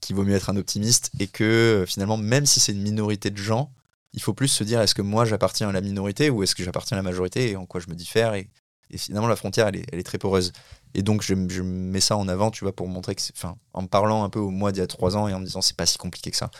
[0.00, 3.38] qu'il vaut mieux être un optimiste et que finalement, même si c'est une minorité de
[3.38, 3.70] gens,
[4.14, 6.62] il faut plus se dire est-ce que moi j'appartiens à la minorité ou est-ce que
[6.62, 8.48] j'appartiens à la majorité et en quoi je me diffère et,
[8.96, 10.52] finalement la frontière elle est, très poreuse
[10.94, 13.88] et donc je, mets ça en avant tu vois pour montrer que enfin en me
[13.88, 15.76] parlant un peu au mois d'il y a trois ans et en me disant c'est
[15.76, 16.50] pas si compliqué que ça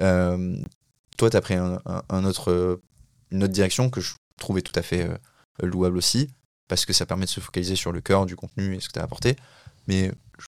[0.00, 0.56] euh,
[1.16, 2.80] toi tu as pris un, autre,
[3.30, 5.16] une autre direction que je trouvais tout à fait euh,
[5.66, 6.30] louable aussi
[6.68, 8.92] parce que ça permet de se focaliser sur le cœur du contenu et ce que
[8.92, 9.34] tu as apporté.
[9.88, 10.46] Mais je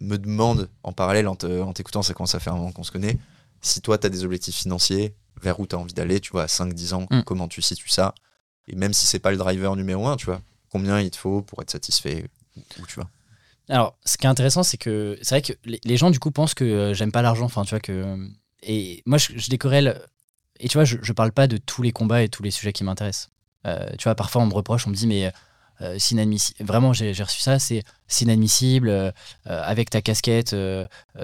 [0.00, 3.18] me demande, en parallèle, en t'écoutant, ça commence à faire un moment qu'on se connaît,
[3.60, 6.44] si toi, tu as des objectifs financiers, vers où tu as envie d'aller, tu vois,
[6.44, 7.22] à 5-10 ans, mm.
[7.22, 8.14] comment tu situes ça?
[8.68, 11.42] Et même si c'est pas le driver numéro un, tu vois, combien il te faut
[11.42, 12.28] pour être satisfait?
[13.70, 15.52] Alors, ce qui est intéressant, c'est que c'est vrai que
[15.84, 17.44] les gens, du coup, pensent que euh, j'aime pas l'argent.
[17.44, 18.16] Enfin, que.
[18.62, 19.50] Et moi, je, je.
[20.60, 22.82] Et tu vois, je, parle pas de tous les combats et tous les sujets qui
[22.82, 23.30] m'intéressent.
[23.66, 25.32] Euh, tu vois, parfois, on me reproche, on me dit, mais
[25.80, 26.64] euh, c'est inadmissible.
[26.64, 27.84] Vraiment, j'ai reçu ça, c'est
[28.20, 28.88] inadmissible.
[28.88, 29.12] Euh,
[29.44, 30.56] avec ta casquette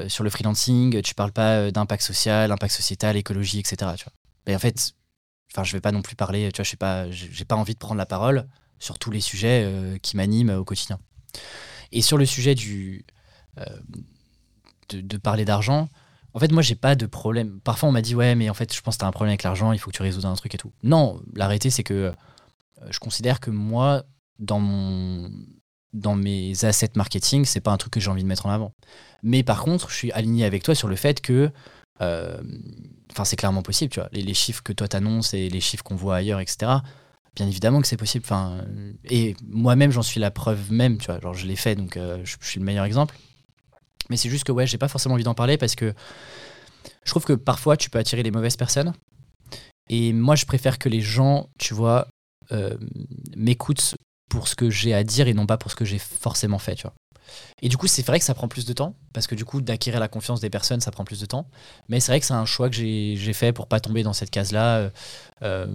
[0.09, 3.93] sur le freelancing, tu parles pas d'impact social, impact sociétal, écologie, etc.
[3.97, 4.13] Tu vois.
[4.47, 4.93] Et en fait,
[5.63, 7.79] je vais pas non plus parler, tu vois, je sais pas, j'ai pas envie de
[7.79, 8.47] prendre la parole
[8.79, 10.99] sur tous les sujets qui m'animent au quotidien.
[11.93, 13.05] Et sur le sujet du,
[14.91, 15.89] de, parler d'argent,
[16.33, 17.61] en fait, moi, j'ai pas de problème.
[17.63, 19.31] Parfois, on m'a dit, ouais, mais en fait, je pense que tu as un problème
[19.31, 20.73] avec l'argent, il faut que tu résoudes un truc et tout.
[20.83, 22.13] Non, l'arrêté, c'est que
[22.91, 24.05] je considère que moi,
[24.39, 25.31] dans, mon,
[25.93, 28.73] dans mes assets marketing, c'est pas un truc que j'ai envie de mettre en avant.
[29.23, 31.51] Mais par contre, je suis aligné avec toi sur le fait que
[32.03, 32.37] euh,
[33.13, 34.09] enfin c'est clairement possible, tu vois.
[34.13, 36.73] Les, chiffres que toi t'annonces et les chiffres qu'on voit ailleurs, etc.
[37.37, 38.25] Bien évidemment que c'est possible.
[38.25, 38.65] Enfin,
[39.05, 41.21] et moi-même, j'en suis la preuve même, tu vois.
[41.21, 43.17] Genre, je l'ai fait, donc euh, je, suis le meilleur exemple.
[44.11, 45.95] Mais c'est juste que ouais, j'ai pas forcément envie d'en parler parce que
[47.05, 48.93] je trouve que parfois tu peux attirer les mauvaises personnes.
[49.89, 52.09] Et moi, je préfère que les gens, tu vois,
[52.53, 52.77] euh,
[53.37, 53.97] m'écoutent
[54.31, 56.75] pour ce que j'ai à dire et non pas pour ce que j'ai forcément fait,
[56.77, 56.95] tu vois.
[57.63, 59.61] Et du coup, c'est vrai que ça prend plus de temps, parce que du coup,
[59.61, 61.49] d'acquérir la confiance des personnes, ça prend plus de temps.
[61.89, 64.31] Mais c'est vrai que c'est un choix que j'ai fait pour pas tomber dans cette
[64.31, 64.91] case-là.
[65.43, 65.67] Euh,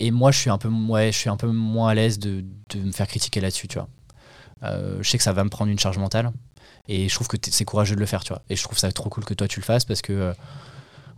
[0.00, 2.44] et moi, je suis un peu, ouais, je suis un peu moins à l'aise de,
[2.70, 3.88] de, me faire critiquer là-dessus, tu vois.
[4.62, 6.32] je sais que ça va me prendre une charge mentale.
[6.88, 8.42] Et je trouve que c'est courageux de le faire, tu vois.
[8.48, 10.34] Et je trouve ça trop cool que toi, tu le fasses, parce que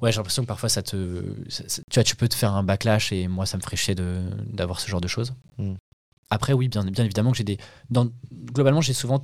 [0.03, 1.22] ouais, j'ai l'impression que parfois ça te.
[1.49, 4.80] tu vois, tu peux te faire un backlash et moi ça me ferait chier d'avoir
[4.80, 5.33] ce genre de choses.
[5.57, 5.74] Hmm.
[6.28, 7.59] Après, oui, bien, bien évidemment que j'ai des.
[7.91, 8.09] Dans,
[8.53, 9.22] globalement, j'ai souvent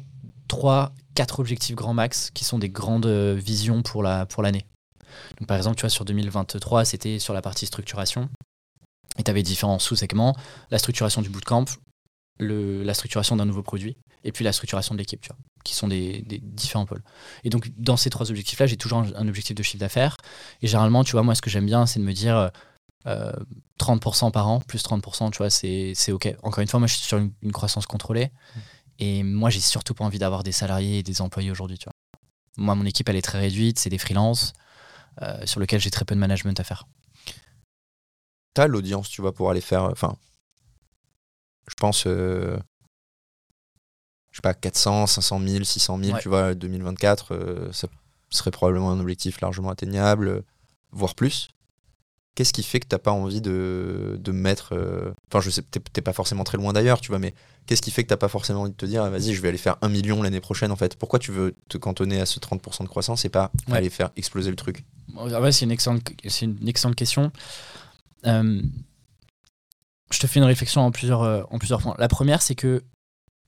[0.48, 4.20] 3, 4 objectifs grand max qui sont des grandes euh, visions pour l'année.
[4.20, 8.28] La, pour Donc, par exemple, tu vois, sur 2023, c'était sur la partie structuration.
[9.18, 10.36] Et tu avais différents sous-segments.
[10.70, 11.64] La structuration du bootcamp,
[12.38, 15.74] le, la structuration d'un nouveau produit et puis la structuration de l'équipe, tu vois, qui
[15.74, 17.02] sont des, des différents pôles.
[17.44, 20.16] Et donc, dans ces trois objectifs-là, j'ai toujours un, un objectif de chiffre d'affaires.
[20.62, 22.50] Et généralement, tu vois, moi, ce que j'aime bien, c'est de me dire
[23.06, 23.32] euh,
[23.78, 26.28] 30% par an, plus 30%, tu vois, c'est c'est OK.
[26.42, 28.30] Encore une fois, moi, je suis sur une, une croissance contrôlée.
[28.98, 31.92] Et moi, j'ai surtout pas envie d'avoir des salariés et des employés aujourd'hui, tu vois.
[32.56, 34.52] Moi, mon équipe, elle est très réduite, c'est des freelances
[35.22, 36.86] euh, sur lesquels j'ai très peu de management à faire.
[38.58, 39.84] T'as l'audience, tu vois, pour aller faire.
[39.84, 40.16] Enfin,
[41.68, 42.08] je pense.
[42.08, 42.58] euh,
[44.32, 46.20] je sais pas, 400, 500 000, 600 000, Ouais.
[46.20, 47.86] tu vois, 2024, euh, ça
[48.30, 50.42] serait probablement un objectif largement atteignable,
[50.90, 51.50] voire plus.
[52.34, 54.74] Qu'est-ce qui fait que t'as pas envie de, de mettre.
[54.74, 57.34] euh, Enfin, je sais, t'es t'es pas forcément très loin d'ailleurs, tu vois, mais
[57.66, 59.48] qu'est-ce qui fait que t'as pas forcément envie de te dire, ah, vas-y, je vais
[59.50, 60.96] aller faire un million l'année prochaine, en fait?
[60.96, 63.76] Pourquoi tu veux te cantonner à ce 30% de croissance et pas Ouais.
[63.76, 64.84] aller faire exploser le truc?
[65.16, 67.30] Ah ouais, c'est une excellente, c'est une excellente question.
[68.26, 68.62] Euh,
[70.10, 71.94] je te fais une réflexion en plusieurs, euh, en plusieurs points.
[71.98, 72.82] La première, c'est que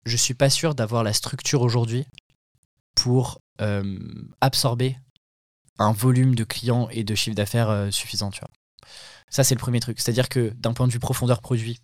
[0.06, 2.06] je suis pas sûr d'avoir la structure aujourd'hui
[2.96, 4.00] pour euh,
[4.42, 4.98] absorber
[5.80, 8.30] un volume de clients et de chiffre d'affaires suffisant.
[8.30, 8.42] Tu.
[9.30, 10.00] Ça, c'est le premier truc.
[10.00, 11.80] C'est-à-dire que d'un point de vue profondeur produit,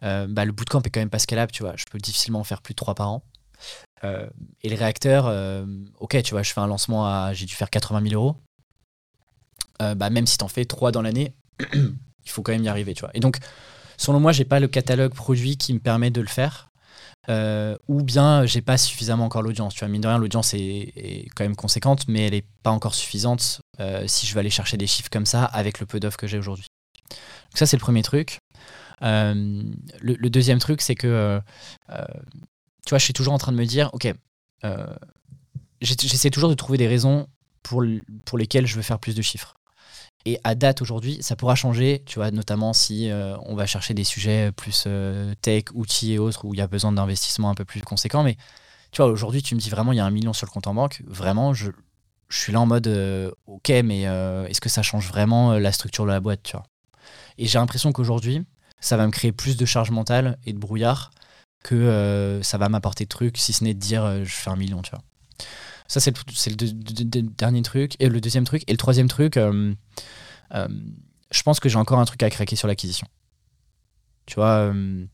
[0.00, 1.52] bah, le bootcamp est quand même pas scalable.
[1.52, 1.74] Tu vois.
[1.76, 3.22] Je peux difficilement en faire plus de 3 par an.
[4.02, 5.26] Et le réacteur,
[6.00, 7.32] ok, tu vois, je fais un lancement à.
[7.34, 8.36] J'ai dû faire 80 000 euros.
[9.78, 13.00] Bah, même si t'en fais 3 dans l'année, il faut quand même y arriver, tu
[13.00, 13.10] vois.
[13.14, 13.38] Et donc,
[13.96, 16.70] selon moi, j'ai pas le catalogue produit qui me permet de le faire.
[17.30, 19.74] Euh, ou bien j'ai pas suffisamment encore l'audience.
[19.74, 22.94] Tu vois, mine de rien, l'audience est, quand même conséquente, mais elle est pas encore
[22.94, 26.18] suffisante euh, si je veux aller chercher des chiffres comme ça avec le peu d'offres
[26.18, 26.66] que j'ai aujourd'hui.
[27.10, 28.38] Donc ça, c'est le premier truc.
[29.02, 29.62] Euh,
[30.00, 31.40] le, deuxième truc, c'est que
[31.88, 34.12] tu vois, je suis toujours en train de me dire, ok,
[35.80, 37.26] j'essaie toujours de trouver des raisons
[37.62, 37.82] pour,
[38.26, 39.54] pour lesquelles je veux faire plus de chiffres.
[40.26, 43.92] Et à date aujourd'hui, ça pourra changer, tu vois, notamment si euh, on va chercher
[43.92, 47.54] des sujets plus euh, tech, outils et autres, où il y a besoin d'investissements un
[47.54, 48.22] peu plus conséquents.
[48.22, 48.36] Mais
[48.90, 50.66] tu vois, aujourd'hui, tu me dis vraiment, il y a un million sur le compte
[50.66, 51.02] en banque.
[51.06, 51.70] Vraiment, je,
[52.30, 56.10] suis là en mode, euh, ok, mais est-ce que ça change vraiment la structure de
[56.10, 56.64] la boîte, tu vois?
[57.36, 58.42] Et j'ai l'impression qu'aujourd'hui,
[58.80, 61.10] ça va me créer plus de charge mentale et de brouillard
[61.62, 64.82] que ça va m'apporter de trucs, si ce n'est de dire, je fais un million,
[64.82, 65.02] tu vois.
[65.86, 67.96] Ça, c'est le, dernier truc.
[68.00, 68.62] Et le deuxième truc.
[68.66, 69.74] Et le troisième truc, euh,
[70.54, 70.68] euh,
[71.30, 73.06] je pense que j'ai encore un truc à craquer sur l'acquisition.
[74.26, 75.06] Tu vois, euh,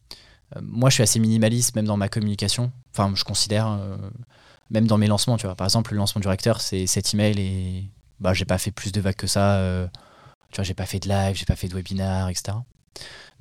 [0.62, 2.72] moi, je suis assez minimaliste, même dans ma communication.
[2.92, 3.78] Enfin, je considère,
[4.70, 5.56] même dans mes lancements, tu vois.
[5.56, 7.90] Par exemple, le lancement du recteur, c'est 7 emails et
[8.20, 9.88] bah, j'ai pas fait plus de vagues que ça.
[10.50, 12.58] tu vois, j'ai pas fait de live, j'ai pas fait de webinar, etc.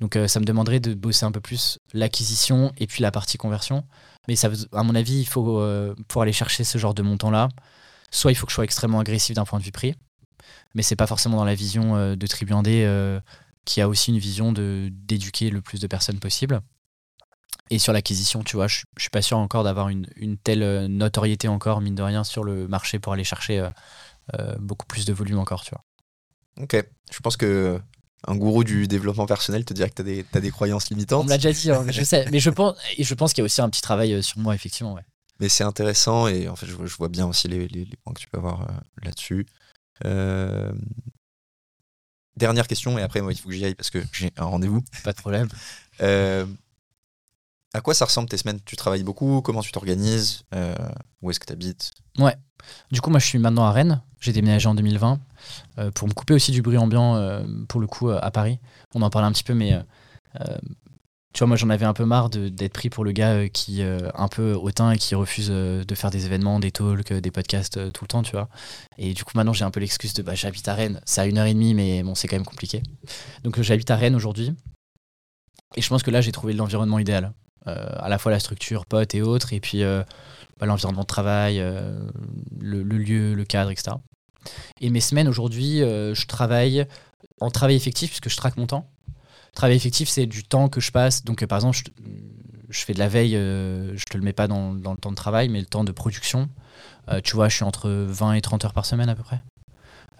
[0.00, 3.84] Donc, ça me demanderait de bosser un peu plus l'acquisition et puis la partie conversion.
[4.30, 7.48] Mais ça, à mon avis, il faut, euh, pour aller chercher ce genre de montant-là,
[8.12, 9.96] soit il faut que je sois extrêmement agressif d'un point de vue prix,
[10.72, 13.18] mais c'est pas forcément dans la vision euh, de Tribu Indé, euh,
[13.64, 16.60] qui a aussi une vision d'éduquer le plus de personnes possible.
[17.70, 20.86] Et sur l'acquisition, tu vois, je, je suis pas sûr encore d'avoir une, une telle
[20.86, 23.68] notoriété encore, mine de rien, sur le marché pour aller chercher
[24.60, 25.82] beaucoup plus de volume encore, tu vois.
[26.62, 26.86] Ok.
[27.10, 27.80] Je pense que
[28.26, 31.24] un gourou du développement personnel te dirait que des, t'as des croyances On limitantes.
[31.24, 33.44] me l'a déjà dit, hein, je sais, mais je pense, et je pense qu'il y
[33.44, 34.94] a aussi un petit travail euh, sur moi, effectivement.
[34.94, 35.02] Ouais.
[35.40, 37.96] Mais c'est intéressant et en fait, je, vois- je vois bien aussi les, les- les
[38.04, 39.46] points que tu peux avoir euh, là-dessus.
[40.04, 40.72] Euh,
[42.36, 44.82] Dernière question et après, moi, il faut que j'y aille parce que j'ai un rendez-vous.
[45.04, 45.48] Pas de problème.
[46.00, 46.46] Euh,
[47.74, 48.60] à quoi ça ressemble tes semaines?
[48.64, 49.42] Tu travailles beaucoup?
[49.42, 50.42] Comment tu t'organises?
[51.22, 51.90] Où est-ce que tu habites
[52.90, 54.00] Du coup, moi, je suis maintenant à Rennes.
[54.20, 55.18] J'ai déménagé en 2020
[55.78, 58.58] euh, pour me couper aussi du bruit ambiant, euh, pour le coup, euh, à Paris.
[58.94, 59.78] On en parlait un petit peu, mais
[61.32, 64.10] tu vois, moi, j'en avais un peu marre d'être pris pour le gars qui, euh,
[64.14, 68.04] un peu hautain et qui refuse de faire des événements, des talks, des podcasts tout
[68.04, 68.48] le temps, tu vois.
[68.98, 71.00] Et du coup, maintenant, j'ai un peu l'excuse de bah, j'habite à Rennes.
[71.06, 72.82] C'est à une heure et demie, mais bon, c'est quand même compliqué.
[73.44, 74.52] Donc, j'habite à Rennes aujourd'hui.
[75.76, 77.32] Et je pense que là, j'ai trouvé l'environnement idéal.
[77.66, 79.82] À la fois la structure, potes et autres, et puis
[80.58, 81.58] bah, l'environnement de travail,
[82.58, 83.92] le lieu, le cadre, etc.
[84.80, 86.86] Et mes semaines aujourd'hui, euh, je travaille
[87.40, 88.90] en travail effectif puisque je traque mon temps.
[89.54, 91.24] Travail effectif, c'est du temps que je passe.
[91.24, 91.84] Donc, euh, par exemple, je,
[92.68, 95.16] je fais de la veille, euh, je te le mets pas dans, le temps de
[95.16, 96.48] travail, mais le temps de production.
[97.24, 99.40] Tu vois, je suis entre 20 et 30 heures par semaine à peu près.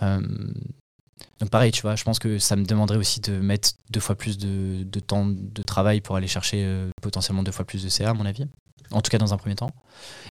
[0.01, 4.17] Donc, pareil, tu vois, je pense que ça me demanderait aussi de mettre deux fois
[4.17, 6.67] plus de, de temps de travail pour aller chercher
[7.01, 8.49] potentiellement deux fois plus de CA, à mon avis.
[8.93, 9.71] En tout cas, dans un premier temps.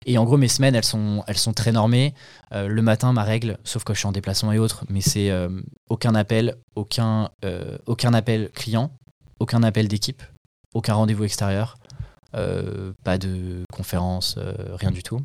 [0.07, 2.15] Et en gros, mes semaines, elles sont, très normées.
[2.53, 5.31] Euh, le matin, ma règle, sauf quand je suis en déplacement et autres, mais c'est
[5.31, 5.49] euh,
[5.89, 8.91] aucun appel, aucun, euh, aucun appel client,
[9.39, 10.23] aucun appel d'équipe,
[10.75, 11.77] aucun rendez-vous extérieur,
[12.33, 14.39] pas de conférence,
[14.75, 15.21] rien du tout.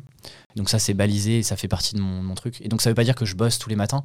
[0.56, 2.60] Donc ça, c'est balisé et ça fait partie de mon, truc.
[2.60, 4.04] Et donc ça veut pas dire que je bosse tous les matins,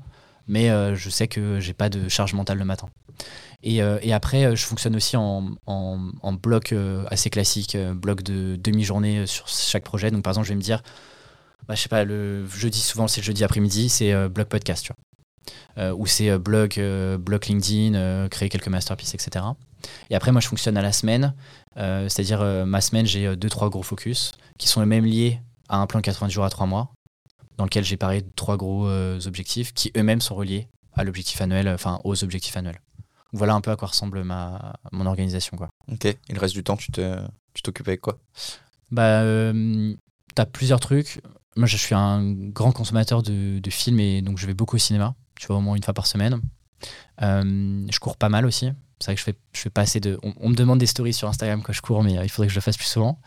[0.49, 2.89] mais euh, je sais que j'ai pas de charge mentale le matin.
[3.61, 5.53] Et, euh, après, euh, je fonctionne aussi en,
[6.41, 6.73] bloc
[7.09, 10.11] assez classique, bloc de demi-journée sur chaque projet.
[10.11, 10.81] Donc par exemple, je vais me dire,
[11.67, 14.91] bah, je sais pas, le jeudi, souvent c'est le jeudi après-midi, c'est bloc podcast, tu
[14.91, 15.93] vois.
[15.93, 16.73] Ou c'est euh, blog,
[17.47, 19.45] LinkedIn, créer quelques masterpieces, etc.
[20.09, 21.35] Et après, moi, je fonctionne à la semaine.
[21.75, 25.39] C'est-à-dire, ma semaine, j'ai deux, trois gros focus qui sont même liés
[25.69, 26.91] à un plan 90 jours à 3 mois,
[27.59, 31.41] dans lequel j'ai parlé de trois gros euh, objectifs qui eux-mêmes sont reliés à l'objectif
[31.41, 32.79] annuel, enfin aux objectifs annuels.
[33.33, 35.57] Voilà un peu à quoi ressemble ma, mon organisation.
[35.57, 35.67] Quoi.
[35.91, 36.05] Ok.
[36.05, 37.19] Et le reste du temps, tu te-
[37.53, 38.17] tu t'occupes avec quoi?
[38.91, 39.93] Bah, euh,
[40.35, 41.21] t'as plusieurs trucs.
[41.57, 44.79] Moi, je suis un grand consommateur de, de films et donc je vais beaucoup au
[44.79, 45.13] cinéma.
[45.37, 46.39] Tu vois, au moins une fois par semaine.
[47.21, 48.69] Euh, je cours pas mal aussi.
[48.99, 50.17] C'est vrai que je fais, je fais pas assez de.
[50.23, 52.53] On, on me demande des stories sur Instagram quand je cours, mais il faudrait que
[52.53, 53.19] je le fasse plus souvent.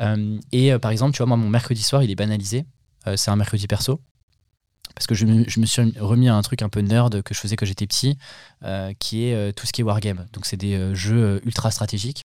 [0.00, 2.64] Euh, et euh, par exemple, tu vois, moi, mon mercredi soir, il est banalisé.
[3.06, 4.00] Euh, c'est un mercredi perso.
[4.94, 7.56] Parce que je me, suis remis à un truc un peu nerd que je faisais
[7.56, 8.18] quand j'étais petit,
[8.64, 10.26] euh, qui est euh, tout ce qui est wargame.
[10.32, 12.24] Donc, c'est des jeux ultra stratégiques.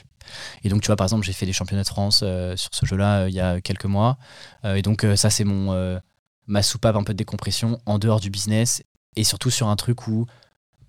[0.65, 2.25] Et donc, tu vois, par exemple, j'ai fait les championnats de France
[2.57, 4.17] sur ce jeu-là il y a quelques mois.
[4.65, 6.01] Et donc, ça, c'est mon
[6.47, 8.83] ma soupape un peu de décompression en dehors du business
[9.17, 10.27] et surtout sur un truc où,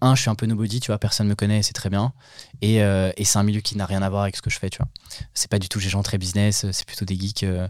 [0.05, 2.13] un, je suis un peu nobody, tu vois, personne me connaît, c'est très bien.
[2.61, 4.59] Et, euh, et c'est un milieu qui n'a rien à voir avec ce que je
[4.59, 4.87] fais, tu vois.
[5.33, 7.43] C'est pas du tout des gens très business, euh, c'est plutôt des geeks.
[7.43, 7.67] euh,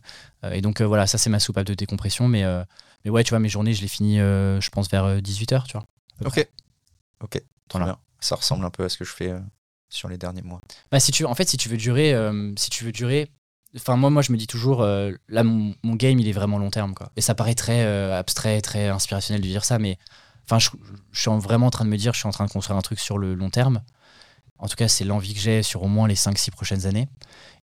[0.52, 2.28] et donc, euh, voilà, ça, c'est ma soupape de décompression.
[2.28, 2.44] Mais,
[3.03, 5.86] mais ouais, tu vois, mes journées, je les finis, je pense, vers 18h, tu vois.
[6.30, 6.49] près.
[7.22, 7.36] Ok.
[7.36, 7.44] Ok.
[7.74, 7.99] Voilà.
[8.20, 9.34] Ça ressemble un peu à ce que je fais
[9.90, 10.62] sur les derniers mois.
[10.91, 12.16] Bah, si tu, en fait, si tu veux durer,
[12.57, 13.32] si tu veux durer,
[13.78, 16.57] enfin moi, moi, je me dis toujours, euh, là, mon, mon game, il est vraiment
[16.57, 17.12] long terme, quoi.
[17.16, 19.98] Et ça paraît très euh, abstrait, très inspirationnel de dire ça, mais
[20.46, 20.70] enfin, je,
[21.12, 22.78] je suis en- vraiment en train de me dire, je suis en train de construire
[22.78, 23.82] un truc sur le long terme.
[24.58, 27.10] En tout cas, c'est l'envie que j'ai sur au moins les 5-6 prochaines années.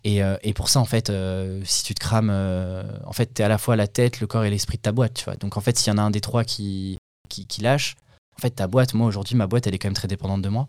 [0.03, 3.27] Et, euh, et pour ça, en fait, euh, si tu te crames, euh, en fait,
[3.27, 5.37] t'es à la fois la tête, le corps et l'esprit de ta boîte, tu vois.
[5.37, 6.99] Donc, en fait, s'il y en a un des trois qui,
[7.29, 7.97] qui, qui lâche,
[8.37, 10.49] en fait, ta boîte, moi, aujourd'hui, ma boîte, elle est quand même très dépendante de
[10.49, 10.69] moi.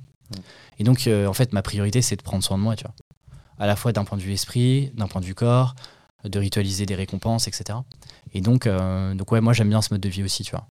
[0.79, 2.93] Et donc, en fait, ma priorité, c'est de prendre soin de moi, tu vois.
[3.57, 5.75] À la fois d'un point de vue esprit, d'un point de vue corps,
[6.23, 7.79] de ritualiser des récompenses, etc.
[8.33, 10.65] Et donc, donc ouais, moi, j'aime bien ce mode de vie aussi, tu vois.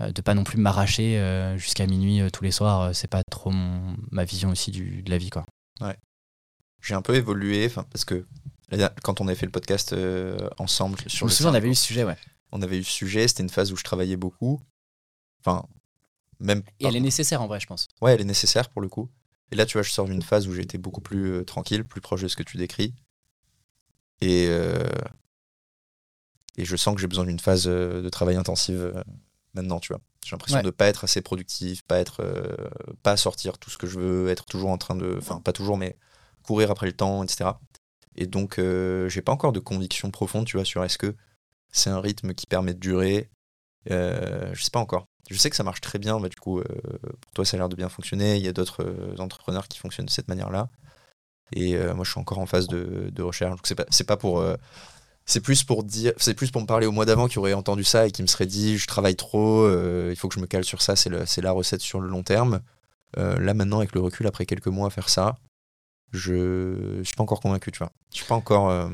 [0.00, 3.22] Euh, de pas non plus m'arracher euh, jusqu'à minuit euh, tous les soirs, c'est pas
[3.30, 5.44] trop mon- ma vision aussi du, de la vie, quoi.
[6.82, 8.26] J'ai un peu évolué, parce que
[9.02, 9.94] quand on avait fait le podcast
[10.58, 12.16] ensemble Je sur me le souviens, on avait eu ce sujet, ouais.
[12.52, 14.62] on avait eu ce sujet, c'était une phase où je travaillais beaucoup.
[15.44, 15.66] Enfin,
[16.38, 16.62] même.
[16.78, 17.86] Et elle est nécessaire en vrai, je pense.
[18.00, 19.10] Ouais, elle est nécessaire pour le coup.
[19.52, 22.00] Et là, tu vois, je sors d'une phase où été beaucoup plus euh, tranquille, plus
[22.00, 22.94] proche de ce que tu décris.
[24.20, 24.78] Et, euh,
[26.56, 29.02] et je sens que j'ai besoin d'une phase euh, de travail intensive
[29.54, 30.00] maintenant, tu vois.
[30.24, 30.62] J'ai l'impression Ouais.
[30.62, 32.68] de pas être assez productif, pas être, euh,
[33.02, 35.76] pas sortir tout ce que je veux, être toujours en train de, enfin pas toujours,
[35.76, 35.96] mais
[36.42, 37.50] courir après le temps, etc.
[38.16, 41.14] Et donc, euh, j'ai pas encore de conviction profonde, tu vois, sur est-ce que
[41.72, 43.30] c'est un rythme qui permet de durer.
[43.90, 45.06] Euh, je sais pas encore.
[45.30, 46.64] Je sais que ça marche très bien, bah, du coup, euh,
[47.20, 48.36] pour toi, ça a l'air de bien fonctionner.
[48.36, 50.68] Il y a d'autres euh, entrepreneurs qui fonctionnent de cette manière-là.
[51.52, 53.50] Et moi, je suis encore en phase de, de recherche.
[53.56, 54.44] Donc, c'est pas, pas pour.
[55.30, 57.84] C'est plus pour dire, c'est plus pour me parler au mois d'avant qui aurait entendu
[57.84, 60.46] ça et qui me serait dit, je travaille trop, euh, il faut que je me
[60.46, 60.96] cale sur ça.
[60.96, 61.08] C'est,
[61.40, 62.60] la recette sur le long terme.
[63.16, 65.36] Euh, là, maintenant, avec le recul, après quelques mois à faire ça,
[66.12, 67.92] je, je suis pas encore convaincu, tu vois.
[68.12, 68.88] Je suis pas encore, euh,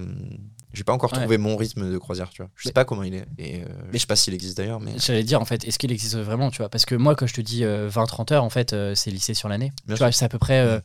[0.75, 1.19] j'ai pas encore Ouais.
[1.21, 2.51] trouvé mon rythme de croisière, tu vois.
[2.55, 3.27] Je sais Mais- pas comment il est.
[3.39, 5.91] Et euh, je sais pas s'il existe d'ailleurs, mais J'allais dire, en fait, est-ce qu'il
[5.93, 6.69] existe vraiment, tu vois?
[6.69, 9.33] Parce que moi, quand je te dis euh, 20-30 heures, en fait, euh, c'est lissé
[9.33, 9.73] sur l'année.
[9.79, 10.83] Tu Bien vois, c'est à peu près,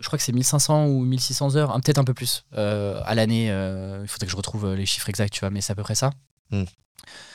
[0.00, 3.14] je crois que c'est 1500 ou 1600 heures, hein, peut-être un peu plus euh, à
[3.14, 3.50] l'année.
[3.50, 5.76] euh, il faudrait que je retrouve euh, les chiffres exacts, tu vois, mais c'est à
[5.76, 6.10] peu près ça.
[6.50, 6.64] Mm.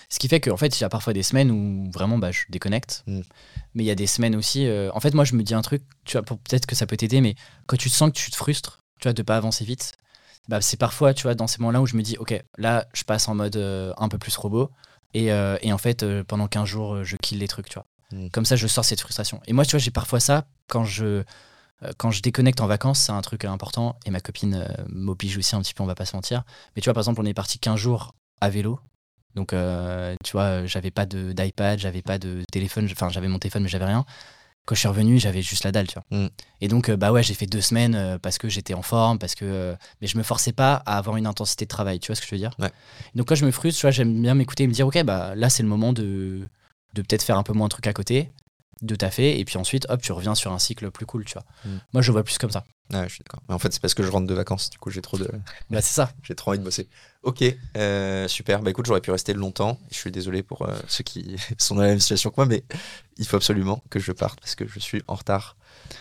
[0.10, 2.44] Ce qui fait qu'en fait, il y a parfois des semaines où vraiment bah, je
[2.50, 3.04] déconnecte.
[3.08, 3.22] Mm.
[3.74, 4.68] Mais il y a des semaines aussi.
[4.94, 7.22] en fait, moi, je me dis un truc, tu vois, peut-être que ça peut t'aider,
[7.22, 9.94] mais quand tu te sens que tu te frustres, tu vois, de pas avancer vite,
[10.48, 13.04] bah, c'est parfois, tu vois, dans ces moments-là où je me dis, ok, là, je
[13.04, 14.70] passe en mode euh, un peu plus robot.
[15.14, 17.86] Et, euh, et en fait, euh, pendant 15 jours, je kill les trucs, tu vois.
[18.12, 18.30] Mm.
[18.30, 19.42] Comme ça, je sors cette frustration.
[19.48, 21.24] Et moi, tu vois, j'ai parfois ça quand je,
[21.98, 23.98] quand je déconnecte en vacances, c'est un truc important.
[24.06, 26.44] Et ma copine euh, m'oblige aussi un petit peu, on va pas se mentir.
[26.76, 28.80] Mais tu vois, par exemple, on est parti 15 jours à vélo.
[29.36, 32.88] Donc, euh, tu vois, j'avais pas de- d'iPad, j'avais pas de téléphone.
[32.92, 34.06] Enfin, j'avais mon téléphone, mais j'avais rien.
[34.66, 36.18] Quand je suis revenu, j'avais juste la dalle, tu vois.
[36.18, 36.30] Mm.
[36.62, 39.20] Et donc, euh, bah ouais, j'ai fait deux semaines euh, parce que j'étais en forme,
[39.20, 39.46] parce que.
[39.46, 42.22] euh, mais je me forçais pas à avoir une intensité de travail, tu vois ce
[42.22, 42.52] que je veux dire?
[42.60, 42.72] Ouais.
[43.14, 45.36] Donc, quand je me frustre, tu vois, j'aime bien m'écouter et me dire, ok, bah
[45.36, 46.48] là, c'est le moment de,
[46.94, 48.32] de peut-être faire un peu moins de trucs à côté,
[48.82, 51.46] de taffer, et puis ensuite, hop, tu reviens sur un cycle plus cool, tu vois.
[51.66, 51.78] Mm.
[51.94, 52.66] Moi, je vois plus comme ça.
[52.94, 53.42] Ouais, je suis d'accord.
[53.50, 55.28] Mais en fait, c'est parce que je rentre de vacances, du coup, j'ai trop de,
[55.70, 56.12] Bah, c'est ça.
[56.24, 56.88] j'ai trop envie de bosser.
[57.24, 57.44] Ok,
[57.78, 58.62] euh, super.
[58.62, 59.80] Bah écoute, j'aurais pu rester longtemps.
[59.90, 62.64] Je suis désolé pour euh, ceux qui sont dans la même situation que moi, mais
[63.18, 65.58] il faut absolument que je parte parce que je suis en retard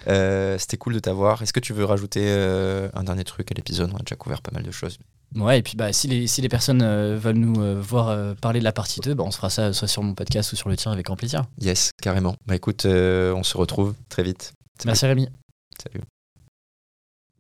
[0.08, 1.40] Euh, C'était cool de t'avoir.
[1.42, 2.28] Est-ce que tu veux rajouter
[2.92, 3.90] un dernier truc à l'épisode?
[3.94, 4.98] On a déjà couvert pas mal de choses.
[5.34, 8.34] Ouais, et puis bah, si, les, si les personnes euh, veulent nous euh, voir euh,
[8.34, 10.56] parler de la partie 2, bah, on se fera ça soit sur mon podcast ou
[10.56, 11.44] sur le tien avec grand plaisir.
[11.60, 12.36] Yes, carrément.
[12.46, 14.52] Bah écoute, on se retrouve très vite.
[14.78, 14.86] Salut.
[14.86, 15.28] Merci Rémi.
[15.82, 16.04] Salut.